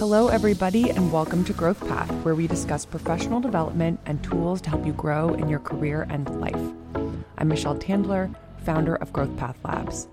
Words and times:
Hello, 0.00 0.28
everybody, 0.28 0.88
and 0.88 1.12
welcome 1.12 1.44
to 1.44 1.52
Growth 1.52 1.86
Path, 1.86 2.10
where 2.24 2.34
we 2.34 2.46
discuss 2.46 2.86
professional 2.86 3.38
development 3.38 4.00
and 4.06 4.24
tools 4.24 4.62
to 4.62 4.70
help 4.70 4.86
you 4.86 4.94
grow 4.94 5.34
in 5.34 5.46
your 5.46 5.58
career 5.58 6.06
and 6.08 6.40
life. 6.40 6.72
I'm 7.36 7.48
Michelle 7.48 7.76
Tandler, 7.76 8.34
founder 8.64 8.96
of 8.96 9.12
Growth 9.12 9.36
Path 9.36 9.58
Labs. 9.62 10.08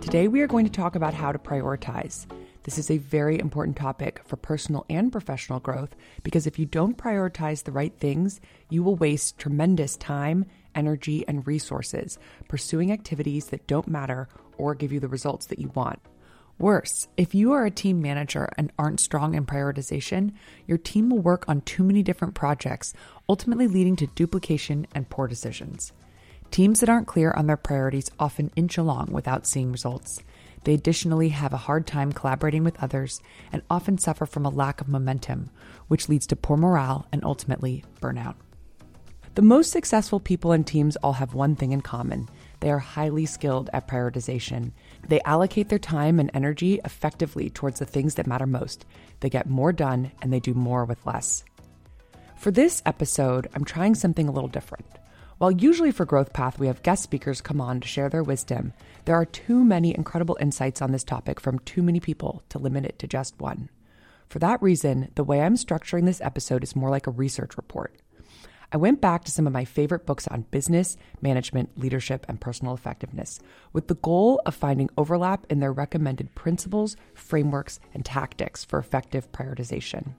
Today, 0.00 0.28
we 0.28 0.42
are 0.42 0.46
going 0.46 0.64
to 0.64 0.70
talk 0.70 0.94
about 0.94 1.12
how 1.12 1.32
to 1.32 1.40
prioritize. 1.40 2.26
This 2.62 2.78
is 2.78 2.88
a 2.88 2.98
very 2.98 3.36
important 3.36 3.76
topic 3.76 4.22
for 4.26 4.36
personal 4.36 4.86
and 4.88 5.10
professional 5.10 5.58
growth 5.58 5.96
because 6.22 6.46
if 6.46 6.56
you 6.56 6.64
don't 6.64 6.96
prioritize 6.96 7.64
the 7.64 7.72
right 7.72 7.92
things, 7.98 8.40
you 8.68 8.84
will 8.84 8.94
waste 8.94 9.38
tremendous 9.38 9.96
time, 9.96 10.46
energy, 10.76 11.26
and 11.26 11.44
resources 11.48 12.16
pursuing 12.46 12.92
activities 12.92 13.46
that 13.46 13.66
don't 13.66 13.88
matter 13.88 14.28
or 14.56 14.76
give 14.76 14.92
you 14.92 15.00
the 15.00 15.08
results 15.08 15.46
that 15.46 15.58
you 15.58 15.72
want. 15.74 15.98
Worse, 16.60 17.08
if 17.16 17.34
you 17.34 17.52
are 17.52 17.64
a 17.64 17.70
team 17.70 18.02
manager 18.02 18.46
and 18.58 18.70
aren't 18.78 19.00
strong 19.00 19.34
in 19.34 19.46
prioritization, 19.46 20.34
your 20.66 20.76
team 20.76 21.08
will 21.08 21.18
work 21.18 21.48
on 21.48 21.62
too 21.62 21.82
many 21.82 22.02
different 22.02 22.34
projects, 22.34 22.92
ultimately 23.30 23.66
leading 23.66 23.96
to 23.96 24.06
duplication 24.08 24.86
and 24.94 25.08
poor 25.08 25.26
decisions. 25.26 25.94
Teams 26.50 26.80
that 26.80 26.90
aren't 26.90 27.06
clear 27.06 27.32
on 27.32 27.46
their 27.46 27.56
priorities 27.56 28.10
often 28.18 28.50
inch 28.56 28.76
along 28.76 29.08
without 29.10 29.46
seeing 29.46 29.72
results. 29.72 30.22
They 30.64 30.74
additionally 30.74 31.30
have 31.30 31.54
a 31.54 31.64
hard 31.64 31.86
time 31.86 32.12
collaborating 32.12 32.62
with 32.62 32.82
others 32.82 33.22
and 33.50 33.62
often 33.70 33.96
suffer 33.96 34.26
from 34.26 34.44
a 34.44 34.50
lack 34.50 34.82
of 34.82 34.88
momentum, 34.88 35.48
which 35.88 36.10
leads 36.10 36.26
to 36.26 36.36
poor 36.36 36.58
morale 36.58 37.06
and 37.10 37.24
ultimately 37.24 37.84
burnout. 38.02 38.34
The 39.34 39.40
most 39.40 39.70
successful 39.70 40.20
people 40.20 40.52
and 40.52 40.66
teams 40.66 40.96
all 40.96 41.14
have 41.14 41.32
one 41.32 41.56
thing 41.56 41.72
in 41.72 41.80
common 41.80 42.28
they 42.60 42.70
are 42.70 42.78
highly 42.78 43.24
skilled 43.24 43.70
at 43.72 43.88
prioritization. 43.88 44.72
They 45.08 45.20
allocate 45.22 45.68
their 45.68 45.78
time 45.78 46.20
and 46.20 46.30
energy 46.34 46.80
effectively 46.84 47.50
towards 47.50 47.78
the 47.78 47.86
things 47.86 48.14
that 48.14 48.26
matter 48.26 48.46
most. 48.46 48.86
They 49.20 49.30
get 49.30 49.48
more 49.48 49.72
done 49.72 50.12
and 50.22 50.32
they 50.32 50.40
do 50.40 50.54
more 50.54 50.84
with 50.84 51.04
less. 51.06 51.44
For 52.36 52.50
this 52.50 52.82
episode, 52.86 53.48
I'm 53.54 53.64
trying 53.64 53.94
something 53.94 54.28
a 54.28 54.32
little 54.32 54.48
different. 54.48 54.86
While 55.38 55.50
usually 55.50 55.90
for 55.90 56.04
Growth 56.04 56.32
Path 56.32 56.58
we 56.58 56.66
have 56.66 56.82
guest 56.82 57.02
speakers 57.02 57.40
come 57.40 57.60
on 57.60 57.80
to 57.80 57.88
share 57.88 58.08
their 58.10 58.22
wisdom, 58.22 58.72
there 59.06 59.14
are 59.14 59.24
too 59.24 59.64
many 59.64 59.94
incredible 59.94 60.36
insights 60.40 60.82
on 60.82 60.92
this 60.92 61.04
topic 61.04 61.40
from 61.40 61.58
too 61.60 61.82
many 61.82 61.98
people 61.98 62.42
to 62.50 62.58
limit 62.58 62.84
it 62.84 62.98
to 62.98 63.06
just 63.06 63.40
one. 63.40 63.70
For 64.28 64.38
that 64.38 64.62
reason, 64.62 65.10
the 65.14 65.24
way 65.24 65.40
I'm 65.40 65.56
structuring 65.56 66.04
this 66.04 66.20
episode 66.20 66.62
is 66.62 66.76
more 66.76 66.90
like 66.90 67.06
a 67.06 67.10
research 67.10 67.56
report. 67.56 67.96
I 68.72 68.76
went 68.76 69.00
back 69.00 69.24
to 69.24 69.32
some 69.32 69.48
of 69.48 69.52
my 69.52 69.64
favorite 69.64 70.06
books 70.06 70.28
on 70.28 70.42
business, 70.52 70.96
management, 71.20 71.76
leadership, 71.76 72.24
and 72.28 72.40
personal 72.40 72.72
effectiveness 72.72 73.40
with 73.72 73.88
the 73.88 73.96
goal 73.96 74.40
of 74.46 74.54
finding 74.54 74.90
overlap 74.96 75.44
in 75.50 75.58
their 75.58 75.72
recommended 75.72 76.36
principles, 76.36 76.96
frameworks, 77.12 77.80
and 77.94 78.04
tactics 78.04 78.64
for 78.64 78.78
effective 78.78 79.32
prioritization. 79.32 80.14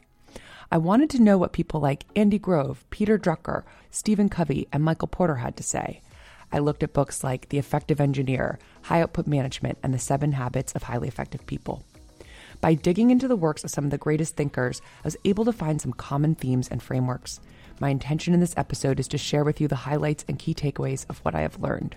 I 0.70 0.78
wanted 0.80 1.10
to 1.12 1.22
know 1.22 1.38
what 1.38 1.54
people 1.54 1.80
like 1.80 2.06
Andy 2.16 2.40
Grove, 2.40 2.84
Peter 2.90 3.18
Drucker, 3.18 3.64
Stephen 3.90 4.28
Covey, 4.28 4.68
and 4.74 4.84
Michael 4.84 5.08
Porter 5.08 5.36
had 5.36 5.56
to 5.58 5.64
say. 5.64 6.02
I 6.52 6.60
looked 6.60 6.84
at 6.84 6.94
books 6.94 7.24
like 7.24 7.48
The 7.50 7.58
Effective 7.58 8.02
Engineer, 8.02 8.60
High 8.84 9.02
Output 9.02 9.28
Management, 9.28 9.78
and 9.82 9.94
The 9.94 10.00
Seven 10.00 10.34
Habits 10.34 10.74
of 10.74 10.84
Highly 10.84 11.08
Effective 11.08 11.46
People. 11.46 11.86
By 12.60 12.74
digging 12.74 13.12
into 13.12 13.30
the 13.30 13.38
works 13.38 13.64
of 13.64 13.72
some 13.72 13.86
of 13.86 13.92
the 13.92 13.98
greatest 13.98 14.36
thinkers, 14.36 14.82
I 15.00 15.08
was 15.08 15.18
able 15.24 15.46
to 15.46 15.54
find 15.54 15.82
some 15.82 15.94
common 15.94 16.36
themes 16.36 16.68
and 16.68 16.84
frameworks. 16.84 17.40
My 17.82 17.90
intention 17.90 18.36
in 18.36 18.40
this 18.40 18.54
episode 18.58 19.00
is 19.00 19.08
to 19.08 19.18
share 19.18 19.44
with 19.44 19.60
you 19.60 19.68
the 19.68 19.76
highlights 19.76 20.24
and 20.28 20.38
key 20.38 20.54
takeaways 20.54 21.08
of 21.10 21.18
what 21.26 21.34
I 21.34 21.42
have 21.42 21.60
learned. 21.60 21.96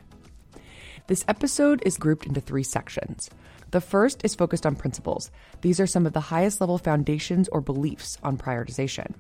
This 1.09 1.27
episode 1.29 1.83
is 1.85 1.99
grouped 1.99 2.25
into 2.25 2.41
three 2.41 2.63
sections. 2.63 3.29
The 3.71 3.83
first 3.83 4.25
is 4.25 4.35
focused 4.35 4.65
on 4.65 4.77
principles. 4.77 5.31
These 5.61 5.81
are 5.81 5.87
some 5.87 6.07
of 6.07 6.15
the 6.15 6.21
highest 6.21 6.63
level 6.63 6.79
foundations 6.79 7.49
or 7.49 7.61
beliefs 7.61 8.17
on 8.23 8.39
prioritization. 8.39 9.13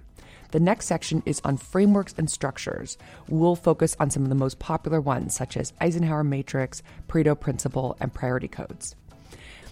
The 0.52 0.60
next 0.60 0.86
section 0.86 1.22
is 1.26 1.42
on 1.44 1.58
frameworks 1.58 2.14
and 2.16 2.30
structures. 2.30 2.96
We'll 3.28 3.56
focus 3.56 3.94
on 4.00 4.08
some 4.08 4.22
of 4.22 4.30
the 4.30 4.34
most 4.34 4.58
popular 4.58 5.02
ones, 5.02 5.36
such 5.36 5.58
as 5.58 5.74
Eisenhower 5.82 6.24
Matrix, 6.24 6.82
Pareto 7.08 7.38
Principle, 7.38 7.94
and 8.00 8.14
priority 8.14 8.48
codes. 8.48 8.96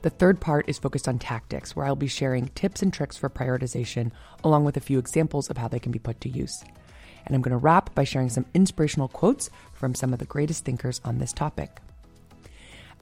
The 0.02 0.10
third 0.10 0.40
part 0.40 0.68
is 0.68 0.78
focused 0.78 1.08
on 1.08 1.18
tactics, 1.18 1.74
where 1.74 1.86
I'll 1.86 1.96
be 1.96 2.06
sharing 2.06 2.48
tips 2.48 2.82
and 2.82 2.92
tricks 2.92 3.16
for 3.16 3.30
prioritization, 3.30 4.10
along 4.44 4.66
with 4.66 4.76
a 4.76 4.80
few 4.80 4.98
examples 4.98 5.48
of 5.48 5.56
how 5.56 5.68
they 5.68 5.78
can 5.78 5.92
be 5.92 5.98
put 5.98 6.20
to 6.20 6.28
use. 6.28 6.62
And 7.26 7.34
I'm 7.34 7.42
going 7.42 7.52
to 7.52 7.56
wrap 7.56 7.94
by 7.94 8.04
sharing 8.04 8.28
some 8.28 8.46
inspirational 8.54 9.08
quotes 9.08 9.50
from 9.72 9.94
some 9.94 10.12
of 10.12 10.18
the 10.18 10.24
greatest 10.24 10.64
thinkers 10.64 11.00
on 11.04 11.18
this 11.18 11.32
topic. 11.32 11.80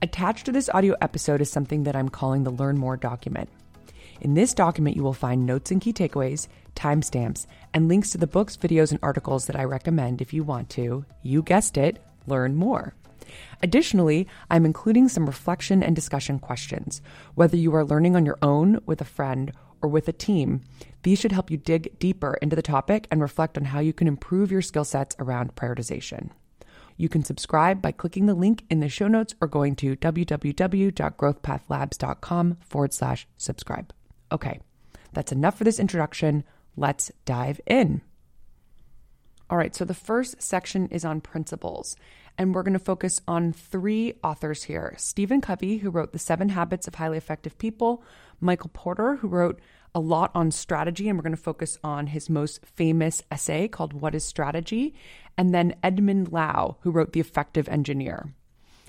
Attached 0.01 0.45
to 0.45 0.51
this 0.51 0.69
audio 0.73 0.95
episode 1.01 1.41
is 1.41 1.51
something 1.51 1.83
that 1.83 1.95
I'm 1.95 2.09
calling 2.09 2.43
the 2.43 2.49
Learn 2.49 2.77
More 2.77 2.97
document. 2.97 3.49
In 4.19 4.33
this 4.33 4.53
document, 4.53 4.95
you 4.95 5.03
will 5.03 5.13
find 5.13 5.45
notes 5.45 5.71
and 5.71 5.81
key 5.81 5.93
takeaways, 5.93 6.47
timestamps, 6.75 7.45
and 7.73 7.87
links 7.87 8.11
to 8.11 8.17
the 8.17 8.27
books, 8.27 8.57
videos, 8.57 8.91
and 8.91 8.99
articles 9.01 9.47
that 9.47 9.55
I 9.55 9.63
recommend 9.63 10.21
if 10.21 10.33
you 10.33 10.43
want 10.43 10.69
to, 10.71 11.05
you 11.23 11.41
guessed 11.41 11.77
it, 11.77 12.01
learn 12.27 12.55
more. 12.55 12.93
Additionally, 13.63 14.27
I'm 14.49 14.65
including 14.65 15.07
some 15.07 15.25
reflection 15.25 15.83
and 15.83 15.95
discussion 15.95 16.39
questions. 16.39 17.01
Whether 17.35 17.57
you 17.57 17.73
are 17.75 17.85
learning 17.85 18.15
on 18.15 18.25
your 18.25 18.37
own, 18.41 18.79
with 18.85 19.01
a 19.01 19.05
friend, 19.05 19.51
or 19.81 19.89
with 19.89 20.07
a 20.07 20.13
team, 20.13 20.61
these 21.03 21.19
should 21.19 21.31
help 21.31 21.49
you 21.49 21.57
dig 21.57 21.97
deeper 21.99 22.37
into 22.41 22.55
the 22.55 22.61
topic 22.61 23.07
and 23.09 23.21
reflect 23.21 23.57
on 23.57 23.65
how 23.65 23.79
you 23.79 23.93
can 23.93 24.07
improve 24.07 24.51
your 24.51 24.61
skill 24.61 24.85
sets 24.85 25.15
around 25.19 25.55
prioritization. 25.55 26.29
You 26.97 27.09
can 27.09 27.23
subscribe 27.23 27.81
by 27.81 27.91
clicking 27.91 28.27
the 28.27 28.35
link 28.35 28.63
in 28.69 28.79
the 28.79 28.89
show 28.89 29.07
notes 29.07 29.33
or 29.41 29.47
going 29.47 29.75
to 29.77 29.95
www.growthpathlabs.com 29.95 32.57
forward 32.61 32.93
slash 32.93 33.27
subscribe. 33.37 33.91
Okay, 34.31 34.59
that's 35.13 35.31
enough 35.31 35.57
for 35.57 35.63
this 35.63 35.79
introduction. 35.79 36.43
Let's 36.77 37.11
dive 37.25 37.59
in. 37.65 38.01
All 39.49 39.57
right, 39.57 39.75
so 39.75 39.83
the 39.83 39.93
first 39.93 40.41
section 40.41 40.87
is 40.87 41.03
on 41.03 41.19
principles, 41.19 41.97
and 42.37 42.55
we're 42.55 42.63
going 42.63 42.71
to 42.73 42.79
focus 42.79 43.19
on 43.27 43.51
three 43.51 44.13
authors 44.23 44.63
here 44.63 44.93
Stephen 44.97 45.41
Covey, 45.41 45.79
who 45.79 45.89
wrote 45.89 46.13
The 46.13 46.19
Seven 46.19 46.47
Habits 46.49 46.87
of 46.87 46.95
Highly 46.95 47.17
Effective 47.17 47.57
People, 47.57 48.01
Michael 48.41 48.71
Porter, 48.73 49.15
who 49.17 49.27
wrote 49.27 49.59
a 49.93 49.99
lot 49.99 50.31
on 50.33 50.51
strategy, 50.51 51.07
and 51.07 51.17
we're 51.17 51.23
going 51.23 51.35
to 51.35 51.41
focus 51.41 51.77
on 51.83 52.07
his 52.07 52.29
most 52.29 52.65
famous 52.65 53.21
essay 53.31 53.67
called 53.67 53.93
What 53.93 54.15
is 54.15 54.23
Strategy, 54.23 54.95
and 55.37 55.53
then 55.53 55.75
Edmond 55.83 56.31
Lau, 56.31 56.77
who 56.81 56.91
wrote 56.91 57.13
The 57.13 57.19
Effective 57.19 57.67
Engineer. 57.69 58.33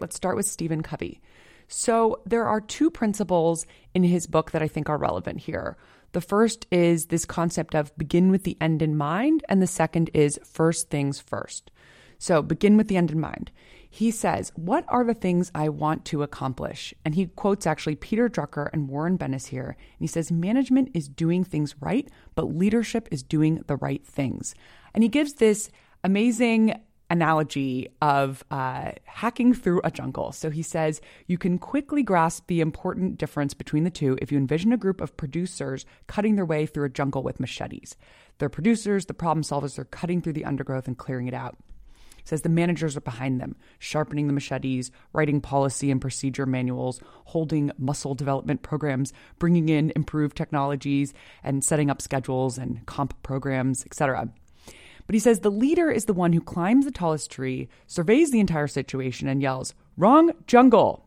Let's 0.00 0.16
start 0.16 0.36
with 0.36 0.46
Stephen 0.46 0.82
Covey. 0.82 1.20
So, 1.68 2.20
there 2.26 2.46
are 2.46 2.60
two 2.60 2.90
principles 2.90 3.66
in 3.94 4.04
his 4.04 4.26
book 4.26 4.50
that 4.50 4.62
I 4.62 4.68
think 4.68 4.88
are 4.88 4.98
relevant 4.98 5.40
here. 5.40 5.76
The 6.12 6.20
first 6.20 6.66
is 6.70 7.06
this 7.06 7.24
concept 7.24 7.74
of 7.74 7.96
begin 7.96 8.30
with 8.30 8.44
the 8.44 8.58
end 8.60 8.82
in 8.82 8.96
mind, 8.96 9.44
and 9.48 9.62
the 9.62 9.66
second 9.66 10.10
is 10.12 10.38
first 10.44 10.90
things 10.90 11.20
first. 11.20 11.70
So, 12.18 12.42
begin 12.42 12.76
with 12.76 12.88
the 12.88 12.96
end 12.96 13.10
in 13.10 13.20
mind. 13.20 13.50
He 13.94 14.10
says, 14.10 14.50
What 14.56 14.86
are 14.88 15.04
the 15.04 15.12
things 15.12 15.52
I 15.54 15.68
want 15.68 16.06
to 16.06 16.22
accomplish? 16.22 16.94
And 17.04 17.14
he 17.14 17.26
quotes 17.26 17.66
actually 17.66 17.96
Peter 17.96 18.26
Drucker 18.26 18.70
and 18.72 18.88
Warren 18.88 19.18
Bennis 19.18 19.48
here. 19.48 19.76
And 19.76 20.00
he 20.00 20.06
says, 20.06 20.32
Management 20.32 20.88
is 20.94 21.10
doing 21.10 21.44
things 21.44 21.74
right, 21.78 22.08
but 22.34 22.56
leadership 22.56 23.06
is 23.10 23.22
doing 23.22 23.62
the 23.66 23.76
right 23.76 24.02
things. 24.02 24.54
And 24.94 25.02
he 25.02 25.10
gives 25.10 25.34
this 25.34 25.70
amazing 26.02 26.80
analogy 27.10 27.90
of 28.00 28.42
uh, 28.50 28.92
hacking 29.04 29.52
through 29.52 29.82
a 29.84 29.90
jungle. 29.90 30.32
So 30.32 30.48
he 30.48 30.62
says 30.62 31.02
you 31.26 31.36
can 31.36 31.58
quickly 31.58 32.02
grasp 32.02 32.46
the 32.46 32.62
important 32.62 33.18
difference 33.18 33.52
between 33.52 33.84
the 33.84 33.90
two 33.90 34.16
if 34.22 34.32
you 34.32 34.38
envision 34.38 34.72
a 34.72 34.78
group 34.78 35.02
of 35.02 35.18
producers 35.18 35.84
cutting 36.06 36.36
their 36.36 36.46
way 36.46 36.64
through 36.64 36.86
a 36.86 36.88
jungle 36.88 37.22
with 37.22 37.40
machetes. 37.40 37.94
They're 38.38 38.48
producers, 38.48 39.04
the 39.04 39.12
problem 39.12 39.44
solvers, 39.44 39.76
they're 39.76 39.84
cutting 39.84 40.22
through 40.22 40.32
the 40.32 40.46
undergrowth 40.46 40.88
and 40.88 40.96
clearing 40.96 41.28
it 41.28 41.34
out. 41.34 41.58
Says 42.24 42.42
the 42.42 42.48
managers 42.48 42.96
are 42.96 43.00
behind 43.00 43.40
them, 43.40 43.56
sharpening 43.78 44.26
the 44.26 44.32
machetes, 44.32 44.90
writing 45.12 45.40
policy 45.40 45.90
and 45.90 46.00
procedure 46.00 46.46
manuals, 46.46 47.00
holding 47.24 47.72
muscle 47.78 48.14
development 48.14 48.62
programs, 48.62 49.12
bringing 49.38 49.68
in 49.68 49.92
improved 49.96 50.36
technologies, 50.36 51.12
and 51.42 51.64
setting 51.64 51.90
up 51.90 52.00
schedules 52.00 52.58
and 52.58 52.84
comp 52.86 53.20
programs, 53.22 53.84
etc. 53.84 54.28
But 55.06 55.14
he 55.14 55.20
says 55.20 55.40
the 55.40 55.50
leader 55.50 55.90
is 55.90 56.04
the 56.04 56.12
one 56.12 56.32
who 56.32 56.40
climbs 56.40 56.84
the 56.84 56.90
tallest 56.90 57.30
tree, 57.30 57.68
surveys 57.86 58.30
the 58.30 58.40
entire 58.40 58.68
situation, 58.68 59.28
and 59.28 59.42
yells, 59.42 59.74
Wrong 59.96 60.32
jungle! 60.46 61.04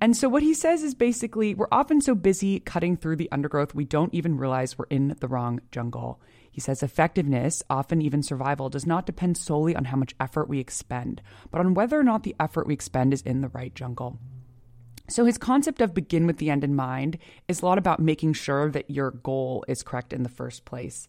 And 0.00 0.16
so 0.16 0.28
what 0.28 0.42
he 0.42 0.54
says 0.54 0.82
is 0.82 0.94
basically 0.94 1.54
we're 1.54 1.68
often 1.70 2.00
so 2.00 2.14
busy 2.14 2.60
cutting 2.60 2.96
through 2.96 3.16
the 3.16 3.30
undergrowth 3.30 3.74
we 3.74 3.84
don't 3.84 4.14
even 4.14 4.38
realize 4.38 4.78
we're 4.78 4.86
in 4.88 5.14
the 5.20 5.28
wrong 5.28 5.60
jungle. 5.70 6.20
He 6.50 6.60
says 6.60 6.82
effectiveness, 6.82 7.62
often 7.70 8.02
even 8.02 8.22
survival, 8.22 8.68
does 8.68 8.86
not 8.86 9.06
depend 9.06 9.36
solely 9.36 9.76
on 9.76 9.86
how 9.86 9.96
much 9.96 10.14
effort 10.18 10.48
we 10.48 10.58
expend, 10.58 11.22
but 11.50 11.60
on 11.60 11.74
whether 11.74 11.98
or 11.98 12.02
not 12.02 12.22
the 12.22 12.34
effort 12.40 12.66
we 12.66 12.74
expend 12.74 13.12
is 13.12 13.22
in 13.22 13.40
the 13.40 13.48
right 13.48 13.74
jungle. 13.74 14.18
So, 15.08 15.24
his 15.24 15.38
concept 15.38 15.80
of 15.80 15.94
begin 15.94 16.26
with 16.26 16.38
the 16.38 16.50
end 16.50 16.62
in 16.62 16.74
mind 16.74 17.18
is 17.48 17.62
a 17.62 17.66
lot 17.66 17.78
about 17.78 17.98
making 17.98 18.34
sure 18.34 18.70
that 18.70 18.90
your 18.90 19.10
goal 19.10 19.64
is 19.66 19.82
correct 19.82 20.12
in 20.12 20.22
the 20.22 20.28
first 20.28 20.64
place. 20.64 21.08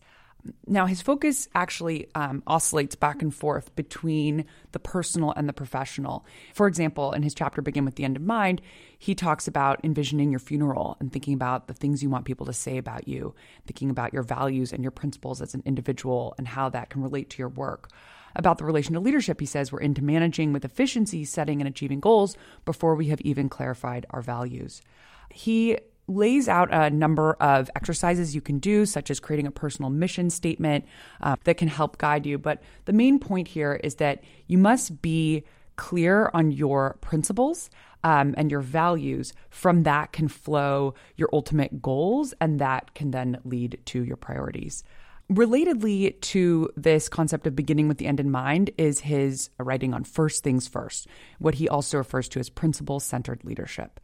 Now, 0.66 0.86
his 0.86 1.02
focus 1.02 1.48
actually 1.54 2.08
um, 2.16 2.42
oscillates 2.48 2.96
back 2.96 3.22
and 3.22 3.34
forth 3.34 3.76
between 3.76 4.46
the 4.72 4.80
personal 4.80 5.32
and 5.32 5.48
the 5.48 5.54
professional. 5.54 6.26
For 6.54 6.68
example, 6.68 7.12
in 7.12 7.24
his 7.24 7.34
chapter 7.34 7.62
Begin 7.62 7.86
with 7.86 7.96
the 7.96 8.04
End 8.04 8.18
in 8.18 8.26
Mind, 8.26 8.62
he 8.98 9.14
talks 9.14 9.48
about 9.48 9.84
envisioning 9.84 10.32
your 10.32 10.40
funeral 10.40 10.98
and 11.00 11.12
thinking 11.12 11.34
about 11.34 11.68
the 11.68 11.74
things 11.74 12.02
you 12.02 12.10
want 12.10 12.26
people 12.26 12.46
to 12.46 12.54
say 12.54 12.78
about 12.78 13.08
you, 13.08 13.36
thinking 13.68 13.90
about 13.90 14.14
your 14.14 14.24
values 14.24 14.74
and 14.74 14.84
your 14.84 14.92
principles 14.92 15.42
as 15.42 15.54
an 15.54 15.64
individual 15.66 16.34
and 16.38 16.48
how 16.48 16.70
that 16.70 16.90
can 16.90 17.04
relate 17.04 17.30
to 17.32 17.40
your 17.40 17.50
work. 17.50 17.90
About 18.36 18.58
the 18.58 18.66
relation 18.66 18.94
to 18.94 19.00
leadership, 19.00 19.40
he 19.40 19.46
says 19.46 19.72
we're 19.72 19.80
into 19.80 20.04
managing 20.04 20.54
with 20.54 20.66
efficiency, 20.66 21.26
setting 21.26 21.60
and 21.60 21.68
achieving 21.68 22.00
goals 22.00 22.38
before 22.66 22.96
we 22.96 23.08
have 23.08 23.22
even 23.22 23.50
clarified 23.50 24.06
our 24.12 24.22
values. 24.22 24.82
He 25.30 25.78
lays 26.12 26.48
out 26.48 26.74
a 26.74 26.90
number 26.90 27.34
of 27.34 27.69
exercises 27.75 28.36
you 28.36 28.42
can 28.42 28.60
do, 28.60 28.86
such 28.86 29.10
as 29.10 29.19
creating 29.19 29.48
a 29.48 29.52
personal 29.52 29.90
mission 29.90 30.30
statement 30.30 30.86
uh, 31.22 31.36
that 31.44 31.58
can 31.58 31.68
help 31.68 31.98
guide 31.98 32.25
you. 32.25 32.38
But 32.38 32.62
the 32.86 32.94
main 32.94 33.19
point 33.19 33.48
here 33.48 33.80
is 33.84 33.96
that 33.96 34.24
you 34.48 34.58
must 34.58 35.02
be 35.02 35.44
clear 35.75 36.30
on 36.34 36.52
your 36.52 36.98
principles 37.02 37.69
um, 38.04 38.36
and 38.38 38.52
your 38.52 38.62
values. 38.62 39.34
From 39.50 39.84
that 39.84 40.12
can 40.12 40.28
flow 40.28 40.94
your 41.16 41.30
ultimate 41.34 41.81
goals, 41.81 42.34
and 42.42 42.60
that 42.60 42.94
can 42.94 43.12
then 43.12 43.40
lead 43.44 43.80
to 43.86 44.04
your 44.04 44.18
priorities. 44.18 44.84
Relatedly 45.31 46.19
to 46.19 46.69
this 46.75 47.08
concept 47.08 47.48
of 47.48 47.56
beginning 47.56 47.88
with 47.88 48.00
the 48.00 48.06
end 48.06 48.19
in 48.19 48.30
mind 48.30 48.69
is 48.78 49.00
his 49.00 49.50
writing 49.58 49.94
on 49.94 50.04
first 50.04 50.44
things 50.44 50.68
first, 50.68 51.08
what 51.40 51.56
he 51.56 51.69
also 51.69 51.98
refers 51.98 52.28
to 52.30 52.40
as 52.40 52.50
principle 52.50 53.00
centered 53.00 53.44
leadership. 53.46 54.02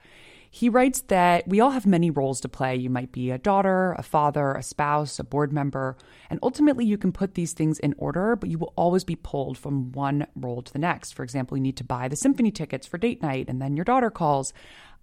He 0.50 0.70
writes 0.70 1.02
that 1.02 1.48
we 1.48 1.60
all 1.60 1.72
have 1.72 1.86
many 1.86 2.10
roles 2.10 2.40
to 2.42 2.50
play. 2.50 2.76
You 2.76 2.90
might 2.90 3.12
be 3.12 3.32
a 3.32 3.38
daughter, 3.38 3.94
a 3.98 4.04
father, 4.04 4.54
a 4.54 4.64
spouse, 4.64 5.20
a 5.20 5.24
board 5.24 5.52
member, 5.52 5.98
and 6.30 6.40
ultimately 6.42 6.86
you 6.86 6.98
can 6.98 7.12
put 7.12 7.36
these 7.36 7.54
things 7.54 7.80
in 7.80 7.94
order, 7.98 8.36
but 8.36 8.50
you 8.50 8.58
will 8.58 8.74
always 8.76 9.04
be 9.04 9.16
pulled 9.16 9.58
from 9.58 9.92
one 9.92 10.28
role 10.36 10.62
to 10.62 10.74
the 10.74 10.80
next. 10.80 11.14
For 11.14 11.24
example, 11.24 11.58
you 11.58 11.64
need 11.64 11.78
to 11.78 11.84
buy 11.84 12.08
the 12.08 12.16
symphony 12.16 12.52
tickets 12.52 12.88
for 12.88 12.98
date 12.98 13.22
night, 13.22 13.50
and 13.50 13.62
then 13.62 13.76
your 13.76 13.86
daughter 13.86 14.10
calls. 14.10 14.54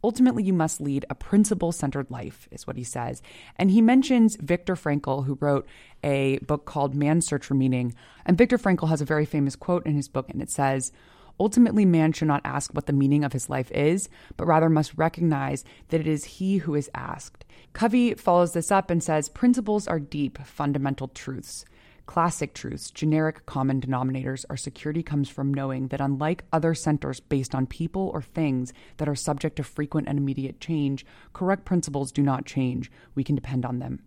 Ultimately, 0.03 0.43
you 0.43 0.53
must 0.53 0.83
lead 0.83 1.07
a 1.09 1.15
principle 1.15 1.73
centered 1.73 2.11
life, 2.11 2.47
is 2.51 2.67
what 2.67 2.77
he 2.77 2.85
says. 2.85 3.23
And 3.57 3.71
he 3.71 3.81
mentions 3.81 4.37
Viktor 4.37 4.75
Frankl, 4.75 5.25
who 5.25 5.39
wrote 5.41 5.67
a 6.03 6.39
book 6.41 6.67
called 6.67 6.95
Man's 6.95 7.27
Search 7.27 7.47
for 7.47 7.55
Meaning. 7.55 7.95
And 8.27 8.37
Viktor 8.37 8.59
Frankl 8.59 8.91
has 8.91 9.01
a 9.01 9.07
very 9.07 9.25
famous 9.25 9.57
quote 9.57 9.87
in 9.87 9.95
his 9.95 10.09
book, 10.09 10.29
and 10.29 10.43
it 10.43 10.51
says, 10.51 10.93
Ultimately, 11.41 11.85
man 11.85 12.13
should 12.13 12.29
not 12.29 12.43
ask 12.45 12.73
what 12.73 12.87
the 12.87 12.93
meaning 12.93 13.25
of 13.25 13.33
his 13.33 13.51
life 13.51 13.71
is, 13.73 14.09
but 14.37 14.47
rather 14.47 14.69
must 14.69 14.97
recognize 14.97 15.65
that 15.89 16.01
it 16.01 16.07
is 16.07 16.25
he 16.25 16.59
who 16.59 16.75
is 16.75 16.91
asked. 16.95 17.45
Covey 17.73 18.15
follows 18.15 18.53
this 18.53 18.71
up 18.71 18.91
and 18.91 19.03
says 19.03 19.29
principles 19.29 19.89
are 19.89 19.99
deep, 19.99 20.39
fundamental 20.39 21.09
truths. 21.09 21.65
Classic 22.07 22.53
truths, 22.53 22.91
generic 22.91 23.47
common 23.47 23.81
denominators, 23.81 24.45
our 24.51 24.59
security 24.59 25.03
comes 25.03 25.29
from 25.29 25.55
knowing 25.55 25.89
that 25.89 26.03
unlike 26.03 26.45
other 26.53 26.75
centers 26.75 27.19
based 27.19 27.55
on 27.55 27.67
people 27.67 28.11
or 28.13 28.21
things 28.21 28.75
that 28.99 29.09
are 29.09 29.15
subject 29.15 29.57
to 29.57 29.63
frequent 29.65 30.07
and 30.07 30.19
immediate 30.19 30.61
change, 30.61 31.07
correct 31.33 31.65
principles 31.65 32.13
do 32.13 32.23
not 32.23 32.45
change. 32.45 32.93
We 33.15 33.25
can 33.25 33.35
depend 33.35 33.65
on 33.65 33.79
them. 33.79 34.03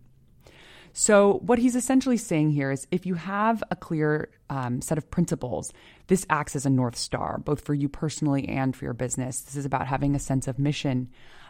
So, 0.92 1.34
what 1.44 1.58
he's 1.58 1.76
essentially 1.76 2.16
saying 2.16 2.50
here 2.50 2.70
is 2.70 2.86
if 2.90 3.06
you 3.06 3.14
have 3.14 3.62
a 3.70 3.76
clear 3.76 4.30
um, 4.50 4.80
set 4.80 4.98
of 4.98 5.10
principles, 5.10 5.72
this 6.06 6.26
acts 6.30 6.56
as 6.56 6.66
a 6.66 6.70
North 6.70 6.96
Star, 6.96 7.38
both 7.38 7.60
for 7.60 7.74
you 7.74 7.88
personally 7.88 8.48
and 8.48 8.74
for 8.74 8.84
your 8.84 8.94
business. 8.94 9.40
This 9.40 9.56
is 9.56 9.64
about 9.64 9.86
having 9.86 10.14
a 10.14 10.18
sense 10.18 10.48
of 10.48 10.58
mission. 10.58 11.08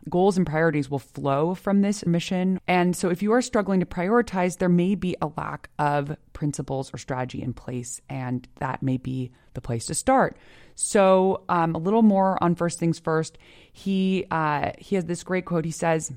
Goals 0.08 0.36
and 0.36 0.46
priorities 0.46 0.90
will 0.90 0.98
flow 0.98 1.54
from 1.54 1.80
this 1.80 2.06
mission. 2.06 2.60
And 2.68 2.94
so, 2.96 3.08
if 3.10 3.22
you 3.22 3.32
are 3.32 3.42
struggling 3.42 3.80
to 3.80 3.86
prioritize, 3.86 4.58
there 4.58 4.68
may 4.68 4.94
be 4.94 5.16
a 5.20 5.30
lack 5.36 5.70
of 5.78 6.16
principles 6.32 6.92
or 6.92 6.98
strategy 6.98 7.42
in 7.42 7.52
place, 7.52 8.00
and 8.08 8.46
that 8.60 8.82
may 8.82 8.96
be 8.96 9.32
the 9.54 9.60
place 9.60 9.86
to 9.86 9.94
start. 9.94 10.36
So, 10.74 11.42
um, 11.48 11.74
a 11.74 11.78
little 11.78 12.02
more 12.02 12.42
on 12.42 12.54
first 12.54 12.78
things 12.78 12.98
first. 12.98 13.38
He 13.72 14.26
uh, 14.30 14.72
he 14.78 14.94
has 14.94 15.06
this 15.06 15.24
great 15.24 15.44
quote. 15.44 15.64
He 15.64 15.70
says, 15.70 16.12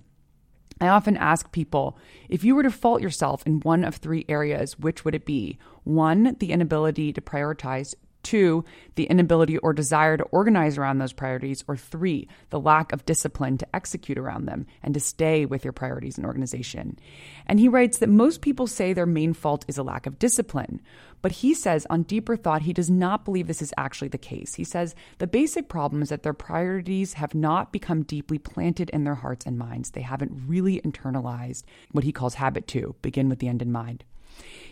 I 0.81 0.88
often 0.88 1.16
ask 1.16 1.51
people 1.51 1.98
if 2.28 2.44
you 2.44 2.56
were 2.56 2.63
to 2.63 2.72
fault 2.72 3.01
yourself 3.01 3.44
in 3.45 3.60
one 3.60 3.86
of 3.86 3.95
three 3.95 4.25
areas, 4.28 4.80
which 4.80 5.06
would 5.06 5.13
it 5.13 5.25
be? 5.25 5.60
One, 5.83 6.36
the 6.39 6.51
inability 6.51 7.13
to 7.13 7.22
prioritize. 7.22 7.94
Two, 8.24 8.66
the 8.95 9.06
inability 9.06 9.57
or 9.57 9.74
desire 9.74 10.16
to 10.16 10.24
organize 10.25 10.78
around 10.78 11.00
those 11.00 11.13
priorities. 11.13 11.63
Or 11.68 11.75
three, 11.75 12.28
the 12.51 12.60
lack 12.60 12.92
of 12.92 13.06
discipline 13.06 13.57
to 13.57 13.75
execute 13.75 14.18
around 14.18 14.45
them 14.45 14.68
and 14.83 14.94
to 14.94 15.00
stay 15.00 15.45
with 15.45 15.63
your 15.63 15.74
priorities 15.74 16.18
and 16.18 16.25
organization. 16.25 17.00
And 17.48 17.60
he 17.60 17.68
writes 17.68 17.98
that 17.98 18.10
most 18.10 18.42
people 18.42 18.68
say 18.68 18.94
their 18.94 19.07
main 19.07 19.33
fault 19.33 19.66
is 19.68 19.78
a 19.78 19.83
lack 19.83 20.06
of 20.06 20.19
discipline. 20.19 20.81
But 21.21 21.33
he 21.33 21.53
says, 21.53 21.85
on 21.89 22.03
deeper 22.03 22.35
thought, 22.35 22.63
he 22.63 22.73
does 22.73 22.89
not 22.89 23.25
believe 23.25 23.47
this 23.47 23.62
is 23.62 23.73
actually 23.77 24.07
the 24.07 24.18
case. 24.18 24.56
He 24.56 24.63
says 24.63 24.95
the 25.19 25.27
basic 25.27 25.69
problem 25.69 26.01
is 26.01 26.09
that 26.09 26.23
their 26.23 26.33
priorities 26.33 27.13
have 27.13 27.35
not 27.35 27.71
become 27.71 28.03
deeply 28.03 28.38
planted 28.38 28.89
in 28.89 29.03
their 29.03 29.15
hearts 29.15 29.45
and 29.45 29.57
minds. 29.57 29.91
They 29.91 30.01
haven't 30.01 30.44
really 30.47 30.81
internalized 30.81 31.63
what 31.91 32.03
he 32.03 32.12
calls 32.12 32.35
habit 32.35 32.68
two, 32.68 32.95
begin 33.01 33.29
with 33.29 33.39
the 33.39 33.47
end 33.47 33.62
in 33.62 33.71
mind. 33.71 34.03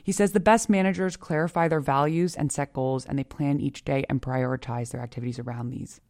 He 0.03 0.11
says 0.11 0.31
the 0.31 0.39
best 0.39 0.69
managers 0.69 1.17
clarify 1.17 1.67
their 1.67 1.81
values 1.81 2.35
and 2.35 2.51
set 2.51 2.73
goals, 2.73 3.05
and 3.05 3.19
they 3.19 3.23
plan 3.23 3.59
each 3.59 3.85
day 3.85 4.05
and 4.09 4.21
prioritize 4.21 4.91
their 4.91 5.01
activities 5.01 5.37
around 5.37 5.69
these. 5.69 6.01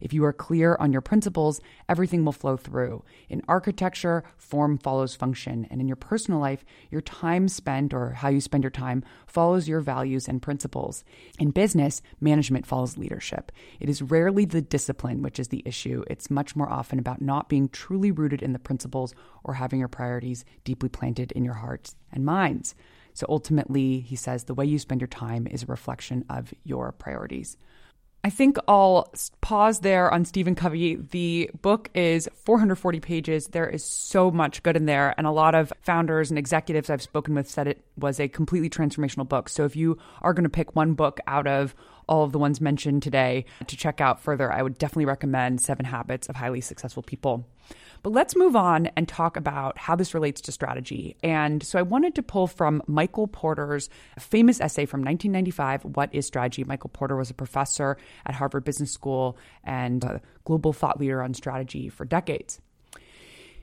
If 0.00 0.12
you 0.12 0.24
are 0.24 0.32
clear 0.32 0.76
on 0.80 0.92
your 0.92 1.00
principles, 1.00 1.60
everything 1.88 2.24
will 2.24 2.32
flow 2.32 2.56
through. 2.56 3.04
In 3.28 3.42
architecture, 3.48 4.24
form 4.36 4.78
follows 4.78 5.14
function. 5.14 5.66
And 5.70 5.80
in 5.80 5.88
your 5.88 5.96
personal 5.96 6.40
life, 6.40 6.64
your 6.90 7.00
time 7.00 7.48
spent 7.48 7.94
or 7.94 8.10
how 8.10 8.28
you 8.28 8.40
spend 8.40 8.64
your 8.64 8.70
time 8.70 9.04
follows 9.26 9.68
your 9.68 9.80
values 9.80 10.28
and 10.28 10.42
principles. 10.42 11.04
In 11.38 11.50
business, 11.50 12.02
management 12.20 12.66
follows 12.66 12.96
leadership. 12.96 13.52
It 13.80 13.88
is 13.88 14.02
rarely 14.02 14.44
the 14.44 14.62
discipline 14.62 15.22
which 15.22 15.38
is 15.38 15.48
the 15.48 15.62
issue. 15.64 16.04
It's 16.08 16.30
much 16.30 16.56
more 16.56 16.70
often 16.70 16.98
about 16.98 17.22
not 17.22 17.48
being 17.48 17.68
truly 17.68 18.10
rooted 18.10 18.42
in 18.42 18.52
the 18.52 18.58
principles 18.58 19.14
or 19.42 19.54
having 19.54 19.78
your 19.78 19.88
priorities 19.88 20.44
deeply 20.64 20.88
planted 20.88 21.32
in 21.32 21.44
your 21.44 21.54
hearts 21.54 21.94
and 22.12 22.24
minds. 22.24 22.74
So 23.14 23.26
ultimately, 23.28 24.00
he 24.00 24.16
says 24.16 24.44
the 24.44 24.54
way 24.54 24.66
you 24.66 24.78
spend 24.78 25.00
your 25.00 25.08
time 25.08 25.46
is 25.46 25.62
a 25.62 25.66
reflection 25.66 26.24
of 26.28 26.52
your 26.64 26.90
priorities. 26.92 27.56
I 28.24 28.30
think 28.30 28.56
I'll 28.66 29.12
pause 29.42 29.80
there 29.80 30.10
on 30.10 30.24
Stephen 30.24 30.54
Covey. 30.54 30.96
The 30.96 31.50
book 31.60 31.90
is 31.94 32.26
440 32.46 32.98
pages. 33.00 33.48
There 33.48 33.68
is 33.68 33.84
so 33.84 34.30
much 34.30 34.62
good 34.62 34.76
in 34.76 34.86
there. 34.86 35.14
And 35.18 35.26
a 35.26 35.30
lot 35.30 35.54
of 35.54 35.74
founders 35.82 36.30
and 36.30 36.38
executives 36.38 36.88
I've 36.88 37.02
spoken 37.02 37.34
with 37.34 37.50
said 37.50 37.68
it 37.68 37.84
was 37.98 38.18
a 38.18 38.28
completely 38.28 38.70
transformational 38.70 39.28
book. 39.28 39.50
So 39.50 39.66
if 39.66 39.76
you 39.76 39.98
are 40.22 40.32
going 40.32 40.44
to 40.44 40.48
pick 40.48 40.74
one 40.74 40.94
book 40.94 41.20
out 41.26 41.46
of 41.46 41.74
all 42.08 42.24
of 42.24 42.32
the 42.32 42.38
ones 42.38 42.60
mentioned 42.60 43.02
today 43.02 43.44
to 43.66 43.76
check 43.76 44.00
out 44.00 44.20
further, 44.20 44.52
I 44.52 44.62
would 44.62 44.78
definitely 44.78 45.06
recommend 45.06 45.60
Seven 45.60 45.86
Habits 45.86 46.28
of 46.28 46.36
Highly 46.36 46.60
Successful 46.60 47.02
People. 47.02 47.46
But 48.02 48.12
let's 48.12 48.36
move 48.36 48.54
on 48.54 48.90
and 48.96 49.08
talk 49.08 49.38
about 49.38 49.78
how 49.78 49.96
this 49.96 50.12
relates 50.12 50.42
to 50.42 50.52
strategy. 50.52 51.16
And 51.22 51.62
so 51.62 51.78
I 51.78 51.82
wanted 51.82 52.14
to 52.16 52.22
pull 52.22 52.46
from 52.46 52.82
Michael 52.86 53.26
Porter's 53.26 53.88
famous 54.18 54.60
essay 54.60 54.84
from 54.84 55.00
1995, 55.00 55.96
What 55.96 56.14
is 56.14 56.26
Strategy? 56.26 56.64
Michael 56.64 56.90
Porter 56.90 57.16
was 57.16 57.30
a 57.30 57.34
professor 57.34 57.96
at 58.26 58.34
Harvard 58.34 58.64
Business 58.64 58.92
School 58.92 59.38
and 59.64 60.04
a 60.04 60.20
global 60.44 60.74
thought 60.74 61.00
leader 61.00 61.22
on 61.22 61.32
strategy 61.32 61.88
for 61.88 62.04
decades. 62.04 62.60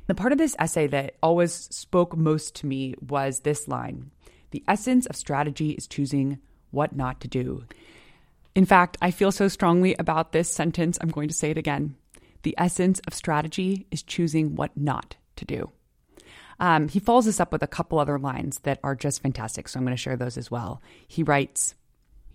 The 0.08 0.16
part 0.16 0.32
of 0.32 0.40
this 0.40 0.56
essay 0.58 0.88
that 0.88 1.16
always 1.22 1.54
spoke 1.54 2.18
most 2.18 2.56
to 2.56 2.66
me 2.66 2.96
was 3.08 3.42
this 3.42 3.68
line 3.68 4.10
The 4.50 4.64
essence 4.68 5.06
of 5.06 5.16
strategy 5.16 5.70
is 5.72 5.86
choosing 5.86 6.40
what 6.72 6.96
not 6.96 7.22
to 7.22 7.28
do. 7.28 7.66
In 8.54 8.66
fact, 8.66 8.98
I 9.02 9.12
feel 9.12 9.32
so 9.32 9.48
strongly 9.48 9.96
about 9.98 10.32
this 10.32 10.52
sentence, 10.52 10.98
I'm 11.00 11.10
going 11.10 11.30
to 11.30 11.34
say 11.34 11.52
it 11.52 11.58
again. 11.58 11.96
The 12.44 12.56
essence 12.58 13.00
of 13.08 13.14
strategy 13.14 13.88
is 13.92 14.04
choosing 14.04 14.56
what 14.56 14.76
not 14.76 15.16
to 15.38 15.46
do. 15.46 15.72
Um, 16.60 16.90
he 16.90 17.00
follows 17.00 17.26
this 17.26 17.40
up 17.40 17.52
with 17.52 17.64
a 17.64 17.68
couple 17.68 17.98
other 17.98 18.20
lines 18.20 18.60
that 18.60 18.80
are 18.84 18.96
just 18.96 19.24
fantastic, 19.24 19.68
so 19.68 19.80
I'm 19.80 19.86
going 19.86 19.96
to 19.96 20.02
share 20.02 20.18
those 20.18 20.38
as 20.38 20.52
well. 20.52 20.82
He 21.08 21.24
writes, 21.24 21.76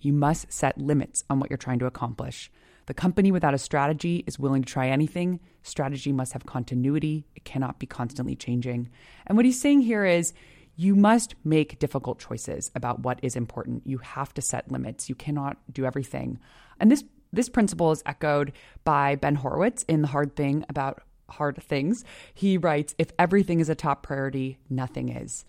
You 0.01 0.13
must 0.13 0.53
set 0.53 0.79
limits 0.79 1.23
on 1.29 1.39
what 1.39 1.51
you're 1.51 1.59
trying 1.59 1.79
to 1.81 1.87
accomplish. 1.87 2.51
The 2.87 2.95
company 2.95 3.31
without 3.31 3.55
a 3.55 3.59
strategy 3.59 4.25
is 4.27 4.39
willing 4.39 4.63
to 4.63 4.73
try 4.73 4.89
anything. 4.89 5.41
Strategy 5.63 6.13
must 6.13 6.33
have 6.33 6.47
continuity, 6.47 7.27
it 7.35 7.45
cannot 7.45 7.79
be 7.79 7.87
constantly 7.87 8.37
changing. 8.37 8.89
And 9.27 9.37
what 9.37 9.45
he's 9.45 9.61
saying 9.61 9.83
here 9.83 10.05
is, 10.05 10.33
you 10.77 10.95
must 10.95 11.35
make 11.43 11.79
difficult 11.79 12.19
choices 12.19 12.71
about 12.75 13.01
what 13.01 13.19
is 13.23 13.35
important. 13.35 13.87
You 13.87 13.99
have 13.99 14.33
to 14.35 14.43
set 14.43 14.71
limits. 14.71 15.09
You 15.09 15.15
cannot 15.15 15.57
do 15.73 15.85
everything. 15.85 16.39
And 16.79 16.91
this 16.91 17.05
this 17.33 17.49
principle 17.49 17.91
is 17.93 18.03
echoed 18.07 18.53
by 18.85 19.17
Ben 19.17 19.35
Horowitz 19.35 19.83
in 19.85 20.01
The 20.01 20.09
Hard 20.09 20.37
Thing 20.37 20.65
About 20.69 21.03
Hard 21.29 21.63
Things. 21.63 22.05
He 22.33 22.57
writes 22.57 22.95
If 22.99 23.11
everything 23.19 23.61
is 23.61 23.69
a 23.69 23.75
top 23.75 24.03
priority, 24.03 24.59
nothing 24.71 25.09
is. 25.09 25.45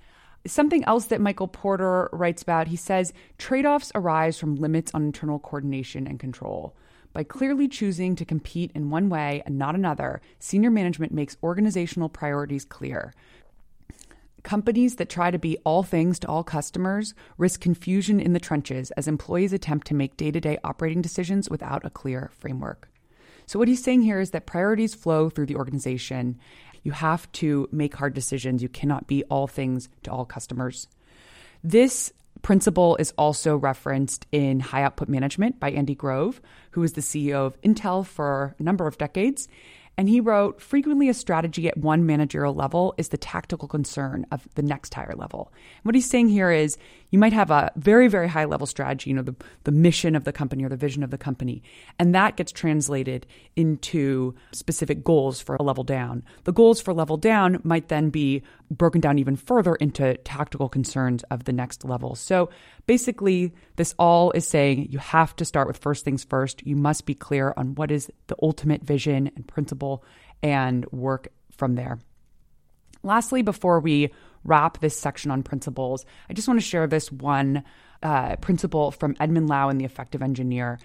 Something 0.46 0.84
else 0.86 1.06
that 1.06 1.22
Michael 1.22 1.48
Porter 1.48 2.10
writes 2.14 2.42
about, 2.42 2.68
he 2.68 2.76
says 2.76 3.14
trade 3.38 3.66
offs 3.66 3.92
arise 3.94 4.40
from 4.40 4.56
limits 4.56 4.92
on 4.94 5.04
internal 5.04 5.40
coordination 5.40 6.08
and 6.08 6.20
control. 6.20 6.76
By 7.14 7.24
clearly 7.24 7.68
choosing 7.68 8.16
to 8.16 8.26
compete 8.26 8.72
in 8.76 8.90
one 8.90 9.10
way 9.10 9.42
and 9.46 9.58
not 9.58 9.76
another, 9.76 10.22
senior 10.40 10.70
management 10.70 11.12
makes 11.12 11.38
organizational 11.42 12.10
priorities 12.10 12.64
clear. 12.66 13.14
Companies 14.48 14.96
that 14.96 15.10
try 15.10 15.30
to 15.30 15.38
be 15.38 15.58
all 15.66 15.84
things 15.84 16.20
to 16.20 16.27
all 16.30 16.42
customers 16.42 17.13
risk 17.38 17.60
confusion 17.60 18.22
in 18.22 18.32
the 18.32 18.39
trenches 18.39 18.92
as 18.92 19.06
employees 19.06 19.51
attempt 19.51 19.88
to 19.88 19.94
make 19.94 20.16
day 20.16 20.32
to 20.32 20.39
day 20.39 20.58
operating 20.63 21.01
decisions 21.01 21.50
without 21.50 21.86
a 21.86 21.89
clear 21.89 22.32
framework. 22.39 22.89
So, 23.46 23.60
what 23.60 23.68
he's 23.68 23.84
saying 23.84 24.04
here 24.04 24.22
is 24.22 24.32
that 24.32 24.46
priorities 24.46 24.96
flow 24.96 25.30
through 25.30 25.48
the 25.48 25.58
organization. 25.58 26.39
You 26.84 26.94
have 26.94 27.30
to 27.34 27.68
make 27.74 27.94
hard 27.94 28.13
decisions. 28.13 28.63
You 28.63 28.70
cannot 28.70 29.06
be 29.06 29.25
all 29.25 29.48
things 29.48 29.89
to 30.04 30.12
all 30.12 30.24
customers. 30.24 30.88
This 31.62 32.13
principle 32.42 32.96
is 33.01 33.13
also 33.18 33.58
referenced 33.58 34.27
in 34.32 34.62
High 34.62 34.84
Output 34.84 35.10
Management 35.10 35.60
by 35.60 35.72
Andy 35.72 35.94
Grove, 35.94 36.39
who 36.72 36.80
was 36.80 36.94
the 36.94 37.01
CEO 37.01 37.46
of 37.46 37.62
Intel 37.63 38.06
for 38.06 38.56
a 38.60 38.63
number 38.63 38.88
of 38.88 38.98
decades. 38.98 39.50
And 39.98 40.08
he 40.08 40.20
wrote 40.20 40.62
frequently 40.62 41.10
a 41.10 41.13
strategy 41.13 41.68
at 41.68 41.77
one 41.77 42.06
managerial 42.06 42.54
level 42.54 42.94
is 42.98 43.10
the 43.10 43.18
tactical 43.18 43.68
concern 43.68 44.27
of 44.32 44.48
the 44.54 44.62
next 44.62 44.94
higher 44.94 45.16
level. 45.16 45.51
And 45.77 45.86
what 45.86 45.96
he's 45.96 46.10
saying 46.10 46.30
here 46.30 46.51
is 46.51 46.77
you 47.10 47.20
might 47.20 47.34
have 47.34 47.52
a 47.52 47.72
very, 47.76 48.08
very 48.08 48.28
high 48.28 48.46
level 48.46 48.68
strategy, 48.68 49.10
you 49.10 49.16
know, 49.16 49.22
the, 49.22 49.36
the 49.64 49.72
mission 49.72 50.16
of 50.16 50.26
the 50.26 50.34
company 50.34 50.64
or 50.64 50.70
the 50.70 50.76
vision 50.76 51.04
of 51.04 51.12
the 51.12 51.18
company. 51.18 51.64
And 51.98 52.14
that 52.14 52.36
gets 52.36 52.52
translated 52.52 53.26
into 53.56 54.36
specific 54.52 55.04
goals 55.04 55.40
for 55.40 55.56
a 55.56 55.64
level 55.64 55.84
down. 55.84 56.24
The 56.44 56.52
goals 56.52 56.82
for 56.82 56.94
level 56.94 57.18
down 57.18 57.62
might 57.64 57.88
then 57.88 58.10
be 58.10 58.44
broken 58.70 59.00
down 59.00 59.20
even 59.20 59.38
further 59.38 59.76
into 59.76 60.18
tactical 60.18 60.68
concerns 60.68 61.24
of 61.24 61.46
the 61.46 61.54
next 61.54 61.86
level. 61.86 62.16
So 62.16 62.50
basically, 62.88 63.54
this 63.78 63.96
all 63.98 64.32
is 64.32 64.46
saying 64.46 64.88
you 64.90 65.00
have 65.00 65.36
to 65.38 65.46
start 65.46 65.68
with 65.68 65.78
first 65.78 66.04
things 66.04 66.26
first. 66.26 66.66
You 66.66 66.76
must 66.76 67.06
be 67.06 67.16
clear 67.16 67.54
on 67.56 67.76
what 67.76 67.92
is 67.92 68.12
the 68.28 68.36
ultimate 68.42 68.84
vision 68.84 69.32
and 69.36 69.48
principle 69.48 70.04
and 70.44 70.86
work 70.92 71.30
from 71.52 71.76
there. 71.76 72.00
Lastly, 73.04 73.42
before 73.42 73.80
we 73.80 74.12
wrap 74.48 74.80
this 74.80 75.00
section 75.00 75.30
on 75.30 75.44
principles, 75.44 76.06
I 76.30 76.34
just 76.34 76.48
want 76.48 76.60
to 76.60 76.66
share 76.66 76.88
this 76.88 77.12
one 77.12 77.63
uh, 78.01 78.38
principle 78.38 78.92
from 78.92 79.16
Edmond 79.20 79.50
Lau 79.50 79.70
in 79.70 79.77
The 79.77 79.86
Effective 79.86 80.22
Engineer. 80.22 80.80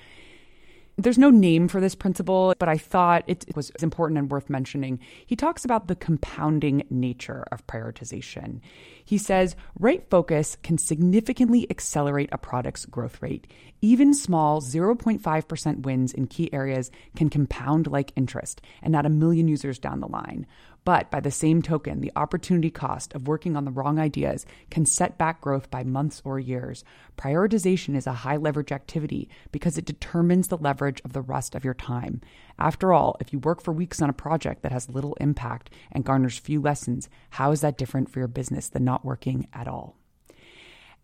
There's 0.99 1.19
no 1.19 1.31
name 1.31 1.69
for 1.69 1.81
this 1.81 1.95
principle, 1.95 2.55
but 2.59 2.69
I 2.69 2.77
thought 2.77 3.25
it 3.27 3.47
was 3.57 3.71
important 3.83 4.19
and 4.19 4.31
worth 4.31 4.51
mentioning. 4.51 5.01
He 5.25 5.37
talks 5.37 5.65
about 5.65 5.89
the 5.89 5.97
compounding 5.97 6.85
nature 6.91 7.47
of 7.51 7.67
prioritization. 7.67 8.61
He 9.03 9.17
says, 9.17 9.57
right 9.79 10.05
focus 10.11 10.59
can 10.63 10.77
significantly 10.77 11.67
accelerate 11.71 12.29
a 12.31 12.37
product's 12.37 12.85
growth 12.85 13.23
rate. 13.23 13.47
Even 13.81 14.13
small 14.13 14.61
0.5% 14.61 15.83
wins 15.83 16.13
in 16.13 16.27
key 16.27 16.53
areas 16.53 16.91
can 17.17 17.31
compound 17.31 17.87
like 17.87 18.13
interest 18.15 18.61
and 18.83 18.95
add 18.95 19.07
a 19.07 19.11
million 19.11 19.49
users 19.49 19.79
down 19.79 20.01
the 20.01 20.09
line. 20.09 20.47
But 20.85 21.11
by 21.11 21.21
the 21.21 21.31
same 21.31 21.63
token, 21.63 22.01
the 22.01 22.13
opportunity 22.17 22.71
cost 22.71 23.15
of 23.15 23.29
working 23.29 23.57
on 23.57 23.65
the 23.65 23.71
wrong 23.71 24.01
ideas 24.01 24.45
can 24.69 24.85
set 24.85 25.17
back 25.17 25.41
growth 25.41 25.71
by 25.71 25.85
months 25.85 26.21
or 26.25 26.41
years. 26.41 26.85
Prioritization 27.17 27.95
is 27.95 28.07
a 28.09 28.13
high 28.13 28.37
leverage 28.37 28.73
activity 28.73 29.29
because 29.53 29.79
it 29.79 29.85
determines 29.85 30.49
the 30.49 30.59
leverage 30.59 31.01
of 31.05 31.13
the 31.13 31.23
rest 31.23 31.55
of 31.55 31.65
your 31.65 31.75
time. 31.75 32.21
After 32.59 32.93
all, 32.93 33.17
if 33.21 33.33
you 33.33 33.39
work 33.39 33.63
for 33.63 33.73
weeks 33.73 34.03
on 34.03 34.11
a 34.11 34.15
project 34.15 34.63
that 34.63 34.73
has 34.73 34.89
little 34.89 35.15
impact 35.21 35.71
and 35.93 36.05
garners 36.05 36.39
few 36.39 36.61
lessons, 36.61 37.09
how 37.31 37.53
is 37.53 37.61
that 37.61 37.79
different 37.79 38.11
for 38.11 38.19
your 38.19 38.29
business 38.29 38.69
than 38.69 38.85
not 38.85 39.05
working 39.05 39.47
at 39.53 39.69
all? 39.69 40.02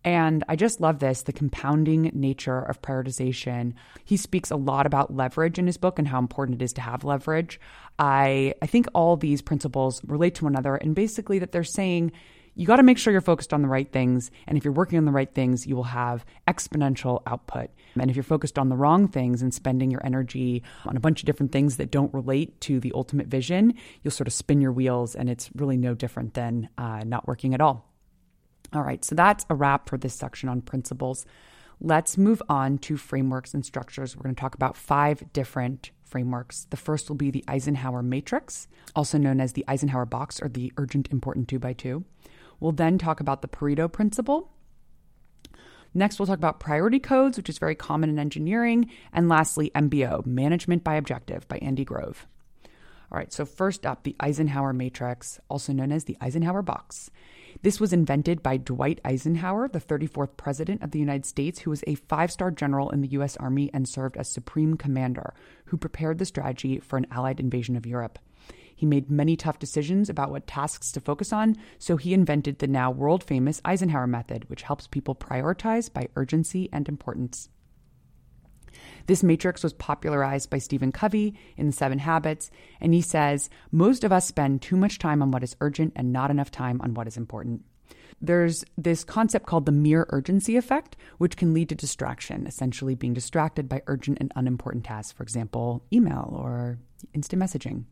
And 0.03 0.43
I 0.47 0.55
just 0.55 0.79
love 0.79 0.99
this 0.99 1.23
the 1.23 1.33
compounding 1.33 2.11
nature 2.13 2.59
of 2.59 2.81
prioritization. 2.81 3.73
He 4.05 4.17
speaks 4.17 4.49
a 4.49 4.55
lot 4.55 4.85
about 4.85 5.13
leverage 5.13 5.59
in 5.59 5.67
his 5.67 5.77
book 5.77 5.99
and 5.99 6.07
how 6.07 6.19
important 6.19 6.61
it 6.61 6.63
is 6.63 6.73
to 6.73 6.81
have 6.81 7.03
leverage. 7.03 7.59
I, 7.97 8.53
I 8.61 8.65
think 8.65 8.87
all 8.93 9.17
these 9.17 9.41
principles 9.41 10.01
relate 10.05 10.35
to 10.35 10.45
one 10.45 10.53
another, 10.53 10.75
and 10.75 10.95
basically 10.95 11.39
that 11.39 11.51
they're 11.51 11.63
saying 11.63 12.13
you 12.55 12.65
got 12.65 12.77
to 12.77 12.83
make 12.83 12.97
sure 12.97 13.13
you're 13.13 13.21
focused 13.21 13.53
on 13.53 13.61
the 13.61 13.69
right 13.69 13.89
things. 13.89 14.31
And 14.45 14.57
if 14.57 14.65
you're 14.65 14.73
working 14.73 14.97
on 14.97 15.05
the 15.05 15.13
right 15.13 15.33
things, 15.33 15.65
you 15.65 15.77
will 15.77 15.83
have 15.83 16.25
exponential 16.47 17.21
output. 17.25 17.69
And 17.97 18.09
if 18.09 18.17
you're 18.17 18.23
focused 18.23 18.59
on 18.59 18.67
the 18.67 18.75
wrong 18.75 19.07
things 19.07 19.41
and 19.41 19.53
spending 19.53 19.91
your 19.91 20.05
energy 20.05 20.63
on 20.85 20.97
a 20.97 20.99
bunch 20.99 21.21
of 21.21 21.25
different 21.25 21.53
things 21.53 21.77
that 21.77 21.89
don't 21.89 22.13
relate 22.13 22.59
to 22.61 22.79
the 22.81 22.91
ultimate 22.95 23.27
vision, 23.27 23.75
you'll 24.03 24.11
sort 24.11 24.27
of 24.27 24.33
spin 24.33 24.59
your 24.59 24.73
wheels, 24.73 25.15
and 25.15 25.29
it's 25.29 25.49
really 25.55 25.77
no 25.77 25.93
different 25.93 26.33
than 26.33 26.67
uh, 26.77 27.03
not 27.05 27.27
working 27.27 27.53
at 27.53 27.61
all. 27.61 27.88
All 28.73 28.83
right, 28.83 29.03
so 29.03 29.15
that's 29.15 29.45
a 29.49 29.55
wrap 29.55 29.89
for 29.89 29.97
this 29.97 30.13
section 30.13 30.49
on 30.49 30.61
principles. 30.61 31.25
Let's 31.81 32.17
move 32.17 32.41
on 32.49 32.77
to 32.79 32.97
frameworks 32.97 33.53
and 33.53 33.65
structures. 33.65 34.15
We're 34.15 34.23
going 34.23 34.35
to 34.35 34.41
talk 34.41 34.55
about 34.55 34.75
five 34.75 35.31
different 35.33 35.91
frameworks. 36.03 36.67
The 36.69 36.77
first 36.77 37.09
will 37.09 37.15
be 37.15 37.31
the 37.31 37.45
Eisenhower 37.47 38.03
Matrix, 38.03 38.67
also 38.95 39.17
known 39.17 39.39
as 39.39 39.53
the 39.53 39.65
Eisenhower 39.67 40.05
Box 40.05 40.41
or 40.41 40.49
the 40.49 40.73
Urgent 40.77 41.07
Important 41.11 41.47
2 41.47 41.59
by 41.59 41.73
2 41.73 42.03
We'll 42.59 42.73
then 42.73 42.97
talk 42.97 43.19
about 43.19 43.41
the 43.41 43.47
Pareto 43.47 43.91
Principle. 43.91 44.51
Next, 45.93 46.19
we'll 46.19 46.27
talk 46.27 46.37
about 46.37 46.59
priority 46.59 46.99
codes, 46.99 47.37
which 47.37 47.49
is 47.49 47.57
very 47.57 47.75
common 47.75 48.09
in 48.09 48.19
engineering. 48.19 48.91
And 49.13 49.29
lastly, 49.29 49.71
MBO, 49.73 50.25
Management 50.25 50.83
by 50.83 50.95
Objective 50.95 51.47
by 51.47 51.57
Andy 51.57 51.85
Grove. 51.85 52.27
All 53.11 53.17
right, 53.17 53.33
so 53.33 53.43
first 53.43 53.87
up, 53.87 54.03
the 54.03 54.15
Eisenhower 54.19 54.71
Matrix, 54.71 55.39
also 55.49 55.73
known 55.73 55.91
as 55.91 56.03
the 56.03 56.17
Eisenhower 56.21 56.61
Box. 56.61 57.09
This 57.63 57.79
was 57.79 57.91
invented 57.91 58.43
by 58.43 58.57
Dwight 58.57 59.01
Eisenhower, 59.03 59.67
the 59.67 59.79
34th 59.79 60.37
President 60.37 60.83
of 60.83 60.91
the 60.91 60.99
United 60.99 61.25
States, 61.25 61.59
who 61.59 61.71
was 61.71 61.83
a 61.87 61.95
five 61.95 62.31
star 62.31 62.51
general 62.51 62.91
in 62.91 63.01
the 63.01 63.07
U.S. 63.09 63.35
Army 63.37 63.71
and 63.73 63.89
served 63.89 64.15
as 64.15 64.29
Supreme 64.29 64.77
Commander, 64.77 65.33
who 65.65 65.77
prepared 65.77 66.19
the 66.19 66.25
strategy 66.25 66.79
for 66.79 66.97
an 66.97 67.07
Allied 67.09 67.39
invasion 67.39 67.75
of 67.75 67.87
Europe. 67.87 68.19
He 68.75 68.85
made 68.85 69.09
many 69.09 69.35
tough 69.35 69.57
decisions 69.57 70.07
about 70.07 70.29
what 70.29 70.45
tasks 70.45 70.91
to 70.91 71.01
focus 71.01 71.33
on, 71.33 71.55
so 71.79 71.97
he 71.97 72.13
invented 72.13 72.59
the 72.59 72.67
now 72.67 72.91
world 72.91 73.23
famous 73.23 73.59
Eisenhower 73.65 74.07
method, 74.07 74.47
which 74.49 74.61
helps 74.61 74.87
people 74.87 75.15
prioritize 75.15 75.91
by 75.91 76.07
urgency 76.15 76.69
and 76.71 76.87
importance. 76.87 77.49
This 79.09 79.23
matrix 79.23 79.63
was 79.63 79.73
popularized 79.73 80.51
by 80.51 80.59
Stephen 80.59 80.91
Covey 80.91 81.33
in 81.57 81.65
The 81.65 81.71
Seven 81.71 81.97
Habits, 81.97 82.51
and 82.79 82.93
he 82.93 83.01
says 83.01 83.49
most 83.71 84.03
of 84.03 84.11
us 84.11 84.27
spend 84.27 84.61
too 84.61 84.77
much 84.77 84.99
time 84.99 85.23
on 85.23 85.31
what 85.31 85.41
is 85.41 85.55
urgent 85.61 85.93
and 85.95 86.13
not 86.13 86.29
enough 86.29 86.51
time 86.51 86.79
on 86.81 86.93
what 86.93 87.07
is 87.07 87.17
important. 87.17 87.65
There's 88.21 88.63
this 88.77 89.03
concept 89.03 89.47
called 89.47 89.65
the 89.65 89.71
mere 89.71 90.05
urgency 90.09 90.57
effect, 90.57 90.95
which 91.17 91.37
can 91.37 91.55
lead 91.55 91.69
to 91.69 91.75
distraction, 91.75 92.45
essentially 92.45 92.93
being 92.93 93.15
distracted 93.15 93.67
by 93.67 93.81
urgent 93.87 94.19
and 94.21 94.31
unimportant 94.35 94.83
tasks, 94.83 95.11
for 95.11 95.23
example, 95.23 95.83
email 95.91 96.31
or 96.37 96.77
instant 97.15 97.41
messaging. 97.41 97.85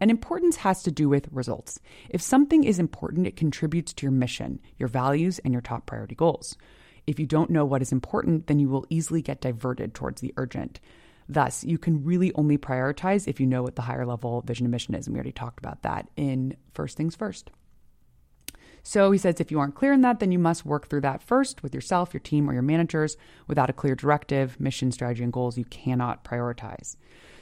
And 0.00 0.10
importance 0.10 0.56
has 0.56 0.82
to 0.84 0.90
do 0.90 1.10
with 1.10 1.28
results. 1.32 1.80
If 2.08 2.22
something 2.22 2.64
is 2.64 2.78
important, 2.78 3.26
it 3.26 3.36
contributes 3.36 3.92
to 3.92 4.06
your 4.06 4.12
mission, 4.12 4.60
your 4.78 4.88
values, 4.88 5.38
and 5.40 5.52
your 5.52 5.60
top 5.60 5.84
priority 5.84 6.14
goals. 6.14 6.56
If 7.06 7.20
you 7.20 7.26
don't 7.26 7.50
know 7.50 7.64
what 7.64 7.82
is 7.82 7.92
important, 7.92 8.46
then 8.46 8.58
you 8.58 8.68
will 8.68 8.86
easily 8.90 9.22
get 9.22 9.40
diverted 9.40 9.94
towards 9.94 10.20
the 10.20 10.34
urgent. 10.36 10.80
Thus, 11.28 11.64
you 11.64 11.78
can 11.78 12.04
really 12.04 12.32
only 12.34 12.58
prioritize 12.58 13.26
if 13.26 13.40
you 13.40 13.46
know 13.46 13.62
what 13.62 13.76
the 13.76 13.82
higher 13.82 14.06
level 14.06 14.42
vision 14.42 14.66
and 14.66 14.70
mission 14.70 14.94
is. 14.94 15.06
And 15.06 15.14
we 15.14 15.18
already 15.18 15.32
talked 15.32 15.58
about 15.58 15.82
that 15.82 16.08
in 16.16 16.56
First 16.74 16.96
Things 16.96 17.16
First. 17.16 17.50
So 18.82 19.10
he 19.10 19.18
says 19.18 19.40
if 19.40 19.50
you 19.50 19.58
aren't 19.58 19.74
clear 19.74 19.92
in 19.92 20.02
that, 20.02 20.20
then 20.20 20.30
you 20.30 20.38
must 20.38 20.64
work 20.64 20.88
through 20.88 21.00
that 21.00 21.20
first 21.20 21.64
with 21.64 21.74
yourself, 21.74 22.14
your 22.14 22.20
team, 22.20 22.48
or 22.48 22.52
your 22.52 22.62
managers. 22.62 23.16
Without 23.48 23.68
a 23.68 23.72
clear 23.72 23.96
directive, 23.96 24.60
mission, 24.60 24.92
strategy, 24.92 25.24
and 25.24 25.32
goals, 25.32 25.58
you 25.58 25.64
cannot 25.64 26.22
prioritize. 26.22 26.96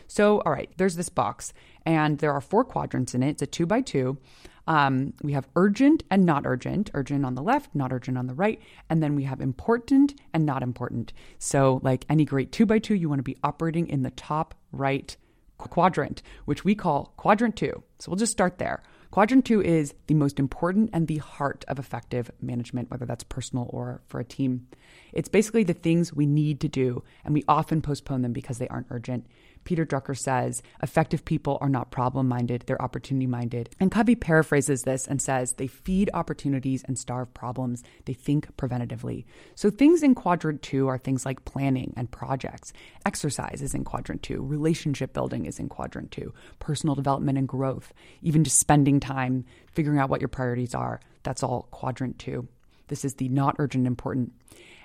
So, 0.06 0.40
all 0.40 0.52
right, 0.52 0.70
there's 0.76 0.96
this 0.96 1.08
box, 1.08 1.52
and 1.84 2.18
there 2.18 2.32
are 2.32 2.40
four 2.40 2.64
quadrants 2.64 3.14
in 3.14 3.22
it. 3.22 3.30
It's 3.30 3.42
a 3.42 3.46
two 3.46 3.66
by 3.66 3.80
two. 3.80 4.18
Um, 4.66 5.12
we 5.22 5.32
have 5.32 5.48
urgent 5.56 6.04
and 6.10 6.24
not 6.24 6.46
urgent, 6.46 6.90
urgent 6.94 7.26
on 7.26 7.34
the 7.34 7.42
left, 7.42 7.74
not 7.74 7.92
urgent 7.92 8.16
on 8.16 8.26
the 8.26 8.34
right. 8.34 8.60
And 8.88 9.02
then 9.02 9.14
we 9.14 9.24
have 9.24 9.40
important 9.40 10.14
and 10.32 10.46
not 10.46 10.62
important. 10.62 11.12
So, 11.38 11.80
like 11.82 12.06
any 12.08 12.24
great 12.24 12.52
two 12.52 12.66
by 12.66 12.78
two, 12.78 12.94
you 12.94 13.08
want 13.08 13.18
to 13.18 13.24
be 13.24 13.36
operating 13.44 13.88
in 13.88 14.02
the 14.02 14.10
top 14.10 14.54
right 14.72 15.14
quadrant, 15.58 16.22
which 16.46 16.64
we 16.64 16.74
call 16.74 17.12
quadrant 17.16 17.56
two. 17.56 17.82
So, 17.98 18.10
we'll 18.10 18.18
just 18.18 18.32
start 18.32 18.58
there. 18.58 18.82
Quadrant 19.10 19.44
two 19.44 19.62
is 19.62 19.94
the 20.08 20.14
most 20.14 20.40
important 20.40 20.90
and 20.92 21.06
the 21.06 21.18
heart 21.18 21.64
of 21.68 21.78
effective 21.78 22.32
management, 22.40 22.90
whether 22.90 23.06
that's 23.06 23.22
personal 23.22 23.66
or 23.70 24.02
for 24.06 24.18
a 24.18 24.24
team. 24.24 24.66
It's 25.12 25.28
basically 25.28 25.62
the 25.62 25.72
things 25.72 26.12
we 26.12 26.26
need 26.26 26.60
to 26.62 26.68
do, 26.68 27.04
and 27.24 27.32
we 27.32 27.44
often 27.46 27.80
postpone 27.80 28.22
them 28.22 28.32
because 28.32 28.58
they 28.58 28.66
aren't 28.66 28.88
urgent. 28.90 29.26
Peter 29.64 29.84
Drucker 29.84 30.16
says, 30.16 30.62
effective 30.82 31.24
people 31.24 31.58
are 31.60 31.68
not 31.68 31.90
problem 31.90 32.28
minded, 32.28 32.64
they're 32.66 32.80
opportunity 32.80 33.26
minded. 33.26 33.70
And 33.80 33.90
Covey 33.90 34.14
paraphrases 34.14 34.82
this 34.82 35.06
and 35.06 35.20
says, 35.20 35.54
they 35.54 35.66
feed 35.66 36.10
opportunities 36.14 36.84
and 36.84 36.98
starve 36.98 37.32
problems. 37.34 37.82
They 38.04 38.12
think 38.12 38.54
preventatively. 38.56 39.24
So 39.54 39.70
things 39.70 40.02
in 40.02 40.14
quadrant 40.14 40.62
two 40.62 40.88
are 40.88 40.98
things 40.98 41.24
like 41.24 41.44
planning 41.44 41.94
and 41.96 42.10
projects. 42.10 42.72
Exercise 43.06 43.62
is 43.62 43.74
in 43.74 43.84
quadrant 43.84 44.22
two. 44.22 44.42
Relationship 44.42 45.12
building 45.12 45.46
is 45.46 45.58
in 45.58 45.68
quadrant 45.68 46.10
two. 46.10 46.32
Personal 46.58 46.94
development 46.94 47.38
and 47.38 47.48
growth. 47.48 47.92
Even 48.22 48.44
just 48.44 48.58
spending 48.58 49.00
time 49.00 49.44
figuring 49.72 49.98
out 49.98 50.10
what 50.10 50.20
your 50.20 50.28
priorities 50.28 50.74
are. 50.74 51.00
That's 51.22 51.42
all 51.42 51.68
quadrant 51.70 52.18
two. 52.18 52.48
This 52.88 53.04
is 53.04 53.14
the 53.14 53.28
not 53.28 53.56
urgent 53.58 53.86
important. 53.86 54.32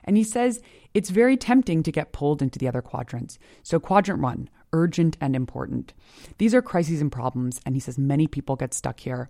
And 0.04 0.18
he 0.18 0.24
says 0.24 0.62
it's 0.94 1.10
very 1.10 1.38
tempting 1.38 1.84
to 1.84 1.92
get 1.92 2.14
pulled 2.14 2.42
into 2.42 2.58
the 2.58 2.68
other 2.68 2.82
quadrants. 2.82 3.38
So, 3.64 3.80
quadrant 3.80 4.22
one, 4.22 4.50
urgent 4.74 5.18
and 5.20 5.36
important. 5.36 5.94
These 6.38 6.54
are 6.54 6.62
crises 6.62 7.02
and 7.02 7.12
problems, 7.12 7.60
and 7.66 7.76
he 7.76 7.80
says 7.80 7.98
many 7.98 8.28
people 8.28 8.56
get 8.56 8.74
stuck 8.74 9.00
here. 9.00 9.30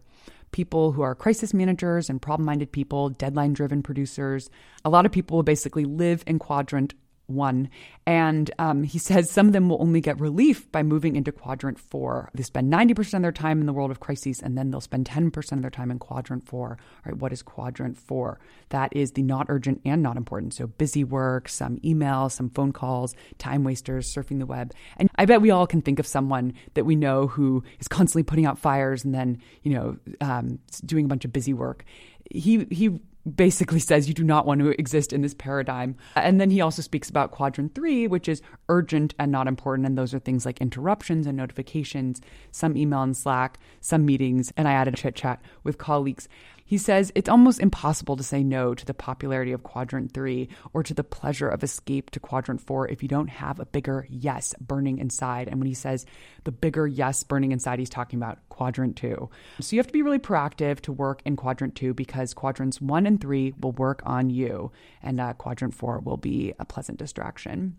people 0.51 0.93
who 0.93 1.01
are 1.01 1.15
crisis 1.15 1.53
managers 1.53 2.09
and 2.09 2.21
problem 2.21 2.45
minded 2.45 2.71
people, 2.71 3.09
deadline 3.09 3.53
driven 3.53 3.83
producers. 3.83 4.49
A 4.83 4.89
lot 4.89 5.05
of 5.05 5.11
people 5.11 5.37
will 5.37 5.43
basically 5.43 5.85
live 5.85 6.23
in 6.25 6.39
quadrant 6.39 6.93
one. 7.29 7.69
And 8.05 8.49
um, 8.59 8.83
he 8.83 8.97
says 8.97 9.29
some 9.29 9.47
of 9.47 9.53
them 9.53 9.69
will 9.69 9.81
only 9.81 10.01
get 10.01 10.19
relief 10.19 10.71
by 10.71 10.83
moving 10.83 11.15
into 11.15 11.31
quadrant 11.31 11.79
four. 11.79 12.29
They 12.33 12.43
spend 12.43 12.71
90% 12.71 13.13
of 13.13 13.21
their 13.21 13.31
time 13.31 13.59
in 13.59 13.65
the 13.65 13.73
world 13.73 13.91
of 13.91 13.99
crises, 13.99 14.41
and 14.41 14.57
then 14.57 14.71
they'll 14.71 14.81
spend 14.81 15.07
10% 15.07 15.51
of 15.51 15.61
their 15.61 15.69
time 15.69 15.91
in 15.91 15.99
quadrant 15.99 16.45
four. 16.45 16.77
All 16.79 17.11
right, 17.11 17.17
what 17.17 17.31
is 17.31 17.41
quadrant 17.41 17.97
four? 17.97 18.39
That 18.69 18.95
is 18.95 19.11
the 19.11 19.21
not 19.21 19.47
urgent 19.49 19.81
and 19.85 20.01
not 20.01 20.17
important. 20.17 20.53
So 20.53 20.67
busy 20.67 21.03
work, 21.03 21.49
some 21.49 21.77
emails, 21.77 22.31
some 22.31 22.49
phone 22.49 22.71
calls, 22.71 23.15
time 23.37 23.63
wasters, 23.63 24.13
surfing 24.13 24.39
the 24.39 24.45
web. 24.45 24.73
And 24.97 25.09
I 25.15 25.25
bet 25.25 25.41
we 25.41 25.51
all 25.51 25.67
can 25.67 25.81
think 25.81 25.99
of 25.99 26.07
someone 26.07 26.53
that 26.73 26.85
we 26.85 26.95
know 26.95 27.27
who 27.27 27.63
is 27.79 27.87
constantly 27.87 28.23
putting 28.23 28.45
out 28.45 28.57
fires 28.57 29.03
and 29.05 29.13
then, 29.13 29.41
you 29.63 29.73
know, 29.73 29.97
um, 30.21 30.59
doing 30.85 31.05
a 31.05 31.07
bunch 31.07 31.25
of 31.25 31.33
busy 31.33 31.53
work. 31.53 31.85
He, 32.31 32.65
he 32.69 32.99
basically 33.35 33.79
says 33.79 34.07
you 34.07 34.13
do 34.13 34.23
not 34.23 34.45
want 34.45 34.61
to 34.61 34.69
exist 34.79 35.13
in 35.13 35.21
this 35.21 35.33
paradigm. 35.33 35.95
And 36.15 36.39
then 36.39 36.49
he 36.49 36.61
also 36.61 36.81
speaks 36.81 37.09
about 37.09 37.31
quadrant 37.31 37.75
three, 37.75 38.07
which 38.07 38.29
is 38.29 38.41
urgent 38.69 39.13
and 39.19 39.31
not 39.31 39.47
important. 39.47 39.85
And 39.85 39.97
those 39.97 40.13
are 40.13 40.19
things 40.19 40.45
like 40.45 40.61
interruptions 40.61 41.27
and 41.27 41.37
notifications, 41.37 42.21
some 42.51 42.77
email 42.77 43.01
and 43.01 43.15
Slack, 43.15 43.59
some 43.81 44.05
meetings. 44.05 44.53
And 44.55 44.67
I 44.67 44.73
added 44.73 44.95
chit 44.95 45.15
chat 45.15 45.41
with 45.63 45.77
colleagues. 45.77 46.27
He 46.69 46.77
says 46.77 47.11
it's 47.15 47.27
almost 47.27 47.59
impossible 47.59 48.15
to 48.15 48.21
say 48.21 48.43
no 48.43 48.75
to 48.75 48.85
the 48.85 48.93
popularity 48.93 49.53
of 49.53 49.63
quadrant 49.63 50.13
three 50.13 50.49
or 50.71 50.83
to 50.83 50.93
the 50.93 51.03
pleasure 51.03 51.49
of 51.49 51.63
escape 51.63 52.11
to 52.11 52.19
quadrant 52.19 52.61
four 52.61 52.87
if 52.87 53.01
you 53.01 53.09
don't 53.09 53.27
have 53.27 53.59
a 53.59 53.65
bigger 53.65 54.05
yes 54.07 54.53
burning 54.61 54.99
inside. 54.99 55.47
And 55.47 55.59
when 55.59 55.65
he 55.65 55.73
says 55.73 56.05
the 56.43 56.51
bigger 56.51 56.85
yes 56.85 57.23
burning 57.23 57.53
inside, 57.53 57.79
he's 57.79 57.89
talking 57.89 58.19
about 58.19 58.37
quadrant 58.49 58.97
two. 58.97 59.31
So 59.59 59.75
you 59.75 59.79
have 59.79 59.87
to 59.87 59.93
be 59.93 60.03
really 60.03 60.19
proactive 60.19 60.79
to 60.81 60.91
work 60.91 61.23
in 61.25 61.37
quadrant 61.37 61.73
two 61.73 61.95
because 61.95 62.35
quadrants 62.35 62.79
one 62.79 63.07
and 63.07 63.19
three 63.19 63.55
will 63.59 63.71
work 63.71 64.03
on 64.05 64.29
you, 64.29 64.71
and 65.01 65.19
uh, 65.19 65.33
quadrant 65.33 65.73
four 65.73 65.97
will 65.97 66.17
be 66.17 66.53
a 66.59 66.65
pleasant 66.65 66.99
distraction. 66.99 67.77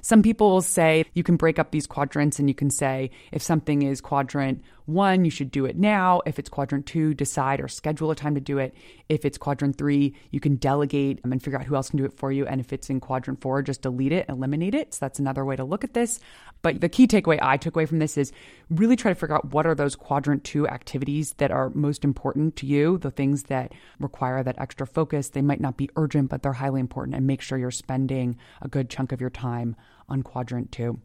Some 0.00 0.22
people 0.22 0.50
will 0.50 0.62
say 0.62 1.04
you 1.14 1.22
can 1.22 1.36
break 1.36 1.58
up 1.58 1.70
these 1.70 1.86
quadrants 1.86 2.38
and 2.38 2.48
you 2.48 2.54
can 2.54 2.70
say 2.70 3.10
if 3.30 3.42
something 3.42 3.82
is 3.82 4.00
quadrant 4.00 4.62
one, 4.86 5.24
you 5.24 5.30
should 5.30 5.50
do 5.50 5.64
it 5.64 5.76
now. 5.76 6.22
If 6.26 6.38
it's 6.38 6.48
quadrant 6.48 6.86
two, 6.86 7.14
decide 7.14 7.60
or 7.60 7.68
schedule 7.68 8.10
a 8.10 8.16
time 8.16 8.34
to 8.34 8.40
do 8.40 8.58
it. 8.58 8.74
If 9.08 9.24
it's 9.24 9.38
quadrant 9.38 9.78
three, 9.78 10.14
you 10.30 10.40
can 10.40 10.56
delegate 10.56 11.20
and 11.22 11.42
figure 11.42 11.58
out 11.58 11.66
who 11.66 11.76
else 11.76 11.90
can 11.90 11.98
do 11.98 12.04
it 12.04 12.16
for 12.16 12.32
you. 12.32 12.46
And 12.46 12.60
if 12.60 12.72
it's 12.72 12.90
in 12.90 13.00
quadrant 13.00 13.40
four, 13.40 13.62
just 13.62 13.82
delete 13.82 14.12
it, 14.12 14.26
eliminate 14.28 14.74
it. 14.74 14.94
So 14.94 14.98
that's 15.00 15.18
another 15.18 15.44
way 15.44 15.56
to 15.56 15.64
look 15.64 15.84
at 15.84 15.94
this. 15.94 16.18
But 16.62 16.80
the 16.80 16.88
key 16.88 17.06
takeaway 17.06 17.38
I 17.42 17.56
took 17.56 17.76
away 17.76 17.86
from 17.86 17.98
this 17.98 18.16
is 18.16 18.32
really 18.70 18.96
try 18.96 19.10
to 19.10 19.16
figure 19.16 19.34
out 19.34 19.52
what 19.52 19.66
are 19.66 19.74
those 19.74 19.96
quadrant 19.96 20.44
two 20.44 20.66
activities 20.68 21.34
that 21.38 21.50
are 21.50 21.70
most 21.70 22.04
important 22.04 22.54
to 22.56 22.66
you, 22.66 22.98
the 22.98 23.10
things 23.10 23.44
that 23.44 23.72
require 23.98 24.42
that 24.42 24.58
extra 24.58 24.86
focus. 24.86 25.28
They 25.28 25.42
might 25.42 25.60
not 25.60 25.76
be 25.76 25.90
urgent, 25.96 26.30
but 26.30 26.42
they're 26.42 26.52
highly 26.52 26.80
important, 26.80 27.16
and 27.16 27.26
make 27.26 27.42
sure 27.42 27.58
you're 27.58 27.72
spending 27.72 28.38
a 28.60 28.68
good 28.68 28.88
chunk 28.88 29.12
of 29.12 29.20
your 29.20 29.30
time 29.30 29.76
on 30.08 30.22
quadrant 30.22 30.70
two. 30.70 31.00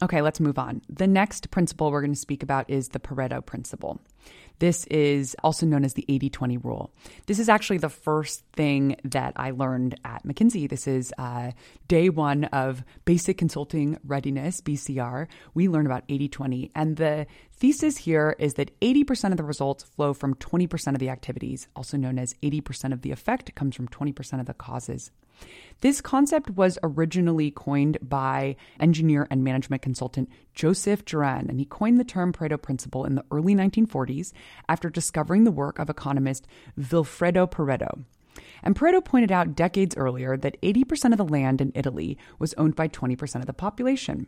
Okay, 0.00 0.22
let's 0.22 0.38
move 0.38 0.58
on. 0.58 0.82
The 0.88 1.08
next 1.08 1.50
principle 1.50 1.90
we're 1.90 2.02
going 2.02 2.12
to 2.12 2.18
speak 2.18 2.44
about 2.44 2.70
is 2.70 2.90
the 2.90 3.00
Pareto 3.00 3.44
principle. 3.44 4.00
This 4.58 4.84
is 4.86 5.36
also 5.42 5.66
known 5.66 5.84
as 5.84 5.94
the 5.94 6.04
80 6.08 6.30
20 6.30 6.56
rule. 6.58 6.90
This 7.26 7.38
is 7.38 7.48
actually 7.48 7.78
the 7.78 7.88
first 7.88 8.44
thing 8.54 8.96
that 9.04 9.32
I 9.36 9.50
learned 9.50 9.98
at 10.04 10.24
McKinsey. 10.26 10.68
This 10.68 10.86
is 10.86 11.12
uh, 11.18 11.52
day 11.86 12.08
one 12.08 12.44
of 12.44 12.82
basic 13.04 13.38
consulting 13.38 13.98
readiness, 14.04 14.60
BCR. 14.60 15.26
We 15.54 15.68
learn 15.68 15.86
about 15.86 16.04
80 16.08 16.28
20. 16.28 16.70
And 16.74 16.96
the 16.96 17.26
thesis 17.58 17.98
here 17.98 18.36
is 18.38 18.54
that 18.54 18.78
80% 18.80 19.32
of 19.32 19.36
the 19.36 19.44
results 19.44 19.84
flow 19.84 20.14
from 20.14 20.34
20% 20.34 20.92
of 20.92 20.98
the 20.98 21.08
activities, 21.08 21.68
also 21.74 21.96
known 21.96 22.18
as 22.18 22.34
80% 22.42 22.92
of 22.92 23.02
the 23.02 23.10
effect 23.10 23.54
comes 23.54 23.74
from 23.74 23.88
20% 23.88 24.40
of 24.40 24.46
the 24.46 24.54
causes. 24.54 25.10
This 25.80 26.00
concept 26.00 26.50
was 26.50 26.78
originally 26.82 27.50
coined 27.50 27.98
by 28.02 28.56
engineer 28.80 29.26
and 29.30 29.44
management 29.44 29.82
consultant 29.82 30.28
Joseph 30.54 31.04
Juran, 31.04 31.48
and 31.48 31.60
he 31.60 31.64
coined 31.64 31.98
the 31.98 32.04
term 32.04 32.32
Pareto 32.32 32.60
principle 32.60 33.04
in 33.04 33.14
the 33.14 33.24
early 33.30 33.54
1940s 33.54 34.32
after 34.68 34.90
discovering 34.90 35.44
the 35.44 35.52
work 35.52 35.78
of 35.78 35.88
economist 35.88 36.46
Vilfredo 36.78 37.48
Pareto. 37.48 38.04
And 38.62 38.74
Pareto 38.74 39.04
pointed 39.04 39.32
out 39.32 39.54
decades 39.54 39.96
earlier 39.96 40.36
that 40.36 40.60
80% 40.62 41.12
of 41.12 41.18
the 41.18 41.24
land 41.24 41.60
in 41.60 41.72
Italy 41.74 42.18
was 42.38 42.54
owned 42.54 42.76
by 42.76 42.88
20% 42.88 43.36
of 43.36 43.46
the 43.46 43.52
population. 43.52 44.26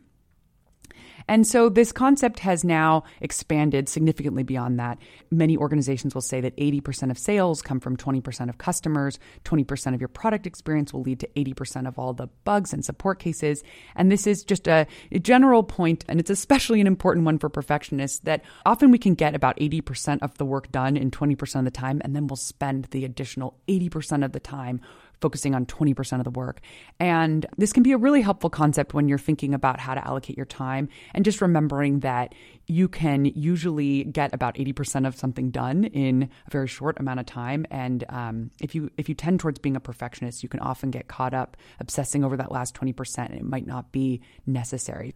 And 1.27 1.45
so 1.45 1.69
this 1.69 1.91
concept 1.91 2.39
has 2.39 2.63
now 2.63 3.03
expanded 3.19 3.89
significantly 3.89 4.43
beyond 4.43 4.79
that. 4.79 4.97
Many 5.29 5.57
organizations 5.57 6.13
will 6.13 6.21
say 6.21 6.41
that 6.41 6.55
80% 6.57 7.11
of 7.11 7.17
sales 7.17 7.61
come 7.61 7.79
from 7.79 7.97
20% 7.97 8.49
of 8.49 8.57
customers, 8.57 9.19
20% 9.45 9.93
of 9.93 10.01
your 10.01 10.07
product 10.07 10.45
experience 10.45 10.93
will 10.93 11.01
lead 11.01 11.19
to 11.21 11.29
80% 11.35 11.87
of 11.87 11.97
all 11.97 12.13
the 12.13 12.27
bugs 12.43 12.73
and 12.73 12.83
support 12.83 13.19
cases. 13.19 13.63
And 13.95 14.11
this 14.11 14.27
is 14.27 14.43
just 14.43 14.67
a, 14.67 14.87
general 15.21 15.61
point, 15.61 16.03
and 16.07 16.19
it's 16.19 16.31
especially 16.31 16.81
an 16.81 16.87
important 16.87 17.25
one 17.25 17.37
for 17.37 17.47
perfectionists 17.47 18.19
that 18.19 18.43
often 18.65 18.89
we 18.89 18.97
can 18.97 19.13
get 19.13 19.35
about 19.35 19.57
80% 19.57 20.19
of 20.21 20.37
the 20.37 20.45
work 20.45 20.71
done 20.71 20.97
in 20.97 21.11
20% 21.11 21.55
of 21.59 21.65
the 21.65 21.71
time, 21.71 22.01
and 22.03 22.15
then 22.15 22.27
we'll 22.27 22.35
spend 22.35 22.85
the 22.85 23.05
additional 23.05 23.59
80% 23.67 24.25
of 24.25 24.31
the 24.31 24.39
time 24.39 24.81
focusing 25.21 25.55
on 25.55 25.65
20% 25.65 26.17
of 26.17 26.23
the 26.23 26.31
work. 26.31 26.59
And 26.99 27.45
this 27.57 27.71
can 27.71 27.83
be 27.83 27.91
a 27.91 27.97
really 27.97 28.21
helpful 28.21 28.49
concept 28.49 28.93
when 28.93 29.07
you're 29.07 29.17
thinking 29.17 29.53
about 29.53 29.79
how 29.79 29.93
to 29.93 30.05
allocate 30.05 30.35
your 30.35 30.45
time 30.45 30.89
and 31.13 31.23
just 31.23 31.41
remembering 31.41 31.99
that 31.99 32.33
you 32.67 32.87
can 32.87 33.25
usually 33.25 34.05
get 34.05 34.33
about 34.33 34.55
80% 34.55 35.07
of 35.07 35.15
something 35.15 35.51
done 35.51 35.85
in 35.85 36.29
a 36.47 36.49
very 36.49 36.67
short 36.67 36.99
amount 36.99 37.19
of 37.19 37.25
time. 37.25 37.65
And 37.69 38.03
um, 38.09 38.51
if 38.59 38.75
you 38.75 38.89
if 38.97 39.07
you 39.07 39.15
tend 39.15 39.39
towards 39.39 39.59
being 39.59 39.75
a 39.75 39.79
perfectionist, 39.79 40.43
you 40.43 40.49
can 40.49 40.59
often 40.59 40.91
get 40.91 41.07
caught 41.07 41.33
up 41.33 41.57
obsessing 41.79 42.23
over 42.23 42.37
that 42.37 42.51
last 42.51 42.75
20% 42.75 43.29
and 43.29 43.35
it 43.35 43.43
might 43.43 43.67
not 43.67 43.91
be 43.91 44.21
necessary. 44.45 45.13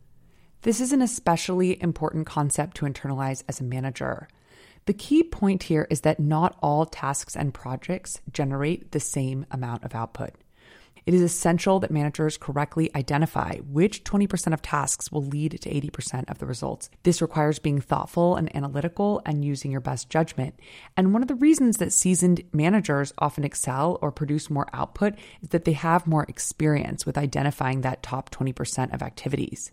This 0.62 0.80
is 0.80 0.92
an 0.92 1.02
especially 1.02 1.82
important 1.82 2.26
concept 2.26 2.78
to 2.78 2.86
internalize 2.86 3.44
as 3.48 3.60
a 3.60 3.64
manager. 3.64 4.28
The 4.86 4.94
key 4.94 5.24
point 5.24 5.64
here 5.64 5.88
is 5.90 6.02
that 6.02 6.20
not 6.20 6.58
all 6.62 6.86
tasks 6.86 7.36
and 7.36 7.52
projects 7.52 8.22
generate 8.32 8.92
the 8.92 9.00
same 9.00 9.48
amount 9.50 9.84
of 9.84 9.96
output. 9.96 10.36
It 11.08 11.14
is 11.14 11.22
essential 11.22 11.80
that 11.80 11.92
managers 11.92 12.38
correctly 12.38 12.90
identify 12.96 13.58
which 13.58 14.04
20% 14.04 14.54
of 14.54 14.62
tasks 14.64 15.12
will 15.12 15.24
lead 15.24 15.60
to 15.62 15.70
80% 15.70 16.30
of 16.30 16.40
the 16.40 16.48
results. 16.48 16.90
This 17.04 17.22
requires 17.22 17.60
being 17.60 17.80
thoughtful 17.80 18.36
and 18.36 18.56
analytical 18.56 19.22
and 19.24 19.46
using 19.46 19.72
your 19.72 19.82
best 19.82 20.10
judgment. 20.10 20.60
And 20.98 21.14
one 21.14 21.22
of 21.22 21.28
the 21.28 21.36
reasons 21.36 21.78
that 21.78 21.94
seasoned 21.94 22.42
managers 22.54 23.14
often 23.20 23.44
excel 23.44 24.00
or 24.02 24.12
produce 24.12 24.50
more 24.50 24.68
output 24.74 25.14
is 25.44 25.50
that 25.50 25.66
they 25.66 25.74
have 25.74 26.08
more 26.08 26.26
experience 26.28 27.06
with 27.06 27.20
identifying 27.20 27.82
that 27.82 28.02
top 28.02 28.32
20% 28.32 28.92
of 28.92 29.04
activities. 29.04 29.72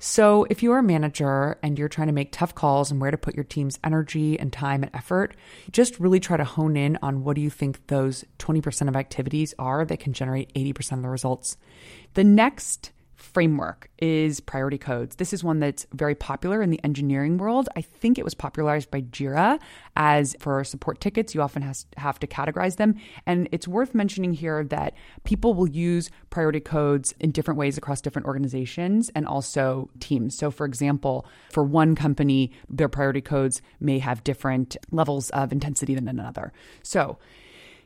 So, 0.00 0.46
if 0.48 0.62
you're 0.62 0.78
a 0.78 0.82
manager 0.82 1.58
and 1.60 1.76
you're 1.76 1.88
trying 1.88 2.06
to 2.06 2.12
make 2.12 2.30
tough 2.30 2.54
calls 2.54 2.90
and 2.90 3.00
where 3.00 3.10
to 3.10 3.18
put 3.18 3.34
your 3.34 3.44
team's 3.44 3.80
energy 3.82 4.38
and 4.38 4.52
time 4.52 4.84
and 4.84 4.94
effort, 4.94 5.34
just 5.72 5.98
really 5.98 6.20
try 6.20 6.36
to 6.36 6.44
hone 6.44 6.76
in 6.76 6.98
on 7.02 7.24
what 7.24 7.34
do 7.34 7.40
you 7.40 7.50
think 7.50 7.84
those 7.88 8.24
20% 8.38 8.88
of 8.88 8.94
activities 8.94 9.54
are 9.58 9.84
that 9.84 9.98
can 9.98 10.12
generate 10.12 10.54
80% 10.54 10.92
of 10.92 11.02
the 11.02 11.08
results. 11.08 11.56
The 12.14 12.22
next 12.22 12.92
framework 13.28 13.90
is 13.98 14.40
priority 14.40 14.78
codes. 14.78 15.16
This 15.16 15.32
is 15.32 15.44
one 15.44 15.60
that's 15.60 15.86
very 15.92 16.14
popular 16.14 16.62
in 16.62 16.70
the 16.70 16.82
engineering 16.82 17.36
world. 17.36 17.68
I 17.76 17.82
think 17.82 18.18
it 18.18 18.24
was 18.24 18.34
popularized 18.34 18.90
by 18.90 19.02
Jira 19.02 19.60
as 19.96 20.34
for 20.40 20.62
support 20.64 21.00
tickets, 21.00 21.34
you 21.34 21.42
often 21.42 21.62
has, 21.62 21.86
have 21.96 22.18
to 22.20 22.26
categorize 22.26 22.76
them. 22.76 22.94
And 23.26 23.48
it's 23.52 23.68
worth 23.68 23.94
mentioning 23.94 24.32
here 24.32 24.64
that 24.64 24.94
people 25.24 25.54
will 25.54 25.68
use 25.68 26.10
priority 26.30 26.60
codes 26.60 27.14
in 27.20 27.30
different 27.30 27.58
ways 27.58 27.76
across 27.76 28.00
different 28.00 28.26
organizations 28.26 29.10
and 29.14 29.26
also 29.26 29.90
teams. 30.00 30.36
So, 30.36 30.50
for 30.50 30.64
example, 30.64 31.26
for 31.50 31.62
one 31.62 31.94
company, 31.94 32.52
their 32.68 32.88
priority 32.88 33.20
codes 33.20 33.60
may 33.80 33.98
have 33.98 34.24
different 34.24 34.76
levels 34.90 35.30
of 35.30 35.52
intensity 35.52 35.94
than 35.94 36.08
another. 36.08 36.52
So, 36.82 37.18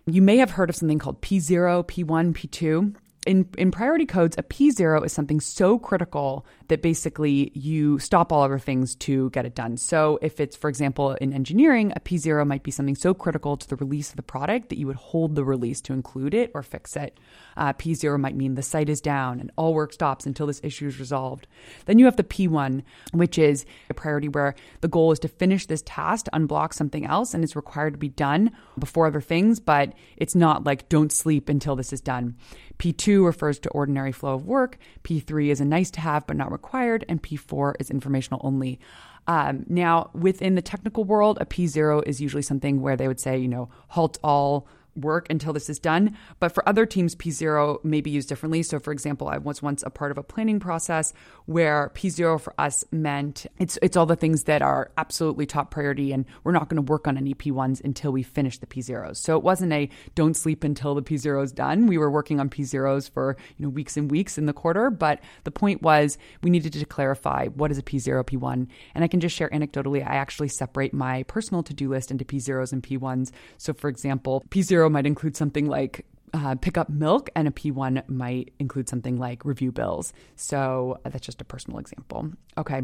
you 0.06 0.20
may 0.20 0.38
have 0.38 0.50
heard 0.50 0.68
of 0.68 0.74
something 0.74 0.98
called 0.98 1.22
P0, 1.22 1.86
P1, 1.86 2.34
P2 2.34 2.94
in, 3.26 3.48
in 3.56 3.70
priority 3.70 4.06
codes, 4.06 4.36
a 4.36 4.42
P0 4.42 5.04
is 5.04 5.12
something 5.12 5.40
so 5.40 5.78
critical 5.78 6.44
that 6.68 6.82
basically 6.82 7.52
you 7.54 7.98
stop 7.98 8.32
all 8.32 8.42
other 8.42 8.58
things 8.58 8.96
to 8.96 9.30
get 9.30 9.46
it 9.46 9.54
done. 9.54 9.76
So, 9.76 10.18
if 10.22 10.40
it's, 10.40 10.56
for 10.56 10.68
example, 10.68 11.12
in 11.12 11.32
engineering, 11.32 11.92
a 11.94 12.00
P0 12.00 12.46
might 12.46 12.62
be 12.62 12.70
something 12.70 12.96
so 12.96 13.14
critical 13.14 13.56
to 13.56 13.68
the 13.68 13.76
release 13.76 14.10
of 14.10 14.16
the 14.16 14.22
product 14.22 14.70
that 14.70 14.78
you 14.78 14.86
would 14.86 14.96
hold 14.96 15.34
the 15.34 15.44
release 15.44 15.80
to 15.82 15.92
include 15.92 16.34
it 16.34 16.50
or 16.54 16.62
fix 16.62 16.96
it. 16.96 17.18
Uh, 17.56 17.72
P0 17.72 18.18
might 18.18 18.34
mean 18.34 18.54
the 18.54 18.62
site 18.62 18.88
is 18.88 19.00
down 19.00 19.38
and 19.38 19.52
all 19.56 19.74
work 19.74 19.92
stops 19.92 20.26
until 20.26 20.46
this 20.46 20.60
issue 20.64 20.88
is 20.88 20.98
resolved. 20.98 21.46
Then 21.86 21.98
you 21.98 22.06
have 22.06 22.16
the 22.16 22.24
P1, 22.24 22.82
which 23.12 23.38
is 23.38 23.64
a 23.88 23.94
priority 23.94 24.28
where 24.28 24.54
the 24.80 24.88
goal 24.88 25.12
is 25.12 25.18
to 25.20 25.28
finish 25.28 25.66
this 25.66 25.82
task, 25.82 26.26
unblock 26.32 26.72
something 26.74 27.06
else, 27.06 27.34
and 27.34 27.44
it's 27.44 27.54
required 27.54 27.94
to 27.94 27.98
be 27.98 28.08
done 28.08 28.50
before 28.78 29.06
other 29.06 29.20
things, 29.20 29.60
but 29.60 29.92
it's 30.16 30.34
not 30.34 30.64
like 30.64 30.88
don't 30.88 31.12
sleep 31.12 31.48
until 31.48 31.76
this 31.76 31.92
is 31.92 32.00
done. 32.00 32.36
P2 32.78 33.24
refers 33.24 33.58
to 33.60 33.68
ordinary 33.70 34.12
flow 34.12 34.34
of 34.34 34.46
work. 34.46 34.78
P3 35.04 35.48
is 35.48 35.60
a 35.60 35.64
nice 35.64 35.90
to 35.92 36.00
have 36.00 36.26
but 36.26 36.36
not 36.36 36.52
required. 36.52 37.04
And 37.08 37.22
P4 37.22 37.74
is 37.80 37.90
informational 37.90 38.40
only. 38.44 38.80
Um, 39.26 39.64
now, 39.68 40.10
within 40.14 40.56
the 40.56 40.62
technical 40.62 41.04
world, 41.04 41.38
a 41.40 41.46
P0 41.46 42.02
is 42.06 42.20
usually 42.20 42.42
something 42.42 42.80
where 42.80 42.96
they 42.96 43.06
would 43.06 43.20
say, 43.20 43.38
you 43.38 43.48
know, 43.48 43.68
halt 43.88 44.18
all 44.22 44.66
work 44.96 45.28
until 45.30 45.52
this 45.52 45.70
is 45.70 45.78
done. 45.78 46.16
But 46.40 46.52
for 46.52 46.68
other 46.68 46.86
teams, 46.86 47.14
P0 47.14 47.84
may 47.84 48.00
be 48.00 48.10
used 48.10 48.28
differently. 48.28 48.62
So, 48.62 48.78
for 48.78 48.92
example, 48.92 49.28
I 49.28 49.38
was 49.38 49.62
once 49.62 49.82
a 49.82 49.90
part 49.90 50.10
of 50.10 50.18
a 50.18 50.22
planning 50.22 50.60
process 50.60 51.12
where 51.46 51.90
P0 51.94 52.40
for 52.40 52.54
us 52.58 52.84
meant 52.90 53.46
it's 53.58 53.78
it's 53.82 53.96
all 53.96 54.06
the 54.06 54.16
things 54.16 54.44
that 54.44 54.62
are 54.62 54.90
absolutely 54.96 55.46
top 55.46 55.70
priority, 55.70 56.12
and 56.12 56.24
we're 56.44 56.52
not 56.52 56.68
going 56.68 56.84
to 56.84 56.90
work 56.90 57.06
on 57.06 57.16
any 57.16 57.34
P1s 57.34 57.82
until 57.84 58.12
we 58.12 58.22
finish 58.22 58.58
the 58.58 58.66
P0s. 58.66 59.16
So 59.16 59.36
it 59.36 59.42
wasn't 59.42 59.72
a 59.72 59.88
don't 60.14 60.34
sleep 60.34 60.64
until 60.64 60.94
the 60.94 61.02
P0 61.02 61.42
is 61.44 61.52
done. 61.52 61.86
We 61.86 61.98
were 61.98 62.10
working 62.10 62.40
on 62.40 62.50
P0s 62.50 63.10
for 63.10 63.36
you 63.56 63.64
know 63.64 63.70
weeks 63.70 63.96
and 63.96 64.10
weeks 64.10 64.38
in 64.38 64.46
the 64.46 64.52
quarter, 64.52 64.90
but 64.90 65.20
the 65.44 65.50
point 65.50 65.82
was 65.82 66.18
we 66.42 66.50
needed 66.50 66.72
to 66.72 66.84
clarify 66.84 67.48
what 67.48 67.70
is 67.70 67.78
a 67.78 67.82
P0, 67.82 68.24
P1, 68.24 68.66
and 68.94 69.04
I 69.04 69.08
can 69.08 69.20
just 69.20 69.36
share 69.36 69.50
anecdotally. 69.50 70.02
I 70.02 70.16
actually 70.16 70.48
separate 70.48 70.94
my 70.94 71.22
personal 71.24 71.62
to 71.64 71.74
do 71.74 71.88
list 71.88 72.10
into 72.10 72.24
P0s 72.24 72.72
and 72.72 72.82
P1s. 72.82 73.30
So, 73.58 73.72
for 73.72 73.88
example, 73.88 74.44
P0 74.50 74.81
might 74.90 75.06
include 75.06 75.36
something 75.36 75.66
like 75.66 76.06
uh, 76.34 76.54
pick 76.54 76.78
up 76.78 76.88
milk, 76.88 77.30
and 77.36 77.46
a 77.46 77.50
P1 77.50 78.08
might 78.08 78.52
include 78.58 78.88
something 78.88 79.18
like 79.18 79.44
review 79.44 79.72
bills. 79.72 80.12
So 80.36 80.98
uh, 81.04 81.10
that's 81.10 81.26
just 81.26 81.40
a 81.40 81.44
personal 81.44 81.78
example. 81.78 82.30
Okay. 82.56 82.82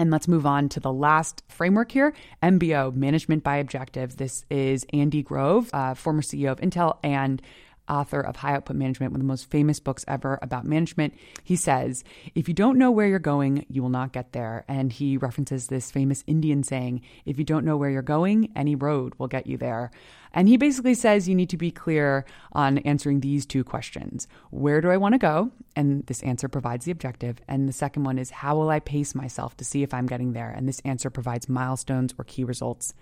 And 0.00 0.12
let's 0.12 0.28
move 0.28 0.46
on 0.46 0.68
to 0.70 0.80
the 0.80 0.92
last 0.92 1.42
framework 1.48 1.90
here 1.90 2.14
MBO, 2.42 2.94
Management 2.94 3.42
by 3.42 3.56
Objectives. 3.56 4.14
This 4.14 4.44
is 4.48 4.86
Andy 4.92 5.24
Grove, 5.24 5.70
uh, 5.72 5.94
former 5.94 6.22
CEO 6.22 6.52
of 6.52 6.60
Intel 6.60 6.98
and 7.02 7.42
author 7.88 8.20
of 8.20 8.36
High 8.36 8.54
Output 8.54 8.76
Management, 8.76 9.12
one 9.12 9.20
of 9.20 9.24
the 9.24 9.28
most 9.28 9.50
famous 9.50 9.80
books 9.80 10.04
ever 10.08 10.38
about 10.42 10.64
management. 10.64 11.14
He 11.42 11.56
says, 11.56 12.04
If 12.34 12.48
you 12.48 12.54
don't 12.54 12.78
know 12.78 12.90
where 12.90 13.06
you're 13.06 13.18
going, 13.18 13.66
you 13.68 13.82
will 13.82 13.88
not 13.88 14.12
get 14.12 14.32
there. 14.32 14.64
And 14.68 14.92
he 14.92 15.16
references 15.16 15.66
this 15.66 15.90
famous 15.90 16.24
Indian 16.26 16.62
saying, 16.62 17.02
If 17.24 17.38
you 17.38 17.44
don't 17.44 17.64
know 17.64 17.76
where 17.76 17.90
you're 17.90 18.02
going, 18.02 18.50
any 18.54 18.74
road 18.74 19.14
will 19.18 19.28
get 19.28 19.46
you 19.46 19.56
there. 19.56 19.90
And 20.32 20.48
he 20.48 20.56
basically 20.56 20.94
says 20.94 21.28
you 21.28 21.34
need 21.34 21.50
to 21.50 21.56
be 21.56 21.70
clear 21.70 22.24
on 22.52 22.78
answering 22.78 23.20
these 23.20 23.46
two 23.46 23.64
questions 23.64 24.28
Where 24.50 24.80
do 24.80 24.90
I 24.90 24.96
want 24.96 25.14
to 25.14 25.18
go? 25.18 25.50
And 25.74 26.04
this 26.06 26.22
answer 26.22 26.48
provides 26.48 26.84
the 26.84 26.92
objective. 26.92 27.40
And 27.48 27.68
the 27.68 27.72
second 27.72 28.04
one 28.04 28.18
is, 28.18 28.30
How 28.30 28.56
will 28.56 28.70
I 28.70 28.80
pace 28.80 29.14
myself 29.14 29.56
to 29.58 29.64
see 29.64 29.82
if 29.82 29.94
I'm 29.94 30.06
getting 30.06 30.32
there? 30.32 30.50
And 30.50 30.68
this 30.68 30.80
answer 30.80 31.10
provides 31.10 31.48
milestones 31.48 32.14
or 32.18 32.24
key 32.24 32.44
results. 32.44 32.94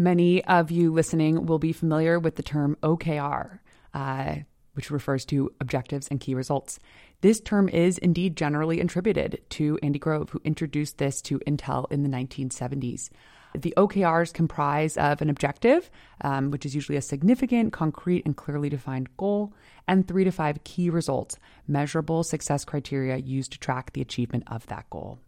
Many 0.00 0.42
of 0.46 0.70
you 0.70 0.94
listening 0.94 1.44
will 1.44 1.58
be 1.58 1.74
familiar 1.74 2.18
with 2.18 2.36
the 2.36 2.42
term 2.42 2.74
OKR, 2.82 3.58
uh, 3.92 4.36
which 4.72 4.90
refers 4.90 5.26
to 5.26 5.52
objectives 5.60 6.08
and 6.08 6.18
key 6.18 6.34
results. 6.34 6.78
This 7.20 7.38
term 7.38 7.68
is 7.68 7.98
indeed 7.98 8.34
generally 8.34 8.80
attributed 8.80 9.42
to 9.50 9.78
Andy 9.82 9.98
Grove, 9.98 10.30
who 10.30 10.40
introduced 10.42 10.96
this 10.96 11.20
to 11.20 11.38
Intel 11.40 11.84
in 11.92 12.02
the 12.02 12.08
1970s. 12.08 13.10
The 13.54 13.74
OKRs 13.76 14.32
comprise 14.32 14.96
of 14.96 15.20
an 15.20 15.28
objective, 15.28 15.90
um, 16.22 16.50
which 16.50 16.64
is 16.64 16.74
usually 16.74 16.96
a 16.96 17.02
significant, 17.02 17.74
concrete, 17.74 18.24
and 18.24 18.34
clearly 18.34 18.70
defined 18.70 19.14
goal, 19.18 19.52
and 19.86 20.08
three 20.08 20.24
to 20.24 20.32
five 20.32 20.64
key 20.64 20.88
results, 20.88 21.36
measurable 21.68 22.22
success 22.22 22.64
criteria 22.64 23.18
used 23.18 23.52
to 23.52 23.58
track 23.58 23.92
the 23.92 24.00
achievement 24.00 24.44
of 24.46 24.66
that 24.68 24.88
goal. 24.88 25.18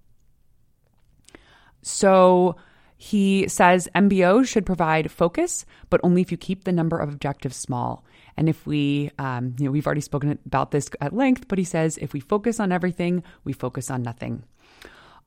So, 1.82 2.56
he 3.02 3.48
says 3.48 3.88
MBO 3.96 4.46
should 4.46 4.64
provide 4.64 5.10
focus, 5.10 5.66
but 5.90 6.00
only 6.04 6.22
if 6.22 6.30
you 6.30 6.38
keep 6.38 6.62
the 6.62 6.70
number 6.70 6.96
of 6.96 7.08
objectives 7.08 7.56
small. 7.56 8.04
And 8.36 8.48
if 8.48 8.64
we, 8.64 9.10
um, 9.18 9.56
you 9.58 9.64
know, 9.64 9.72
we've 9.72 9.88
already 9.88 10.00
spoken 10.00 10.38
about 10.46 10.70
this 10.70 10.88
at 11.00 11.12
length, 11.12 11.48
but 11.48 11.58
he 11.58 11.64
says 11.64 11.98
if 11.98 12.12
we 12.12 12.20
focus 12.20 12.60
on 12.60 12.70
everything, 12.70 13.24
we 13.42 13.54
focus 13.54 13.90
on 13.90 14.04
nothing. 14.04 14.44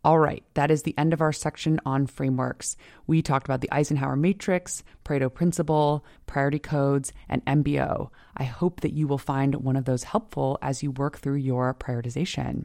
All 0.05 0.17
right, 0.17 0.41
that 0.53 0.71
is 0.71 0.83
the 0.83 0.97
end 0.97 1.11
of 1.11 1.19
our 1.19 1.33
section 1.33 1.81
on 1.85 2.07
frameworks. 2.07 2.77
We 3.07 3.21
talked 3.21 3.45
about 3.45 3.59
the 3.59 3.71
Eisenhower 3.73 4.15
Matrix, 4.15 4.81
Pareto 5.03 5.33
Principle, 5.33 6.05
priority 6.27 6.59
codes, 6.59 7.11
and 7.27 7.43
MBO. 7.43 8.09
I 8.37 8.45
hope 8.45 8.79
that 8.81 8.93
you 8.93 9.05
will 9.05 9.17
find 9.17 9.53
one 9.53 9.75
of 9.75 9.83
those 9.83 10.03
helpful 10.03 10.57
as 10.61 10.81
you 10.81 10.91
work 10.91 11.17
through 11.17 11.39
your 11.39 11.73
prioritization. 11.73 12.63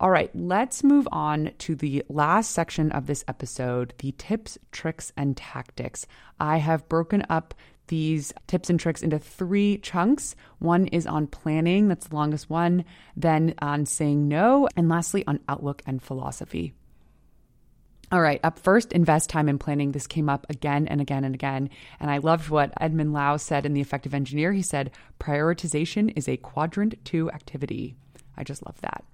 All 0.00 0.08
right, 0.08 0.30
let's 0.34 0.82
move 0.82 1.06
on 1.12 1.50
to 1.58 1.74
the 1.74 2.02
last 2.08 2.52
section 2.52 2.90
of 2.90 3.06
this 3.06 3.22
episode 3.28 3.92
the 3.98 4.12
tips, 4.12 4.56
tricks, 4.72 5.12
and 5.14 5.36
tactics. 5.36 6.06
I 6.40 6.56
have 6.56 6.88
broken 6.88 7.22
up 7.28 7.52
these 7.88 8.32
tips 8.46 8.70
and 8.70 8.80
tricks 8.80 9.02
into 9.02 9.18
three 9.18 9.76
chunks. 9.76 10.36
One 10.58 10.86
is 10.86 11.06
on 11.06 11.26
planning, 11.26 11.88
that's 11.88 12.08
the 12.08 12.14
longest 12.14 12.48
one, 12.48 12.86
then 13.14 13.52
on 13.60 13.84
saying 13.84 14.26
no, 14.26 14.70
and 14.74 14.88
lastly 14.88 15.22
on 15.26 15.40
outlook 15.50 15.82
and 15.84 16.02
philosophy. 16.02 16.72
All 18.10 18.22
right, 18.22 18.40
up 18.42 18.58
first, 18.58 18.92
invest 18.92 19.28
time 19.28 19.50
in 19.50 19.58
planning. 19.58 19.92
This 19.92 20.06
came 20.06 20.30
up 20.30 20.46
again 20.48 20.88
and 20.88 21.02
again 21.02 21.24
and 21.24 21.34
again. 21.34 21.68
And 22.00 22.10
I 22.10 22.18
loved 22.18 22.48
what 22.48 22.72
Edmond 22.80 23.12
Lau 23.12 23.36
said 23.36 23.66
in 23.66 23.74
The 23.74 23.82
Effective 23.82 24.14
Engineer. 24.14 24.54
He 24.54 24.62
said, 24.62 24.92
prioritization 25.20 26.14
is 26.16 26.26
a 26.26 26.38
quadrant 26.38 27.04
two 27.04 27.30
activity. 27.32 27.96
I 28.40 28.44
just 28.44 28.64
love 28.64 28.80
that. 28.80 29.04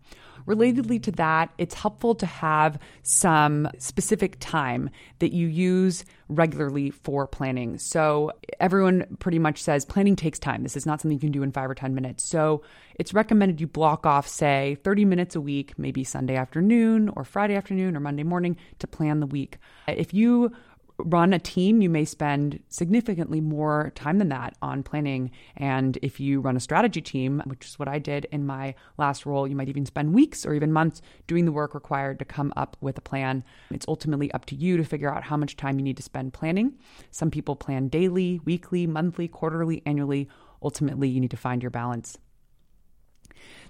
Relatedly 0.47 1.03
to 1.03 1.13
that, 1.13 1.53
it's 1.59 1.75
helpful 1.75 2.15
to 2.15 2.27
have 2.27 2.79
some 3.03 3.69
specific 3.79 4.37
time 4.39 4.91
that 5.19 5.33
you 5.33 5.49
use 5.49 6.05
regularly 6.29 6.91
for 6.91 7.27
planning. 7.27 7.79
So, 7.79 8.33
everyone 8.61 9.17
pretty 9.19 9.39
much 9.39 9.63
says 9.63 9.85
planning 9.85 10.15
takes 10.15 10.39
time. 10.39 10.63
This 10.63 10.77
is 10.77 10.87
not 10.87 11.01
something 11.01 11.17
you 11.17 11.21
can 11.21 11.33
do 11.33 11.43
in 11.43 11.51
five 11.53 11.71
or 11.71 11.75
10 11.75 11.95
minutes. 11.95 12.25
So, 12.25 12.63
it's 12.95 13.13
recommended 13.13 13.61
you 13.61 13.67
block 13.67 14.07
off, 14.07 14.29
say, 14.29 14.77
30 14.85 15.05
minutes 15.05 15.35
a 15.35 15.41
week, 15.41 15.79
maybe 15.79 16.05
Sunday 16.05 16.37
afternoon 16.37 17.09
or 17.11 17.25
Friday 17.25 17.57
afternoon 17.57 17.97
or 17.97 18.01
Monday 18.01 18.23
morning 18.23 18.57
to 18.79 18.87
plan 18.87 19.21
the 19.21 19.27
week. 19.27 19.59
If 19.89 20.15
you 20.15 20.53
run 20.99 21.33
a 21.33 21.39
team, 21.39 21.83
you 21.83 21.91
may 21.91 22.05
spend 22.05 22.63
significantly 22.69 23.41
more 23.41 23.93
time 23.95 24.19
than 24.19 24.29
that 24.31 24.57
on 24.63 24.83
planning. 24.83 25.31
And 25.57 25.99
if 26.03 26.21
you 26.21 26.41
run 26.41 26.57
a 26.57 26.61
strategy 26.61 27.01
team, 27.01 27.43
which 27.47 27.67
is 27.67 27.79
what 27.79 27.89
I 27.89 27.99
did 27.99 28.27
in 28.33 28.47
my 28.47 28.75
last 28.97 29.27
role, 29.27 29.47
you 29.47 29.57
might 29.57 29.69
even 29.69 29.87
spend 29.87 30.15
weeks 30.15 30.47
or 30.47 30.55
even 30.55 30.73
months 30.73 31.03
doing 31.27 31.45
the 31.45 31.53
work 31.53 31.75
required 31.75 32.19
to 32.21 32.25
come 32.25 32.53
up 32.57 32.77
with 32.81 32.99
a 32.99 33.03
plan. 33.03 33.45
It's 33.71 33.87
ultimately 33.89 34.33
up 34.33 34.47
to 34.47 34.55
you 34.55 34.77
to 34.77 34.85
figure 34.85 35.13
out 35.13 35.25
how 35.25 35.37
much 35.37 35.57
time 35.57 35.79
you 35.79 35.85
need 35.85 35.97
to 35.99 36.03
spend 36.03 36.33
planning. 36.33 36.75
Some 37.11 37.31
people 37.31 37.57
plan 37.57 37.89
daily, 37.89 38.41
weekly, 38.45 38.87
monthly, 38.87 39.29
quarterly, 39.29 39.83
annually. 39.85 40.29
Ultimately, 40.63 41.09
you 41.09 41.21
need 41.21 41.31
to 41.31 41.37
find 41.37 41.63
your 41.63 41.71
balance. 41.71 42.19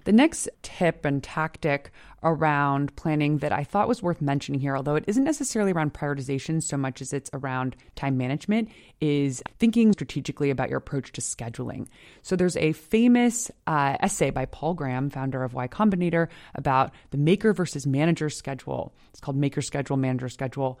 The 0.03 0.11
next 0.11 0.49
tip 0.61 1.03
and 1.05 1.21
tactic 1.21 1.91
around 2.23 2.95
planning 2.95 3.37
that 3.39 3.51
I 3.51 3.63
thought 3.63 3.87
was 3.87 4.01
worth 4.01 4.21
mentioning 4.21 4.59
here, 4.59 4.75
although 4.75 4.95
it 4.95 5.03
isn't 5.07 5.23
necessarily 5.23 5.71
around 5.71 5.93
prioritization 5.93 6.63
so 6.63 6.77
much 6.77 7.01
as 7.01 7.13
it's 7.13 7.29
around 7.33 7.75
time 7.95 8.17
management, 8.17 8.69
is 9.01 9.43
thinking 9.59 9.93
strategically 9.93 10.49
about 10.49 10.69
your 10.69 10.77
approach 10.79 11.11
to 11.13 11.21
scheduling. 11.21 11.87
So 12.21 12.35
there's 12.35 12.57
a 12.57 12.73
famous 12.73 13.51
uh, 13.67 13.97
essay 13.99 14.29
by 14.31 14.45
Paul 14.45 14.73
Graham, 14.73 15.09
founder 15.09 15.43
of 15.43 15.53
Y 15.53 15.67
Combinator, 15.67 16.27
about 16.55 16.91
the 17.11 17.17
maker 17.17 17.53
versus 17.53 17.85
manager 17.85 18.29
schedule. 18.29 18.93
It's 19.11 19.19
called 19.19 19.37
Maker 19.37 19.61
Schedule, 19.61 19.97
Manager 19.97 20.29
Schedule. 20.29 20.79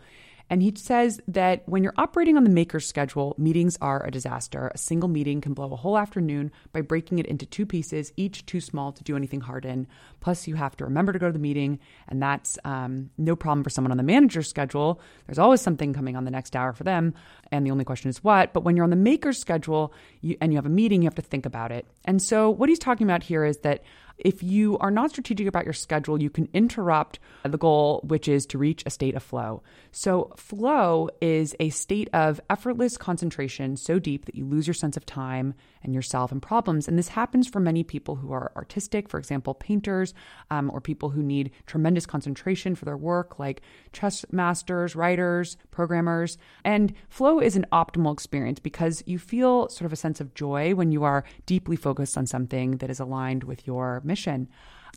And 0.49 0.61
he 0.61 0.73
says 0.75 1.19
that 1.27 1.67
when 1.67 1.83
you're 1.83 1.93
operating 1.97 2.37
on 2.37 2.43
the 2.43 2.49
maker's 2.49 2.87
schedule, 2.87 3.35
meetings 3.37 3.77
are 3.81 4.05
a 4.05 4.11
disaster. 4.11 4.71
A 4.73 4.77
single 4.77 5.09
meeting 5.09 5.41
can 5.41 5.53
blow 5.53 5.71
a 5.73 5.75
whole 5.75 5.97
afternoon 5.97 6.51
by 6.71 6.81
breaking 6.81 7.19
it 7.19 7.25
into 7.25 7.45
two 7.45 7.65
pieces, 7.65 8.13
each 8.15 8.45
too 8.45 8.61
small 8.61 8.91
to 8.93 9.03
do 9.03 9.15
anything 9.15 9.41
hard 9.41 9.65
in. 9.65 9.87
Plus, 10.21 10.47
you 10.47 10.55
have 10.55 10.77
to 10.77 10.85
remember 10.85 11.11
to 11.11 11.19
go 11.19 11.27
to 11.27 11.33
the 11.33 11.39
meeting, 11.39 11.79
and 12.07 12.21
that's 12.21 12.57
um, 12.63 13.09
no 13.17 13.35
problem 13.35 13.63
for 13.63 13.69
someone 13.69 13.91
on 13.91 13.97
the 13.97 14.03
manager's 14.03 14.49
schedule. 14.49 15.01
There's 15.25 15.39
always 15.39 15.61
something 15.61 15.93
coming 15.93 16.15
on 16.15 16.23
the 16.23 16.31
next 16.31 16.55
hour 16.55 16.71
for 16.73 16.83
them, 16.83 17.13
and 17.51 17.65
the 17.65 17.71
only 17.71 17.85
question 17.85 18.09
is 18.09 18.23
what. 18.23 18.53
But 18.53 18.63
when 18.63 18.75
you're 18.75 18.85
on 18.85 18.89
the 18.89 18.95
maker's 18.95 19.39
schedule 19.39 19.93
you, 20.21 20.37
and 20.39 20.53
you 20.53 20.57
have 20.57 20.65
a 20.65 20.69
meeting, 20.69 21.01
you 21.01 21.07
have 21.07 21.15
to 21.15 21.21
think 21.21 21.45
about 21.45 21.71
it. 21.71 21.85
And 22.05 22.21
so, 22.21 22.49
what 22.49 22.69
he's 22.69 22.79
talking 22.79 23.05
about 23.05 23.23
here 23.23 23.43
is 23.43 23.57
that 23.59 23.83
if 24.17 24.41
you 24.41 24.77
are 24.79 24.91
not 24.91 25.11
strategic 25.11 25.47
about 25.47 25.65
your 25.65 25.73
schedule, 25.73 26.21
you 26.21 26.29
can 26.29 26.49
interrupt 26.53 27.19
the 27.43 27.57
goal, 27.57 28.01
which 28.07 28.27
is 28.27 28.45
to 28.47 28.57
reach 28.57 28.83
a 28.85 28.89
state 28.89 29.15
of 29.15 29.23
flow. 29.23 29.61
So, 29.91 30.33
flow 30.35 31.09
is 31.21 31.55
a 31.59 31.69
state 31.69 32.09
of 32.13 32.41
effortless 32.49 32.97
concentration 32.97 33.77
so 33.77 33.99
deep 33.99 34.25
that 34.25 34.35
you 34.35 34.45
lose 34.45 34.67
your 34.67 34.73
sense 34.73 34.97
of 34.97 35.05
time 35.05 35.53
and 35.87 35.95
yourself 35.95 36.31
and 36.31 36.41
problems. 36.41 36.87
And 36.87 36.99
this 36.99 37.07
happens 37.07 37.47
for 37.47 37.59
many 37.59 37.83
people 37.83 38.17
who 38.17 38.31
are 38.31 38.51
artistic, 38.55 39.09
for 39.09 39.17
example, 39.17 39.55
painters, 39.55 40.13
um, 40.51 40.69
or 40.71 40.79
people 40.79 41.09
who 41.09 41.23
need 41.23 41.49
tremendous 41.65 42.05
concentration 42.05 42.75
for 42.75 42.85
their 42.85 42.97
work, 42.97 43.39
like 43.39 43.61
chess 43.93 44.23
masters, 44.31 44.95
writers, 44.95 45.57
programmers. 45.71 46.37
And 46.63 46.93
flow 47.09 47.39
is 47.39 47.55
an 47.55 47.65
optimal 47.71 48.13
experience 48.13 48.59
because 48.59 49.01
you 49.07 49.17
feel 49.17 49.69
sort 49.69 49.87
of 49.87 49.93
a 49.93 49.95
sense 49.95 50.21
of 50.21 50.35
joy 50.35 50.75
when 50.75 50.91
you 50.91 51.03
are 51.03 51.23
deeply 51.47 51.75
focused 51.75 52.17
on 52.17 52.27
something 52.27 52.77
that 52.77 52.91
is 52.91 52.99
aligned 52.99 53.45
with 53.45 53.65
your 53.65 54.01
mission. 54.03 54.47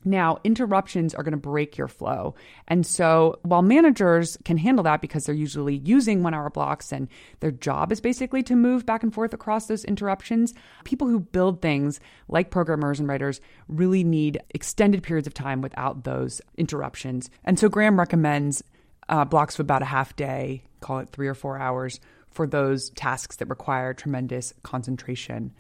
Now, 0.04 0.38
interruptions 0.44 1.14
are 1.14 1.22
going 1.22 1.32
to 1.32 1.36
break 1.36 1.76
your 1.76 1.88
flow. 1.88 2.34
And 2.68 2.86
so, 2.86 3.38
while 3.42 3.60
managers 3.60 4.38
can 4.44 4.56
handle 4.56 4.84
that 4.84 5.02
because 5.02 5.26
they're 5.26 5.34
usually 5.34 5.76
using 5.76 6.22
one 6.22 6.32
hour 6.32 6.48
blocks 6.48 6.90
and 6.90 7.08
their 7.40 7.50
job 7.50 7.92
is 7.92 8.00
basically 8.00 8.42
to 8.44 8.56
move 8.56 8.86
back 8.86 9.02
and 9.02 9.12
forth 9.12 9.34
across 9.34 9.66
those 9.66 9.84
interruptions, 9.84 10.54
people 10.84 11.06
who 11.06 11.20
build 11.20 11.60
things 11.60 12.00
like 12.28 12.50
programmers 12.50 12.98
and 12.98 13.08
writers 13.08 13.42
really 13.68 14.02
need 14.02 14.40
extended 14.50 15.02
periods 15.02 15.26
of 15.26 15.34
time 15.34 15.60
without 15.60 16.04
those 16.04 16.40
interruptions. 16.56 17.28
And 17.44 17.58
so, 17.58 17.68
Graham 17.68 17.98
recommends 17.98 18.64
uh, 19.10 19.26
blocks 19.26 19.56
of 19.56 19.60
about 19.60 19.82
a 19.82 19.86
half 19.86 20.16
day, 20.16 20.62
call 20.80 21.00
it 21.00 21.10
three 21.10 21.28
or 21.28 21.34
four 21.34 21.58
hours, 21.58 22.00
for 22.30 22.46
those 22.46 22.90
tasks 22.90 23.36
that 23.36 23.48
require 23.48 23.92
tremendous 23.92 24.54
concentration. 24.62 25.52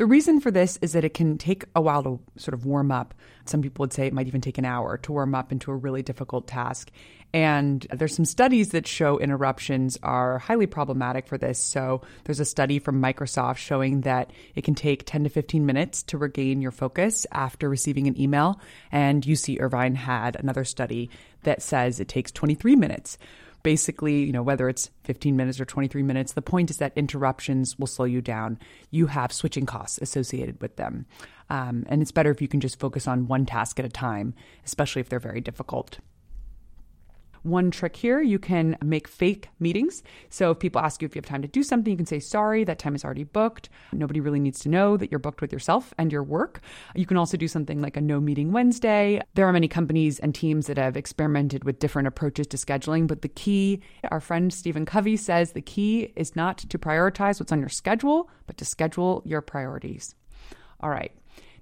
The 0.00 0.06
reason 0.06 0.40
for 0.40 0.50
this 0.50 0.78
is 0.80 0.94
that 0.94 1.04
it 1.04 1.12
can 1.12 1.36
take 1.36 1.66
a 1.76 1.82
while 1.82 2.02
to 2.04 2.20
sort 2.38 2.54
of 2.54 2.64
warm 2.64 2.90
up. 2.90 3.12
Some 3.44 3.60
people 3.60 3.82
would 3.82 3.92
say 3.92 4.06
it 4.06 4.14
might 4.14 4.28
even 4.28 4.40
take 4.40 4.56
an 4.56 4.64
hour 4.64 4.96
to 4.96 5.12
warm 5.12 5.34
up 5.34 5.52
into 5.52 5.70
a 5.70 5.76
really 5.76 6.00
difficult 6.00 6.46
task. 6.46 6.90
And 7.34 7.86
there's 7.92 8.16
some 8.16 8.24
studies 8.24 8.70
that 8.70 8.86
show 8.86 9.18
interruptions 9.18 9.98
are 10.02 10.38
highly 10.38 10.66
problematic 10.66 11.26
for 11.26 11.36
this. 11.36 11.58
So 11.58 12.00
there's 12.24 12.40
a 12.40 12.46
study 12.46 12.78
from 12.78 13.02
Microsoft 13.02 13.58
showing 13.58 14.00
that 14.00 14.30
it 14.54 14.64
can 14.64 14.74
take 14.74 15.04
10 15.04 15.24
to 15.24 15.28
15 15.28 15.66
minutes 15.66 16.02
to 16.04 16.16
regain 16.16 16.62
your 16.62 16.70
focus 16.70 17.26
after 17.30 17.68
receiving 17.68 18.06
an 18.06 18.18
email. 18.18 18.58
And 18.90 19.22
UC 19.22 19.60
Irvine 19.60 19.96
had 19.96 20.34
another 20.34 20.64
study 20.64 21.10
that 21.42 21.60
says 21.60 22.00
it 22.00 22.08
takes 22.08 22.32
23 22.32 22.74
minutes 22.74 23.18
basically, 23.62 24.24
you 24.24 24.32
know, 24.32 24.42
whether 24.42 24.68
it's 24.68 24.90
15 25.04 25.36
minutes 25.36 25.60
or 25.60 25.64
23 25.64 26.02
minutes, 26.02 26.32
the 26.32 26.42
point 26.42 26.70
is 26.70 26.78
that 26.78 26.92
interruptions 26.96 27.78
will 27.78 27.86
slow 27.86 28.04
you 28.04 28.20
down. 28.20 28.58
You 28.90 29.06
have 29.06 29.32
switching 29.32 29.66
costs 29.66 29.98
associated 29.98 30.60
with 30.60 30.76
them. 30.76 31.06
Um, 31.48 31.84
and 31.88 32.00
it's 32.00 32.12
better 32.12 32.30
if 32.30 32.40
you 32.40 32.48
can 32.48 32.60
just 32.60 32.78
focus 32.78 33.08
on 33.08 33.26
one 33.26 33.44
task 33.46 33.78
at 33.78 33.84
a 33.84 33.88
time, 33.88 34.34
especially 34.64 35.00
if 35.00 35.08
they're 35.08 35.18
very 35.18 35.40
difficult. 35.40 35.98
One 37.42 37.70
trick 37.70 37.96
here, 37.96 38.20
you 38.20 38.38
can 38.38 38.76
make 38.82 39.08
fake 39.08 39.48
meetings. 39.58 40.02
So 40.28 40.50
if 40.50 40.58
people 40.58 40.80
ask 40.80 41.00
you 41.00 41.06
if 41.06 41.14
you 41.14 41.20
have 41.20 41.26
time 41.26 41.42
to 41.42 41.48
do 41.48 41.62
something, 41.62 41.90
you 41.90 41.96
can 41.96 42.06
say, 42.06 42.20
sorry, 42.20 42.64
that 42.64 42.78
time 42.78 42.94
is 42.94 43.04
already 43.04 43.24
booked. 43.24 43.70
Nobody 43.92 44.20
really 44.20 44.40
needs 44.40 44.60
to 44.60 44.68
know 44.68 44.96
that 44.96 45.10
you're 45.10 45.18
booked 45.18 45.40
with 45.40 45.52
yourself 45.52 45.94
and 45.96 46.12
your 46.12 46.22
work. 46.22 46.60
You 46.94 47.06
can 47.06 47.16
also 47.16 47.36
do 47.36 47.48
something 47.48 47.80
like 47.80 47.96
a 47.96 48.00
no 48.00 48.20
meeting 48.20 48.52
Wednesday. 48.52 49.22
There 49.34 49.46
are 49.46 49.52
many 49.52 49.68
companies 49.68 50.18
and 50.18 50.34
teams 50.34 50.66
that 50.66 50.76
have 50.76 50.96
experimented 50.96 51.64
with 51.64 51.78
different 51.78 52.08
approaches 52.08 52.46
to 52.48 52.56
scheduling, 52.56 53.06
but 53.06 53.22
the 53.22 53.28
key, 53.28 53.80
our 54.10 54.20
friend 54.20 54.52
Stephen 54.52 54.84
Covey 54.84 55.16
says, 55.16 55.52
the 55.52 55.62
key 55.62 56.12
is 56.16 56.36
not 56.36 56.58
to 56.58 56.78
prioritize 56.78 57.40
what's 57.40 57.52
on 57.52 57.60
your 57.60 57.68
schedule, 57.68 58.30
but 58.46 58.58
to 58.58 58.64
schedule 58.64 59.22
your 59.24 59.40
priorities. 59.40 60.14
All 60.80 60.90
right. 60.90 61.12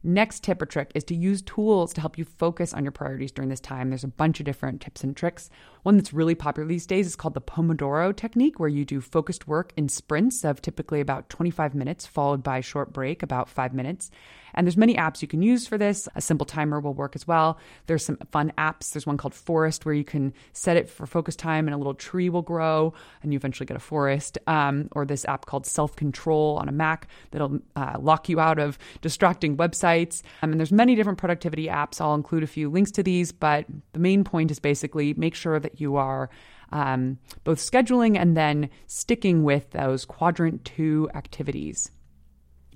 Next 0.02 0.44
tip 0.44 0.62
or 0.62 0.66
trick 0.66 0.92
is 0.94 1.02
to 1.04 1.14
use 1.14 1.42
tools 1.42 1.92
to 1.94 2.00
help 2.00 2.16
you 2.16 2.24
focus 2.24 2.72
on 2.72 2.84
your 2.84 2.92
priorities 2.92 3.32
during 3.32 3.48
this 3.48 3.60
time. 3.60 3.88
There's 3.88 4.04
a 4.04 4.08
bunch 4.08 4.38
of 4.38 4.46
different 4.46 4.80
tips 4.80 5.02
and 5.02 5.16
tricks. 5.16 5.50
One 5.82 5.96
that's 5.96 6.12
really 6.12 6.36
popular 6.36 6.68
these 6.68 6.86
days 6.86 7.06
is 7.06 7.16
called 7.16 7.34
the 7.34 7.40
Pomodoro 7.40 8.14
technique, 8.14 8.60
where 8.60 8.68
you 8.68 8.84
do 8.84 9.00
focused 9.00 9.48
work 9.48 9.72
in 9.76 9.88
sprints 9.88 10.44
of 10.44 10.62
typically 10.62 11.00
about 11.00 11.28
25 11.30 11.74
minutes, 11.74 12.06
followed 12.06 12.44
by 12.44 12.58
a 12.58 12.62
short 12.62 12.92
break, 12.92 13.22
about 13.22 13.48
five 13.48 13.74
minutes. 13.74 14.10
And 14.54 14.66
there's 14.66 14.76
many 14.76 14.94
apps 14.94 15.22
you 15.22 15.28
can 15.28 15.42
use 15.42 15.66
for 15.66 15.78
this. 15.78 16.08
A 16.14 16.20
simple 16.20 16.46
timer 16.46 16.80
will 16.80 16.94
work 16.94 17.14
as 17.14 17.26
well. 17.26 17.58
There's 17.86 18.04
some 18.04 18.18
fun 18.30 18.52
apps. 18.58 18.92
There's 18.92 19.06
one 19.06 19.16
called 19.16 19.34
Forest 19.34 19.84
where 19.84 19.94
you 19.94 20.04
can 20.04 20.32
set 20.52 20.76
it 20.76 20.88
for 20.88 21.06
focus 21.06 21.36
time 21.36 21.66
and 21.66 21.74
a 21.74 21.78
little 21.78 21.94
tree 21.94 22.28
will 22.28 22.42
grow 22.42 22.92
and 23.22 23.32
you 23.32 23.36
eventually 23.36 23.66
get 23.66 23.76
a 23.76 23.80
forest. 23.80 24.38
Um, 24.46 24.88
or 24.92 25.04
this 25.04 25.24
app 25.26 25.46
called 25.46 25.66
Self 25.66 25.96
Control 25.96 26.58
on 26.60 26.68
a 26.68 26.72
Mac 26.72 27.08
that'll 27.30 27.58
uh, 27.76 27.96
lock 28.00 28.28
you 28.28 28.40
out 28.40 28.58
of 28.58 28.78
distracting 29.00 29.56
websites. 29.56 30.22
Um, 30.42 30.52
and 30.52 30.60
there's 30.60 30.72
many 30.72 30.94
different 30.94 31.18
productivity 31.18 31.66
apps. 31.66 32.00
I'll 32.00 32.14
include 32.14 32.42
a 32.42 32.46
few 32.46 32.70
links 32.70 32.90
to 32.92 33.02
these, 33.02 33.32
but 33.32 33.66
the 33.92 33.98
main 33.98 34.24
point 34.24 34.50
is 34.50 34.58
basically 34.58 35.14
make 35.14 35.34
sure 35.34 35.58
that 35.60 35.80
you 35.80 35.96
are 35.96 36.30
um, 36.72 37.18
both 37.44 37.58
scheduling 37.58 38.18
and 38.18 38.36
then 38.36 38.70
sticking 38.86 39.42
with 39.42 39.70
those 39.70 40.04
quadrant 40.04 40.64
two 40.64 41.08
activities. 41.14 41.90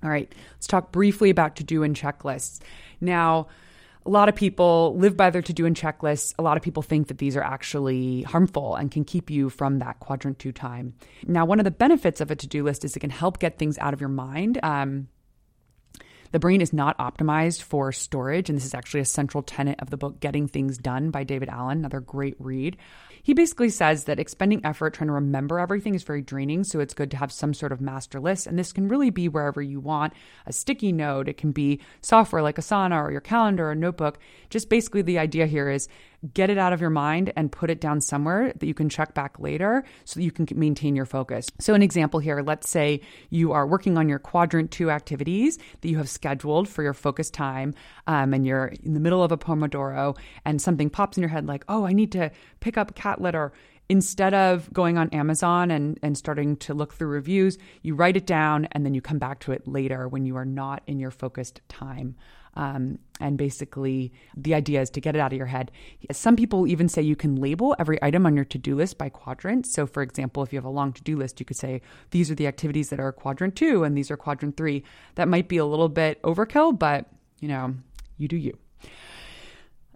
All 0.02 0.10
right, 0.10 0.32
let's 0.54 0.66
talk 0.66 0.92
briefly 0.92 1.30
about 1.30 1.56
to 1.56 1.64
do 1.64 1.82
and 1.82 1.94
checklists. 1.94 2.60
Now, 3.00 3.46
a 4.04 4.10
lot 4.10 4.28
of 4.28 4.34
people 4.34 4.96
live 4.96 5.16
by 5.16 5.30
their 5.30 5.42
to 5.42 5.52
do 5.52 5.64
and 5.64 5.76
checklists. 5.76 6.34
A 6.38 6.42
lot 6.42 6.56
of 6.56 6.62
people 6.62 6.82
think 6.82 7.06
that 7.06 7.18
these 7.18 7.36
are 7.36 7.42
actually 7.42 8.22
harmful 8.22 8.74
and 8.74 8.90
can 8.90 9.04
keep 9.04 9.30
you 9.30 9.48
from 9.48 9.78
that 9.78 10.00
quadrant 10.00 10.40
two 10.40 10.50
time. 10.50 10.94
Now, 11.26 11.44
one 11.44 11.60
of 11.60 11.64
the 11.64 11.70
benefits 11.70 12.20
of 12.20 12.30
a 12.30 12.36
to 12.36 12.46
do 12.46 12.64
list 12.64 12.84
is 12.84 12.96
it 12.96 13.00
can 13.00 13.10
help 13.10 13.38
get 13.38 13.58
things 13.58 13.78
out 13.78 13.94
of 13.94 14.00
your 14.00 14.08
mind. 14.08 14.58
Um, 14.62 15.08
the 16.32 16.38
brain 16.38 16.60
is 16.60 16.72
not 16.72 16.98
optimized 16.98 17.62
for 17.62 17.92
storage, 17.92 18.48
and 18.48 18.56
this 18.56 18.64
is 18.64 18.74
actually 18.74 19.00
a 19.00 19.04
central 19.04 19.42
tenet 19.42 19.78
of 19.80 19.90
the 19.90 19.96
book 19.96 20.18
Getting 20.18 20.48
Things 20.48 20.78
Done 20.78 21.10
by 21.10 21.24
David 21.24 21.48
Allen, 21.48 21.78
another 21.78 22.00
great 22.00 22.36
read. 22.38 22.76
He 23.22 23.34
basically 23.34 23.68
says 23.68 24.04
that 24.04 24.18
expending 24.18 24.64
effort 24.64 24.94
trying 24.94 25.06
to 25.08 25.12
remember 25.12 25.60
everything 25.60 25.94
is 25.94 26.02
very 26.02 26.22
draining, 26.22 26.64
so 26.64 26.80
it's 26.80 26.94
good 26.94 27.10
to 27.12 27.16
have 27.18 27.30
some 27.30 27.54
sort 27.54 27.70
of 27.70 27.80
master 27.80 28.18
list. 28.18 28.46
And 28.46 28.58
this 28.58 28.72
can 28.72 28.88
really 28.88 29.10
be 29.10 29.28
wherever 29.28 29.62
you 29.62 29.78
want 29.78 30.14
a 30.46 30.52
sticky 30.52 30.90
note, 30.90 31.28
it 31.28 31.36
can 31.36 31.52
be 31.52 31.80
software 32.00 32.42
like 32.42 32.56
Asana 32.56 33.00
or 33.00 33.12
your 33.12 33.20
calendar 33.20 33.70
or 33.70 33.74
notebook. 33.76 34.18
Just 34.50 34.68
basically, 34.68 35.02
the 35.02 35.18
idea 35.18 35.46
here 35.46 35.70
is 35.70 35.88
get 36.34 36.50
it 36.50 36.58
out 36.58 36.72
of 36.72 36.80
your 36.80 36.90
mind 36.90 37.32
and 37.36 37.50
put 37.50 37.70
it 37.70 37.80
down 37.80 38.00
somewhere 38.00 38.52
that 38.52 38.66
you 38.66 38.74
can 38.74 38.88
check 38.88 39.14
back 39.14 39.38
later 39.38 39.84
so 40.04 40.18
that 40.18 40.24
you 40.24 40.30
can 40.30 40.46
maintain 40.54 40.94
your 40.94 41.06
focus. 41.06 41.50
So, 41.58 41.74
an 41.74 41.82
example 41.82 42.20
here 42.20 42.42
let's 42.42 42.68
say 42.68 43.00
you 43.30 43.52
are 43.52 43.66
working 43.66 43.98
on 43.98 44.08
your 44.08 44.18
quadrant 44.18 44.70
two 44.70 44.90
activities 44.90 45.58
that 45.80 45.88
you 45.88 45.98
have 45.98 46.08
scheduled 46.08 46.68
for 46.68 46.82
your 46.82 46.94
focus 46.94 47.30
time, 47.30 47.74
um, 48.06 48.34
and 48.34 48.46
you're 48.46 48.72
in 48.82 48.94
the 48.94 49.00
middle 49.00 49.22
of 49.22 49.32
a 49.32 49.38
Pomodoro, 49.38 50.16
and 50.44 50.60
something 50.60 50.90
pops 50.90 51.16
in 51.16 51.22
your 51.22 51.30
head 51.30 51.46
like, 51.46 51.64
oh, 51.68 51.86
I 51.86 51.92
need 51.92 52.12
to 52.12 52.30
pick 52.60 52.76
up 52.76 52.94
cat 52.94 53.20
litter 53.20 53.52
instead 53.88 54.32
of 54.32 54.72
going 54.72 54.96
on 54.96 55.10
Amazon 55.10 55.70
and, 55.70 55.98
and 56.02 56.16
starting 56.16 56.56
to 56.56 56.72
look 56.72 56.94
through 56.94 57.08
reviews, 57.08 57.58
you 57.82 57.94
write 57.94 58.16
it 58.16 58.26
down 58.26 58.66
and 58.72 58.86
then 58.86 58.94
you 58.94 59.02
come 59.02 59.18
back 59.18 59.40
to 59.40 59.52
it 59.52 59.68
later 59.68 60.08
when 60.08 60.24
you 60.24 60.36
are 60.36 60.46
not 60.46 60.82
in 60.86 60.98
your 60.98 61.10
focused 61.10 61.60
time. 61.68 62.16
Um, 62.54 62.98
and 63.20 63.38
basically, 63.38 64.12
the 64.36 64.54
idea 64.54 64.80
is 64.80 64.90
to 64.90 65.00
get 65.00 65.14
it 65.16 65.20
out 65.20 65.32
of 65.32 65.38
your 65.38 65.46
head. 65.46 65.70
Some 66.10 66.36
people 66.36 66.66
even 66.66 66.88
say 66.88 67.00
you 67.00 67.16
can 67.16 67.36
label 67.36 67.74
every 67.78 67.98
item 68.02 68.26
on 68.26 68.34
your 68.34 68.44
to 68.46 68.58
do 68.58 68.74
list 68.74 68.98
by 68.98 69.08
quadrant. 69.08 69.66
So, 69.66 69.86
for 69.86 70.02
example, 70.02 70.42
if 70.42 70.52
you 70.52 70.58
have 70.58 70.64
a 70.64 70.70
long 70.70 70.92
to 70.92 71.02
do 71.02 71.16
list, 71.16 71.40
you 71.40 71.46
could 71.46 71.56
say, 71.56 71.80
these 72.10 72.30
are 72.30 72.34
the 72.34 72.46
activities 72.46 72.90
that 72.90 73.00
are 73.00 73.12
quadrant 73.12 73.56
two 73.56 73.84
and 73.84 73.96
these 73.96 74.10
are 74.10 74.16
quadrant 74.16 74.56
three. 74.56 74.84
That 75.14 75.28
might 75.28 75.48
be 75.48 75.56
a 75.56 75.64
little 75.64 75.88
bit 75.88 76.20
overkill, 76.22 76.78
but 76.78 77.06
you 77.40 77.48
know, 77.48 77.74
you 78.18 78.28
do 78.28 78.36
you. 78.36 78.58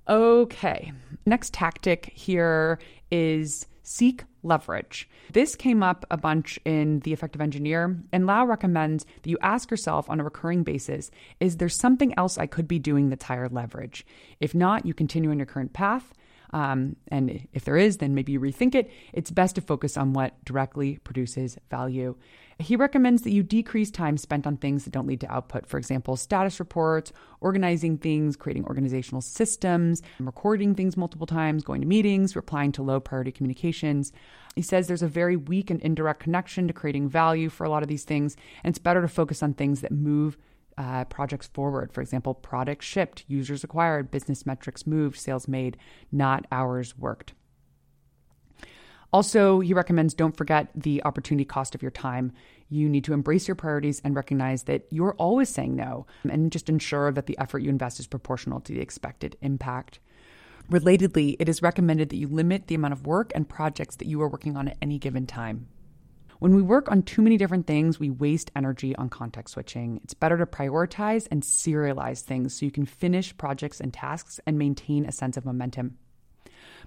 Okay, 0.08 0.92
next 1.26 1.52
tactic 1.52 2.12
here 2.14 2.78
is 3.10 3.66
seek 3.82 4.24
leverage. 4.46 5.08
This 5.32 5.54
came 5.54 5.82
up 5.82 6.06
a 6.10 6.16
bunch 6.16 6.58
in 6.64 7.00
The 7.00 7.12
Effective 7.12 7.40
Engineer, 7.40 7.98
and 8.12 8.26
Lau 8.26 8.46
recommends 8.46 9.04
that 9.22 9.30
you 9.30 9.38
ask 9.42 9.70
yourself 9.70 10.08
on 10.08 10.20
a 10.20 10.24
recurring 10.24 10.62
basis 10.62 11.10
is 11.40 11.56
there 11.56 11.68
something 11.68 12.16
else 12.18 12.38
I 12.38 12.46
could 12.46 12.68
be 12.68 12.78
doing 12.78 13.08
that's 13.10 13.24
higher 13.24 13.48
leverage? 13.48 14.06
If 14.40 14.54
not, 14.54 14.86
you 14.86 14.94
continue 14.94 15.30
on 15.30 15.38
your 15.38 15.46
current 15.46 15.72
path. 15.72 16.12
Um, 16.50 16.96
and 17.08 17.46
if 17.52 17.64
there 17.64 17.76
is, 17.76 17.98
then 17.98 18.14
maybe 18.14 18.32
you 18.32 18.40
rethink 18.40 18.74
it. 18.74 18.90
It's 19.12 19.30
best 19.30 19.56
to 19.56 19.60
focus 19.60 19.96
on 19.96 20.12
what 20.12 20.42
directly 20.44 20.98
produces 20.98 21.58
value. 21.70 22.16
He 22.58 22.74
recommends 22.74 23.22
that 23.22 23.32
you 23.32 23.42
decrease 23.42 23.90
time 23.90 24.16
spent 24.16 24.46
on 24.46 24.56
things 24.56 24.84
that 24.84 24.90
don't 24.90 25.06
lead 25.06 25.20
to 25.20 25.30
output. 25.30 25.66
For 25.66 25.76
example, 25.76 26.16
status 26.16 26.58
reports, 26.58 27.12
organizing 27.42 27.98
things, 27.98 28.34
creating 28.34 28.64
organizational 28.64 29.20
systems, 29.20 30.00
recording 30.18 30.74
things 30.74 30.96
multiple 30.96 31.26
times, 31.26 31.64
going 31.64 31.82
to 31.82 31.86
meetings, 31.86 32.34
replying 32.34 32.72
to 32.72 32.82
low 32.82 32.98
priority 32.98 33.30
communications. 33.30 34.10
He 34.54 34.62
says 34.62 34.86
there's 34.86 35.02
a 35.02 35.08
very 35.08 35.36
weak 35.36 35.68
and 35.68 35.82
indirect 35.82 36.20
connection 36.20 36.66
to 36.66 36.72
creating 36.72 37.10
value 37.10 37.50
for 37.50 37.64
a 37.64 37.68
lot 37.68 37.82
of 37.82 37.90
these 37.90 38.04
things, 38.04 38.36
and 38.64 38.70
it's 38.70 38.78
better 38.78 39.02
to 39.02 39.08
focus 39.08 39.42
on 39.42 39.52
things 39.52 39.82
that 39.82 39.92
move 39.92 40.38
uh, 40.78 41.04
projects 41.04 41.46
forward. 41.48 41.92
For 41.92 42.00
example, 42.00 42.32
products 42.32 42.86
shipped, 42.86 43.24
users 43.28 43.64
acquired, 43.64 44.10
business 44.10 44.46
metrics 44.46 44.86
moved, 44.86 45.18
sales 45.18 45.46
made, 45.46 45.76
not 46.10 46.46
hours 46.50 46.96
worked. 46.96 47.34
Also, 49.12 49.60
he 49.60 49.72
recommends 49.72 50.14
don't 50.14 50.36
forget 50.36 50.68
the 50.74 51.02
opportunity 51.04 51.44
cost 51.44 51.74
of 51.74 51.82
your 51.82 51.90
time. 51.90 52.32
You 52.68 52.88
need 52.88 53.04
to 53.04 53.12
embrace 53.12 53.46
your 53.46 53.54
priorities 53.54 54.00
and 54.04 54.16
recognize 54.16 54.64
that 54.64 54.86
you're 54.90 55.14
always 55.14 55.48
saying 55.48 55.76
no, 55.76 56.06
and 56.28 56.50
just 56.50 56.68
ensure 56.68 57.12
that 57.12 57.26
the 57.26 57.38
effort 57.38 57.60
you 57.60 57.70
invest 57.70 58.00
is 58.00 58.06
proportional 58.06 58.60
to 58.60 58.72
the 58.72 58.80
expected 58.80 59.36
impact. 59.40 60.00
Relatedly, 60.70 61.36
it 61.38 61.48
is 61.48 61.62
recommended 61.62 62.08
that 62.08 62.16
you 62.16 62.26
limit 62.26 62.66
the 62.66 62.74
amount 62.74 62.92
of 62.92 63.06
work 63.06 63.30
and 63.34 63.48
projects 63.48 63.96
that 63.96 64.08
you 64.08 64.20
are 64.22 64.28
working 64.28 64.56
on 64.56 64.68
at 64.68 64.76
any 64.82 64.98
given 64.98 65.26
time. 65.26 65.68
When 66.38 66.54
we 66.54 66.60
work 66.60 66.90
on 66.90 67.02
too 67.02 67.22
many 67.22 67.38
different 67.38 67.66
things, 67.66 67.98
we 67.98 68.10
waste 68.10 68.50
energy 68.54 68.94
on 68.96 69.08
context 69.08 69.54
switching. 69.54 70.00
It's 70.04 70.12
better 70.12 70.36
to 70.36 70.44
prioritize 70.44 71.28
and 71.30 71.42
serialize 71.42 72.22
things 72.22 72.58
so 72.58 72.66
you 72.66 72.72
can 72.72 72.84
finish 72.84 73.36
projects 73.38 73.80
and 73.80 73.92
tasks 73.92 74.38
and 74.44 74.58
maintain 74.58 75.06
a 75.06 75.12
sense 75.12 75.36
of 75.36 75.46
momentum. 75.46 75.96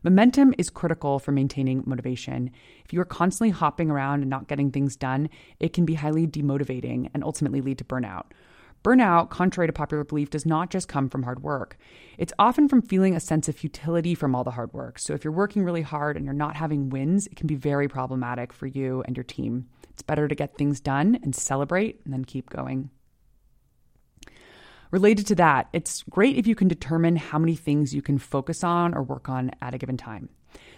Momentum 0.01 0.53
is 0.57 0.69
critical 0.69 1.19
for 1.19 1.33
maintaining 1.33 1.83
motivation. 1.85 2.51
If 2.85 2.93
you 2.93 3.01
are 3.01 3.05
constantly 3.05 3.49
hopping 3.49 3.91
around 3.91 4.21
and 4.21 4.29
not 4.29 4.47
getting 4.47 4.71
things 4.71 4.95
done, 4.95 5.29
it 5.59 5.73
can 5.73 5.85
be 5.85 5.95
highly 5.95 6.25
demotivating 6.25 7.09
and 7.13 7.23
ultimately 7.23 7.59
lead 7.59 7.79
to 7.79 7.83
burnout. 7.83 8.27
Burnout, 8.81 9.29
contrary 9.29 9.67
to 9.67 9.73
popular 9.73 10.05
belief, 10.05 10.29
does 10.29 10.45
not 10.45 10.69
just 10.69 10.87
come 10.87 11.09
from 11.09 11.23
hard 11.23 11.43
work. 11.43 11.77
It's 12.17 12.31
often 12.39 12.69
from 12.69 12.81
feeling 12.81 13.13
a 13.13 13.19
sense 13.19 13.49
of 13.49 13.57
futility 13.57 14.15
from 14.15 14.33
all 14.33 14.45
the 14.45 14.51
hard 14.51 14.71
work. 14.71 14.99
So 14.99 15.13
if 15.13 15.25
you're 15.25 15.33
working 15.33 15.65
really 15.65 15.81
hard 15.81 16.15
and 16.15 16.23
you're 16.23 16.33
not 16.33 16.55
having 16.55 16.89
wins, 16.89 17.27
it 17.27 17.35
can 17.35 17.47
be 17.47 17.55
very 17.55 17.89
problematic 17.89 18.53
for 18.53 18.67
you 18.67 19.03
and 19.05 19.17
your 19.17 19.25
team. 19.25 19.67
It's 19.91 20.01
better 20.01 20.29
to 20.29 20.35
get 20.35 20.57
things 20.57 20.79
done 20.79 21.19
and 21.23 21.35
celebrate 21.35 21.99
and 22.05 22.13
then 22.13 22.23
keep 22.23 22.49
going. 22.49 22.89
Related 24.91 25.27
to 25.27 25.35
that, 25.35 25.69
it's 25.71 26.03
great 26.09 26.35
if 26.37 26.47
you 26.47 26.55
can 26.55 26.67
determine 26.67 27.15
how 27.15 27.37
many 27.37 27.55
things 27.55 27.93
you 27.93 28.01
can 28.01 28.17
focus 28.17 28.63
on 28.63 28.95
or 28.95 29.03
work 29.03 29.29
on 29.29 29.51
at 29.61 29.75
a 29.75 29.77
given 29.77 29.97
time. 29.97 30.29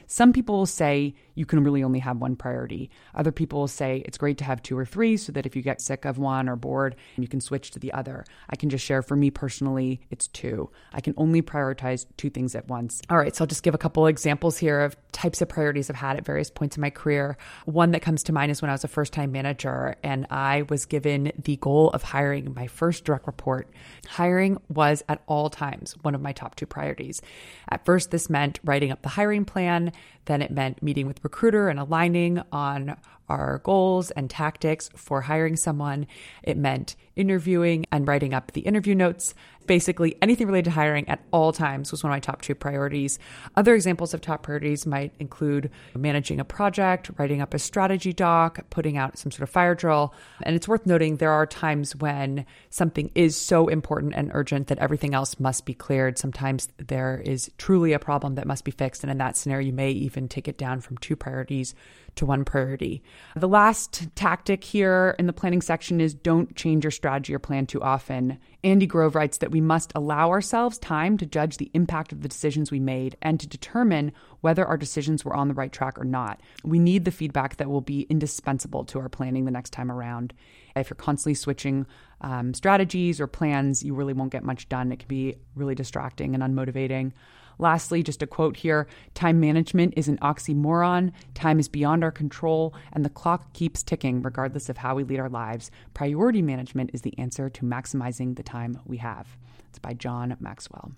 Some 0.06 0.34
people 0.34 0.58
will 0.58 0.66
say 0.66 1.16
you 1.36 1.46
can 1.46 1.64
really 1.64 1.84
only 1.84 2.00
have 2.00 2.18
one 2.18 2.36
priority. 2.36 2.90
Other 3.16 3.32
people 3.32 3.60
will 3.60 3.68
say 3.68 4.04
it's 4.06 4.18
great 4.18 4.38
to 4.40 4.44
have 4.44 4.62
two 4.62 4.78
or 4.78 4.86
three 4.86 5.18
so 5.18 5.32
that 5.32 5.46
if 5.46 5.56
you 5.56 5.62
get 5.62 5.82
sick 5.82 6.06
of 6.06 6.18
one 6.18 6.50
or 6.50 6.56
bored, 6.56 6.96
you 7.18 7.28
can 7.28 7.42
switch 7.42 7.72
to 7.72 7.80
the 7.80 7.94
other. 7.94 8.26
I 8.50 8.56
can 8.56 8.70
just 8.70 8.86
share 8.86 9.02
for 9.02 9.16
me 9.16 9.32
personally, 9.32 10.02
it's 10.10 10.28
two. 10.28 10.70
I 10.94 11.02
can 11.02 11.14
only 11.18 11.42
prioritize 11.42 12.06
two 12.18 12.30
things 12.30 12.56
at 12.56 12.68
once. 12.68 13.02
All 13.10 13.18
right, 13.18 13.36
so 13.36 13.44
I'll 13.44 13.48
just 13.48 13.64
give 13.64 13.76
a 13.76 13.80
couple 13.80 14.08
examples 14.08 14.58
here 14.58 14.82
of 14.82 14.96
types 15.12 15.42
of 15.42 15.50
priorities 15.50 15.90
I've 15.90 15.96
had 15.96 16.18
at 16.18 16.26
various 16.26 16.50
points 16.50 16.78
in 16.78 16.82
my 16.82 16.90
career. 16.90 17.38
One 17.66 17.92
that 17.92 18.02
comes 18.02 18.24
to 18.24 18.34
mind 18.34 18.52
is 18.52 18.62
when 18.62 18.70
I 18.70 18.74
was 18.74 18.84
a 18.84 18.88
first 18.88 19.14
time 19.14 19.32
manager 19.32 19.96
and 20.04 20.28
I 20.30 20.64
was 20.70 20.86
given 20.86 21.32
the 21.44 21.58
goal 21.58 21.90
of 21.92 22.04
hiring 22.04 22.54
my 22.54 22.68
first 22.68 23.06
direct 23.06 23.28
report. 23.28 23.70
Hiring 24.08 24.58
was 24.70 25.04
at 25.10 25.22
all 25.28 25.50
times 25.50 25.96
one 26.02 26.16
of 26.16 26.22
my 26.22 26.34
top 26.34 26.56
two 26.56 26.66
priorities. 26.66 27.22
At 27.70 27.86
first, 27.86 28.12
this 28.12 28.30
meant 28.30 28.60
writing 28.64 28.92
up 28.92 29.02
the 29.02 29.10
hiring 29.10 29.46
plan 29.46 29.92
then 30.26 30.42
it 30.42 30.52
meant 30.52 30.84
meeting 30.84 31.08
with 31.08 31.22
recruiter 31.32 31.70
and 31.70 31.80
aligning 31.80 32.42
on 32.52 32.98
our 33.30 33.62
goals 33.64 34.12
and 34.12 34.30
tactics 34.30 34.90
for 34.98 35.22
hiring 35.22 35.56
someone. 35.56 36.06
It 36.44 36.58
meant 36.58 36.98
interviewing 37.16 37.86
and 37.90 38.06
writing 38.06 38.34
up 38.34 38.52
the 38.52 38.62
interview 38.62 38.96
notes. 38.96 39.34
Basically, 39.72 40.18
anything 40.22 40.48
related 40.48 40.66
to 40.66 40.72
hiring 40.72 41.08
at 41.08 41.24
all 41.32 41.54
times 41.54 41.92
was 41.92 42.04
one 42.04 42.12
of 42.12 42.14
my 42.14 42.20
top 42.20 42.42
two 42.42 42.54
priorities. 42.54 43.18
Other 43.56 43.74
examples 43.74 44.14
of 44.14 44.20
top 44.20 44.44
priorities 44.44 44.86
might 44.86 45.14
include 45.18 45.72
managing 45.96 46.42
a 46.42 46.44
project, 46.44 47.10
writing 47.18 47.40
up 47.40 47.54
a 47.54 47.58
strategy 47.60 48.12
doc, 48.12 48.60
putting 48.70 48.98
out 48.98 49.18
some 49.18 49.32
sort 49.32 49.44
of 49.44 49.50
fire 49.50 49.74
drill. 49.74 50.14
And 50.44 50.58
it's 50.58 50.68
worth 50.68 50.86
noting 50.86 51.16
there 51.16 51.32
are 51.32 51.46
times 51.46 51.96
when 51.96 52.46
something 52.70 53.12
is 53.16 53.38
so 53.38 53.70
important 53.70 54.14
and 54.14 54.30
urgent 54.34 54.68
that 54.68 54.80
everything 54.80 55.14
else 55.14 55.40
must 55.40 55.66
be 55.66 55.74
cleared. 55.74 56.18
Sometimes 56.18 56.68
there 56.76 57.22
is 57.24 57.50
truly 57.58 57.94
a 57.94 58.00
problem 58.00 58.36
that 58.36 58.48
must 58.48 58.66
be 58.66 58.72
fixed. 58.72 59.06
And 59.06 59.10
in 59.10 59.20
that 59.20 59.38
scenario, 59.38 59.68
you 59.68 59.72
may 59.72 59.92
even 59.92 60.28
take 60.28 60.50
it 60.50 60.58
down 60.58 60.82
from 60.82 60.98
two 60.98 61.16
priorities 61.16 61.76
to 62.16 62.26
one 62.26 62.46
priority. 62.46 63.04
The 63.36 63.48
last 63.48 64.08
tactic 64.16 64.64
here 64.64 65.16
in 65.18 65.28
the 65.28 65.34
planning 65.34 65.62
section 65.62 66.02
is 66.02 66.14
don't 66.14 66.56
change 66.56 66.84
your 66.84 66.92
strategy 66.92 67.34
or 67.34 67.40
plan 67.40 67.66
too 67.66 67.82
often. 67.82 68.38
Andy 68.64 68.86
Grove 68.86 69.16
writes 69.16 69.40
that 69.40 69.52
we 69.52 69.62
must 69.62 69.92
allow 69.96 70.30
ourselves 70.30 70.78
time 70.78 71.18
to 71.18 71.26
judge 71.26 71.58
the 71.58 71.72
impact 71.74 72.12
of 72.12 72.22
the 72.22 72.28
decisions 72.28 72.70
we 72.70 72.80
made 72.80 73.18
and 73.22 73.40
to 73.40 73.48
determine 73.48 74.12
whether 74.42 74.66
our 74.66 74.78
decisions 74.78 75.26
were 75.26 75.36
on 75.36 75.48
the 75.48 75.54
right 75.54 75.72
track 75.72 75.98
or 75.98 76.04
not. 76.04 76.42
We 76.64 76.80
need 76.80 77.06
the 77.06 77.12
feedback 77.12 77.58
that 77.58 77.70
will 77.70 77.82
be 77.82 78.02
indispensable 78.04 78.86
to 78.86 79.00
our 79.00 79.10
planning 79.10 79.46
the 79.46 79.52
next 79.52 79.72
time 79.72 79.92
around. 79.92 80.34
If 80.76 80.90
you're 80.90 80.96
constantly 80.96 81.34
switching 81.34 81.86
um, 82.22 82.54
strategies 82.54 83.20
or 83.20 83.28
plans, 83.28 83.84
you 83.84 83.94
really 83.94 84.14
won't 84.14 84.32
get 84.32 84.44
much 84.44 84.70
done. 84.70 84.92
It 84.92 85.00
can 85.00 85.08
be 85.08 85.36
really 85.56 85.76
distracting 85.76 86.36
and 86.36 86.44
unmotivating. 86.44 87.14
Lastly, 87.62 88.02
just 88.02 88.24
a 88.24 88.28
quote 88.28 88.58
here 88.58 88.88
time 89.14 89.40
management 89.40 89.94
is 89.96 90.08
an 90.08 90.18
oxymoron. 90.18 91.14
Time 91.36 91.60
is 91.60 91.70
beyond 91.70 92.04
our 92.04 92.12
control, 92.12 92.74
and 92.92 93.06
the 93.06 93.10
clock 93.10 93.54
keeps 93.54 93.84
ticking 93.84 94.22
regardless 94.22 94.68
of 94.68 94.78
how 94.78 94.96
we 94.96 95.04
lead 95.04 95.20
our 95.20 95.30
lives. 95.30 95.70
Priority 95.94 96.42
management 96.42 96.90
is 96.94 97.04
the 97.04 97.18
answer 97.20 97.50
to 97.50 97.66
maximizing 97.66 98.36
the 98.36 98.44
time 98.44 98.80
we 98.86 98.98
have. 98.98 99.38
It's 99.70 99.80
by 99.80 99.94
John 99.94 100.36
Maxwell. 100.40 100.92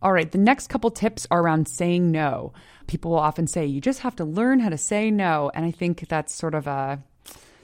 All 0.00 0.12
right, 0.12 0.30
the 0.30 0.38
next 0.38 0.68
couple 0.68 0.90
tips 0.90 1.26
are 1.30 1.40
around 1.40 1.66
saying 1.66 2.10
no. 2.10 2.52
People 2.86 3.10
will 3.10 3.18
often 3.18 3.46
say, 3.46 3.66
you 3.66 3.80
just 3.80 4.00
have 4.00 4.14
to 4.16 4.24
learn 4.24 4.60
how 4.60 4.68
to 4.68 4.78
say 4.78 5.10
no. 5.10 5.50
And 5.54 5.64
I 5.64 5.70
think 5.70 6.06
that's 6.08 6.32
sort 6.32 6.54
of 6.54 6.66
a 6.66 7.02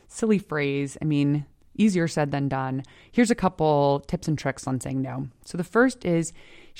silly 0.09 0.39
phrase. 0.39 0.97
I 1.01 1.05
mean, 1.05 1.45
easier 1.77 2.09
said 2.09 2.31
than 2.31 2.49
done. 2.49 2.83
Here's 3.13 3.31
a 3.31 3.35
couple 3.35 4.01
tips 4.07 4.29
and 4.29 4.39
tricks 4.39 4.67
on 4.67 4.81
saying 4.81 5.03
no. 5.03 5.29
So 5.45 5.59
the 5.59 5.65
first 5.65 6.05
is 6.05 6.33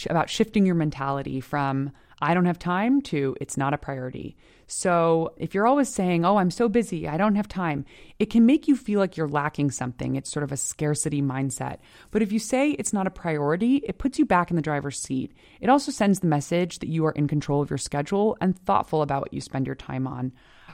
about 0.09 0.31
shifting 0.31 0.67
your 0.67 0.75
mentality 0.75 1.41
from 1.41 1.93
I 2.23 2.35
don't 2.35 2.45
have 2.45 2.59
time 2.59 3.01
to 3.03 3.37
it's 3.41 3.57
not 3.57 3.75
a 3.75 3.79
priority. 3.79 4.37
So 4.67 5.33
if 5.37 5.55
you're 5.55 5.67
always 5.67 5.89
saying, 5.89 6.25
Oh, 6.25 6.37
I'm 6.37 6.51
so 6.51 6.69
busy, 6.69 7.09
I 7.09 7.17
don't 7.17 7.35
have 7.35 7.49
time, 7.49 7.85
it 8.19 8.27
can 8.31 8.47
make 8.47 8.69
you 8.69 8.77
feel 8.77 9.01
like 9.01 9.17
you're 9.17 9.29
lacking 9.29 9.71
something. 9.71 10.17
It's 10.17 10.31
sort 10.31 10.45
of 10.45 10.53
a 10.53 10.57
scarcity 10.57 11.23
mindset. 11.23 11.79
But 12.11 12.23
if 12.23 12.31
you 12.31 12.39
say 12.39 12.73
it's 12.73 12.93
not 12.93 13.07
a 13.07 13.11
priority, 13.11 13.77
it 13.87 13.99
puts 13.99 14.19
you 14.19 14.27
back 14.27 14.51
in 14.51 14.57
the 14.57 14.63
driver's 14.63 15.01
seat. 15.01 15.33
It 15.61 15.71
also 15.71 15.91
sends 15.91 16.21
the 16.21 16.27
message 16.27 16.79
that 16.81 16.89
you 16.89 17.07
are 17.07 17.13
in 17.13 17.27
control 17.27 17.63
of 17.63 17.71
your 17.71 17.79
schedule 17.79 18.37
and 18.41 18.59
thoughtful 18.59 19.03
about 19.03 19.23
what 19.23 19.35
you 19.35 19.41
spend 19.41 19.67
your 19.67 19.75
time 19.75 20.07
on. 20.07 20.33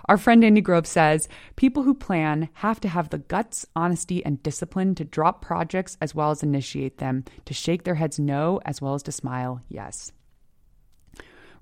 Our 0.08 0.16
friend 0.16 0.44
Andy 0.44 0.60
Grove 0.60 0.86
says 0.86 1.28
people 1.56 1.82
who 1.82 1.94
plan 1.94 2.48
have 2.54 2.80
to 2.80 2.88
have 2.88 3.10
the 3.10 3.18
guts, 3.18 3.66
honesty, 3.74 4.24
and 4.24 4.42
discipline 4.42 4.94
to 4.96 5.04
drop 5.04 5.42
projects 5.42 5.96
as 6.00 6.14
well 6.14 6.30
as 6.30 6.42
initiate 6.42 6.98
them, 6.98 7.24
to 7.44 7.54
shake 7.54 7.84
their 7.84 7.96
heads 7.96 8.18
no 8.18 8.60
as 8.64 8.80
well 8.80 8.94
as 8.94 9.02
to 9.04 9.12
smile 9.12 9.60
yes. 9.68 10.12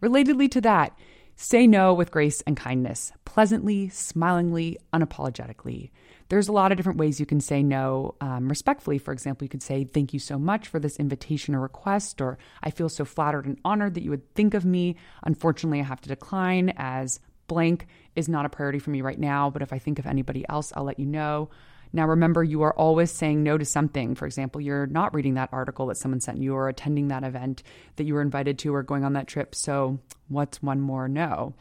Relatedly 0.02 0.50
to 0.50 0.60
that, 0.60 0.98
say 1.36 1.66
no 1.66 1.94
with 1.94 2.10
grace 2.10 2.42
and 2.42 2.56
kindness, 2.56 3.12
pleasantly, 3.24 3.88
smilingly, 3.88 4.76
unapologetically. 4.92 5.90
There's 6.28 6.48
a 6.48 6.52
lot 6.52 6.72
of 6.72 6.76
different 6.76 6.98
ways 6.98 7.20
you 7.20 7.26
can 7.26 7.40
say 7.40 7.62
no 7.62 8.14
um, 8.20 8.48
respectfully. 8.48 8.98
For 8.98 9.12
example, 9.12 9.44
you 9.44 9.48
could 9.48 9.62
say, 9.62 9.84
Thank 9.84 10.12
you 10.12 10.18
so 10.18 10.38
much 10.38 10.68
for 10.68 10.78
this 10.78 10.98
invitation 10.98 11.54
or 11.54 11.60
request, 11.60 12.20
or 12.20 12.38
I 12.62 12.70
feel 12.70 12.88
so 12.88 13.04
flattered 13.04 13.46
and 13.46 13.58
honored 13.64 13.94
that 13.94 14.02
you 14.02 14.10
would 14.10 14.34
think 14.34 14.54
of 14.54 14.64
me. 14.64 14.96
Unfortunately, 15.22 15.80
I 15.80 15.84
have 15.84 16.00
to 16.02 16.08
decline 16.08 16.72
as 16.76 17.20
blank 17.54 17.86
is 18.16 18.28
not 18.28 18.44
a 18.44 18.48
priority 18.48 18.80
for 18.80 18.90
me 18.90 19.00
right 19.00 19.18
now, 19.18 19.48
but 19.48 19.62
if 19.62 19.72
I 19.72 19.78
think 19.78 20.00
of 20.00 20.06
anybody 20.06 20.44
else, 20.48 20.72
I'll 20.74 20.84
let 20.84 20.98
you 20.98 21.06
know. 21.06 21.50
Now, 21.92 22.08
remember, 22.08 22.42
you 22.42 22.62
are 22.62 22.74
always 22.74 23.12
saying 23.12 23.44
no 23.44 23.56
to 23.56 23.64
something. 23.64 24.16
For 24.16 24.26
example, 24.26 24.60
you're 24.60 24.88
not 24.88 25.14
reading 25.14 25.34
that 25.34 25.50
article 25.52 25.86
that 25.86 25.96
someone 25.96 26.20
sent 26.20 26.42
you 26.42 26.52
or 26.56 26.68
attending 26.68 27.06
that 27.08 27.22
event 27.22 27.62
that 27.94 28.04
you 28.04 28.14
were 28.14 28.22
invited 28.22 28.58
to 28.58 28.74
or 28.74 28.82
going 28.82 29.04
on 29.04 29.12
that 29.12 29.28
trip. 29.28 29.54
So, 29.54 30.00
what's 30.28 30.60
one 30.60 30.80
more 30.80 31.06
no? 31.06 31.54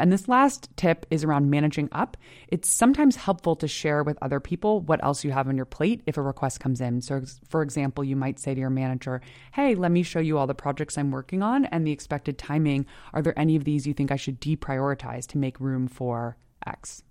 And 0.00 0.12
this 0.12 0.28
last 0.28 0.68
tip 0.76 1.06
is 1.10 1.24
around 1.24 1.50
managing 1.50 1.88
up. 1.92 2.16
It's 2.48 2.68
sometimes 2.68 3.16
helpful 3.16 3.56
to 3.56 3.68
share 3.68 4.02
with 4.02 4.18
other 4.22 4.40
people 4.40 4.80
what 4.80 5.02
else 5.04 5.24
you 5.24 5.30
have 5.32 5.48
on 5.48 5.56
your 5.56 5.66
plate 5.66 6.02
if 6.06 6.16
a 6.16 6.22
request 6.22 6.60
comes 6.60 6.80
in. 6.80 7.00
So, 7.00 7.22
for 7.48 7.62
example, 7.62 8.04
you 8.04 8.16
might 8.16 8.38
say 8.38 8.54
to 8.54 8.60
your 8.60 8.70
manager, 8.70 9.20
Hey, 9.52 9.74
let 9.74 9.90
me 9.90 10.02
show 10.02 10.20
you 10.20 10.38
all 10.38 10.46
the 10.46 10.54
projects 10.54 10.98
I'm 10.98 11.10
working 11.10 11.42
on 11.42 11.64
and 11.66 11.86
the 11.86 11.92
expected 11.92 12.38
timing. 12.38 12.86
Are 13.12 13.22
there 13.22 13.38
any 13.38 13.56
of 13.56 13.64
these 13.64 13.86
you 13.86 13.94
think 13.94 14.10
I 14.10 14.16
should 14.16 14.40
deprioritize 14.40 15.26
to 15.28 15.38
make 15.38 15.60
room 15.60 15.88
for 15.88 16.36
X? 16.66 17.02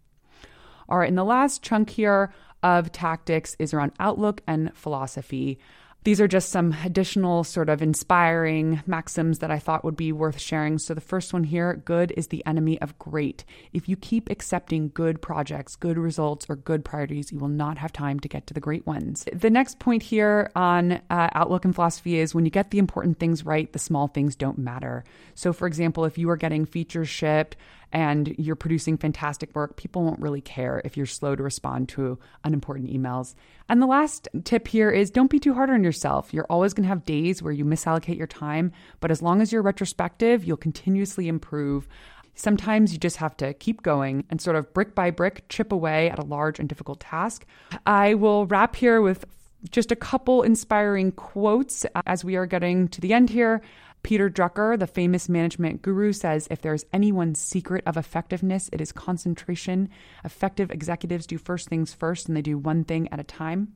All 0.87 0.97
right, 0.97 1.09
and 1.09 1.17
the 1.17 1.23
last 1.23 1.63
chunk 1.63 1.89
here 1.89 2.33
of 2.61 2.91
tactics 2.91 3.55
is 3.59 3.73
around 3.73 3.93
outlook 3.99 4.41
and 4.47 4.75
philosophy. 4.75 5.59
These 6.05 6.21
are 6.21 6.27
just 6.27 6.49
some 6.49 6.75
additional 6.85 7.43
sort 7.43 7.67
of 7.67 7.81
inspiring 7.81 8.83
maxims 8.85 9.39
that 9.39 9.49
I 9.49 9.57
thought 9.57 9.83
would 9.83 9.97
be 9.97 10.11
worth 10.11 10.39
sharing. 10.39 10.77
So, 10.77 10.93
the 10.93 11.01
first 11.01 11.33
one 11.33 11.43
here 11.43 11.81
good 11.83 12.13
is 12.15 12.27
the 12.27 12.45
enemy 12.45 12.79
of 12.79 12.97
great. 12.99 13.43
If 13.73 13.89
you 13.89 13.97
keep 13.97 14.29
accepting 14.29 14.91
good 14.93 15.19
projects, 15.19 15.75
good 15.75 15.97
results, 15.97 16.45
or 16.47 16.57
good 16.57 16.85
priorities, 16.85 17.31
you 17.31 17.39
will 17.39 17.47
not 17.47 17.79
have 17.79 17.91
time 17.91 18.19
to 18.19 18.27
get 18.27 18.45
to 18.45 18.53
the 18.53 18.59
great 18.59 18.85
ones. 18.85 19.25
The 19.33 19.49
next 19.49 19.79
point 19.79 20.03
here 20.03 20.51
on 20.55 20.91
uh, 21.09 21.29
outlook 21.33 21.65
and 21.65 21.73
philosophy 21.73 22.19
is 22.19 22.35
when 22.35 22.45
you 22.45 22.51
get 22.51 22.69
the 22.69 22.77
important 22.77 23.17
things 23.17 23.43
right, 23.43 23.73
the 23.73 23.79
small 23.79 24.07
things 24.07 24.35
don't 24.35 24.59
matter. 24.59 25.05
So, 25.33 25.53
for 25.53 25.65
example, 25.65 26.05
if 26.05 26.19
you 26.19 26.29
are 26.29 26.37
getting 26.37 26.67
features 26.67 27.09
shipped, 27.09 27.57
and 27.95 28.35
you're 28.37 28.57
producing 28.57 28.97
fantastic 28.97 29.55
work, 29.55 29.77
people 29.77 30.03
won't 30.03 30.19
really 30.19 30.41
care 30.41 30.81
if 30.83 30.97
you're 30.97 31.05
slow 31.05 31.33
to 31.33 31.41
respond 31.41 31.87
to 31.87 32.19
unimportant 32.43 32.91
emails. 32.91 33.35
And 33.69 33.81
the 33.81 33.87
last 33.87 34.27
tip 34.43 34.67
here 34.67 34.91
is 34.91 35.09
don't 35.09 35.31
be 35.31 35.39
too 35.39 35.53
hard 35.53 35.69
on 35.69 35.81
yourself. 35.81 36.33
You're 36.33 36.45
always 36.49 36.73
going 36.73 36.83
to 36.83 36.89
have 36.89 37.05
days 37.05 37.41
where 37.41 37.53
you 37.53 37.63
misallocate 37.63 38.17
your 38.17 38.27
time, 38.27 38.73
but 38.99 39.11
as 39.11 39.21
long 39.21 39.41
as 39.41 39.53
you're 39.53 39.61
retrospective, 39.61 40.43
you'll 40.43 40.57
continuously 40.57 41.29
improve. 41.29 41.87
Sometimes 42.33 42.91
you 42.91 42.99
just 42.99 43.15
have 43.15 43.37
to 43.37 43.53
keep 43.53 43.81
going 43.81 44.25
and 44.29 44.41
sort 44.41 44.57
of 44.57 44.73
brick 44.73 44.93
by 44.93 45.09
brick 45.09 45.45
chip 45.47 45.71
away 45.71 46.09
at 46.09 46.19
a 46.19 46.25
large 46.25 46.59
and 46.59 46.67
difficult 46.67 46.99
task. 46.99 47.45
I 47.85 48.15
will 48.15 48.45
wrap 48.45 48.75
here 48.75 48.99
with 48.99 49.23
just 49.71 49.89
a 49.93 49.95
couple 49.95 50.43
inspiring 50.43 51.13
quotes 51.13 51.85
uh, 51.85 52.01
as 52.05 52.25
we 52.25 52.35
are 52.35 52.45
getting 52.45 52.89
to 52.89 52.99
the 52.99 53.13
end 53.13 53.29
here. 53.29 53.61
Peter 54.05 54.29
Drucker, 54.29 54.77
the 54.77 54.85
famous 54.85 55.27
management 55.27 55.81
guru, 55.81 56.13
says 56.13 56.47
if 56.51 56.61
there's 56.61 56.85
any 56.93 57.11
one 57.11 57.33
secret 57.33 57.83
of 57.87 57.97
effectiveness, 57.97 58.69
it 58.71 58.79
is 58.79 58.91
concentration. 58.91 59.89
Effective 60.23 60.69
executives 60.69 61.25
do 61.25 61.39
first 61.39 61.69
things 61.69 61.91
first 61.91 62.27
and 62.27 62.37
they 62.37 62.43
do 62.43 62.55
one 62.55 62.83
thing 62.83 63.11
at 63.11 63.19
a 63.19 63.23
time. 63.23 63.73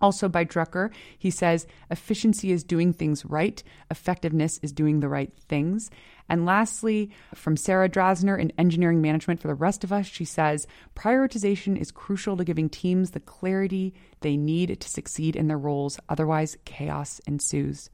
Also 0.00 0.28
by 0.28 0.44
Drucker, 0.44 0.90
he 1.16 1.30
says, 1.30 1.68
efficiency 1.88 2.50
is 2.50 2.64
doing 2.64 2.92
things 2.92 3.24
right, 3.24 3.62
effectiveness 3.92 4.58
is 4.60 4.72
doing 4.72 4.98
the 4.98 5.08
right 5.08 5.32
things. 5.48 5.88
And 6.28 6.44
lastly, 6.44 7.12
from 7.32 7.56
Sarah 7.56 7.88
Drasner 7.88 8.36
in 8.36 8.52
Engineering 8.58 9.00
Management 9.00 9.38
for 9.38 9.46
the 9.46 9.54
rest 9.54 9.84
of 9.84 9.92
us, 9.92 10.06
she 10.06 10.24
says, 10.24 10.66
prioritization 10.96 11.78
is 11.78 11.92
crucial 11.92 12.36
to 12.38 12.44
giving 12.44 12.68
teams 12.68 13.12
the 13.12 13.20
clarity 13.20 13.94
they 14.18 14.36
need 14.36 14.80
to 14.80 14.88
succeed 14.88 15.36
in 15.36 15.46
their 15.46 15.58
roles, 15.58 16.00
otherwise, 16.08 16.56
chaos 16.64 17.20
ensues. 17.28 17.88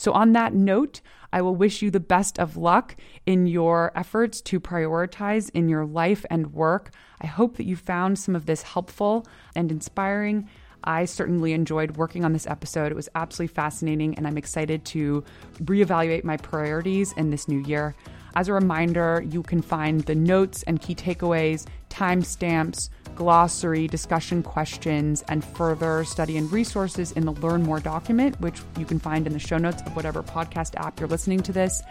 So, 0.00 0.12
on 0.12 0.32
that 0.32 0.54
note, 0.54 1.02
I 1.30 1.42
will 1.42 1.54
wish 1.54 1.82
you 1.82 1.90
the 1.90 2.00
best 2.00 2.38
of 2.38 2.56
luck 2.56 2.96
in 3.26 3.46
your 3.46 3.92
efforts 3.94 4.40
to 4.40 4.58
prioritize 4.58 5.50
in 5.52 5.68
your 5.68 5.84
life 5.84 6.24
and 6.30 6.54
work. 6.54 6.92
I 7.20 7.26
hope 7.26 7.58
that 7.58 7.66
you 7.66 7.76
found 7.76 8.18
some 8.18 8.34
of 8.34 8.46
this 8.46 8.62
helpful 8.62 9.26
and 9.54 9.70
inspiring. 9.70 10.48
I 10.82 11.04
certainly 11.04 11.52
enjoyed 11.52 11.98
working 11.98 12.24
on 12.24 12.32
this 12.32 12.46
episode. 12.46 12.90
It 12.90 12.94
was 12.94 13.10
absolutely 13.14 13.52
fascinating, 13.52 14.14
and 14.14 14.26
I'm 14.26 14.38
excited 14.38 14.86
to 14.86 15.22
reevaluate 15.64 16.24
my 16.24 16.38
priorities 16.38 17.12
in 17.18 17.28
this 17.28 17.46
new 17.46 17.60
year. 17.60 17.94
As 18.34 18.48
a 18.48 18.54
reminder, 18.54 19.22
you 19.28 19.42
can 19.42 19.60
find 19.60 20.00
the 20.00 20.14
notes 20.14 20.62
and 20.62 20.80
key 20.80 20.94
takeaways, 20.94 21.66
timestamps, 22.00 22.88
glossary, 23.14 23.86
discussion 23.86 24.42
questions, 24.42 25.22
and 25.28 25.44
further 25.44 26.04
study 26.04 26.38
and 26.38 26.50
resources 26.50 27.12
in 27.12 27.26
the 27.26 27.32
Learn 27.32 27.62
More 27.62 27.80
document, 27.80 28.40
which 28.40 28.60
you 28.78 28.86
can 28.86 28.98
find 28.98 29.26
in 29.26 29.34
the 29.34 29.38
show 29.38 29.58
notes 29.58 29.82
of 29.82 29.94
whatever 29.94 30.22
podcast 30.22 30.74
app 30.76 30.98
you're 30.98 31.08
listening 31.08 31.42
to 31.42 31.52
this. 31.52 31.82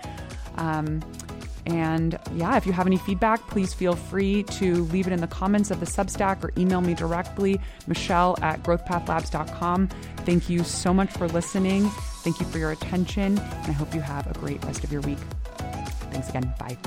Um, 0.56 1.02
and 1.68 2.18
yeah, 2.34 2.58
if 2.58 2.66
you 2.66 2.72
have 2.74 2.88
any 2.88 2.98
feedback, 2.98 3.46
please 3.48 3.74
feel 3.74 3.96
free 3.96 4.44
to 4.44 4.86
leave 4.86 5.06
it 5.06 5.14
in 5.14 5.22
the 5.22 5.28
comments 5.28 5.70
of 5.70 5.80
the 5.80 5.86
Substack 5.86 6.44
or 6.44 6.52
email 6.58 6.82
me 6.82 6.96
directly, 6.96 7.62
Michelle 7.86 8.36
at 8.42 8.64
growthpathlabs.com. 8.64 9.88
Thank 10.26 10.50
you 10.50 10.64
so 10.64 10.94
much 10.94 11.12
for 11.12 11.28
listening. 11.28 11.88
Thank 12.24 12.40
you 12.40 12.48
for 12.48 12.58
your 12.58 12.72
attention, 12.72 13.38
and 13.38 13.68
I 13.68 13.72
hope 13.72 13.94
you 13.94 14.02
have 14.02 14.26
a 14.26 14.34
great 14.40 14.64
rest 14.66 14.84
of 14.84 14.92
your 14.92 15.02
week. 15.02 15.20
Thanks 16.12 16.30
again. 16.30 16.52
Bye. 16.58 16.78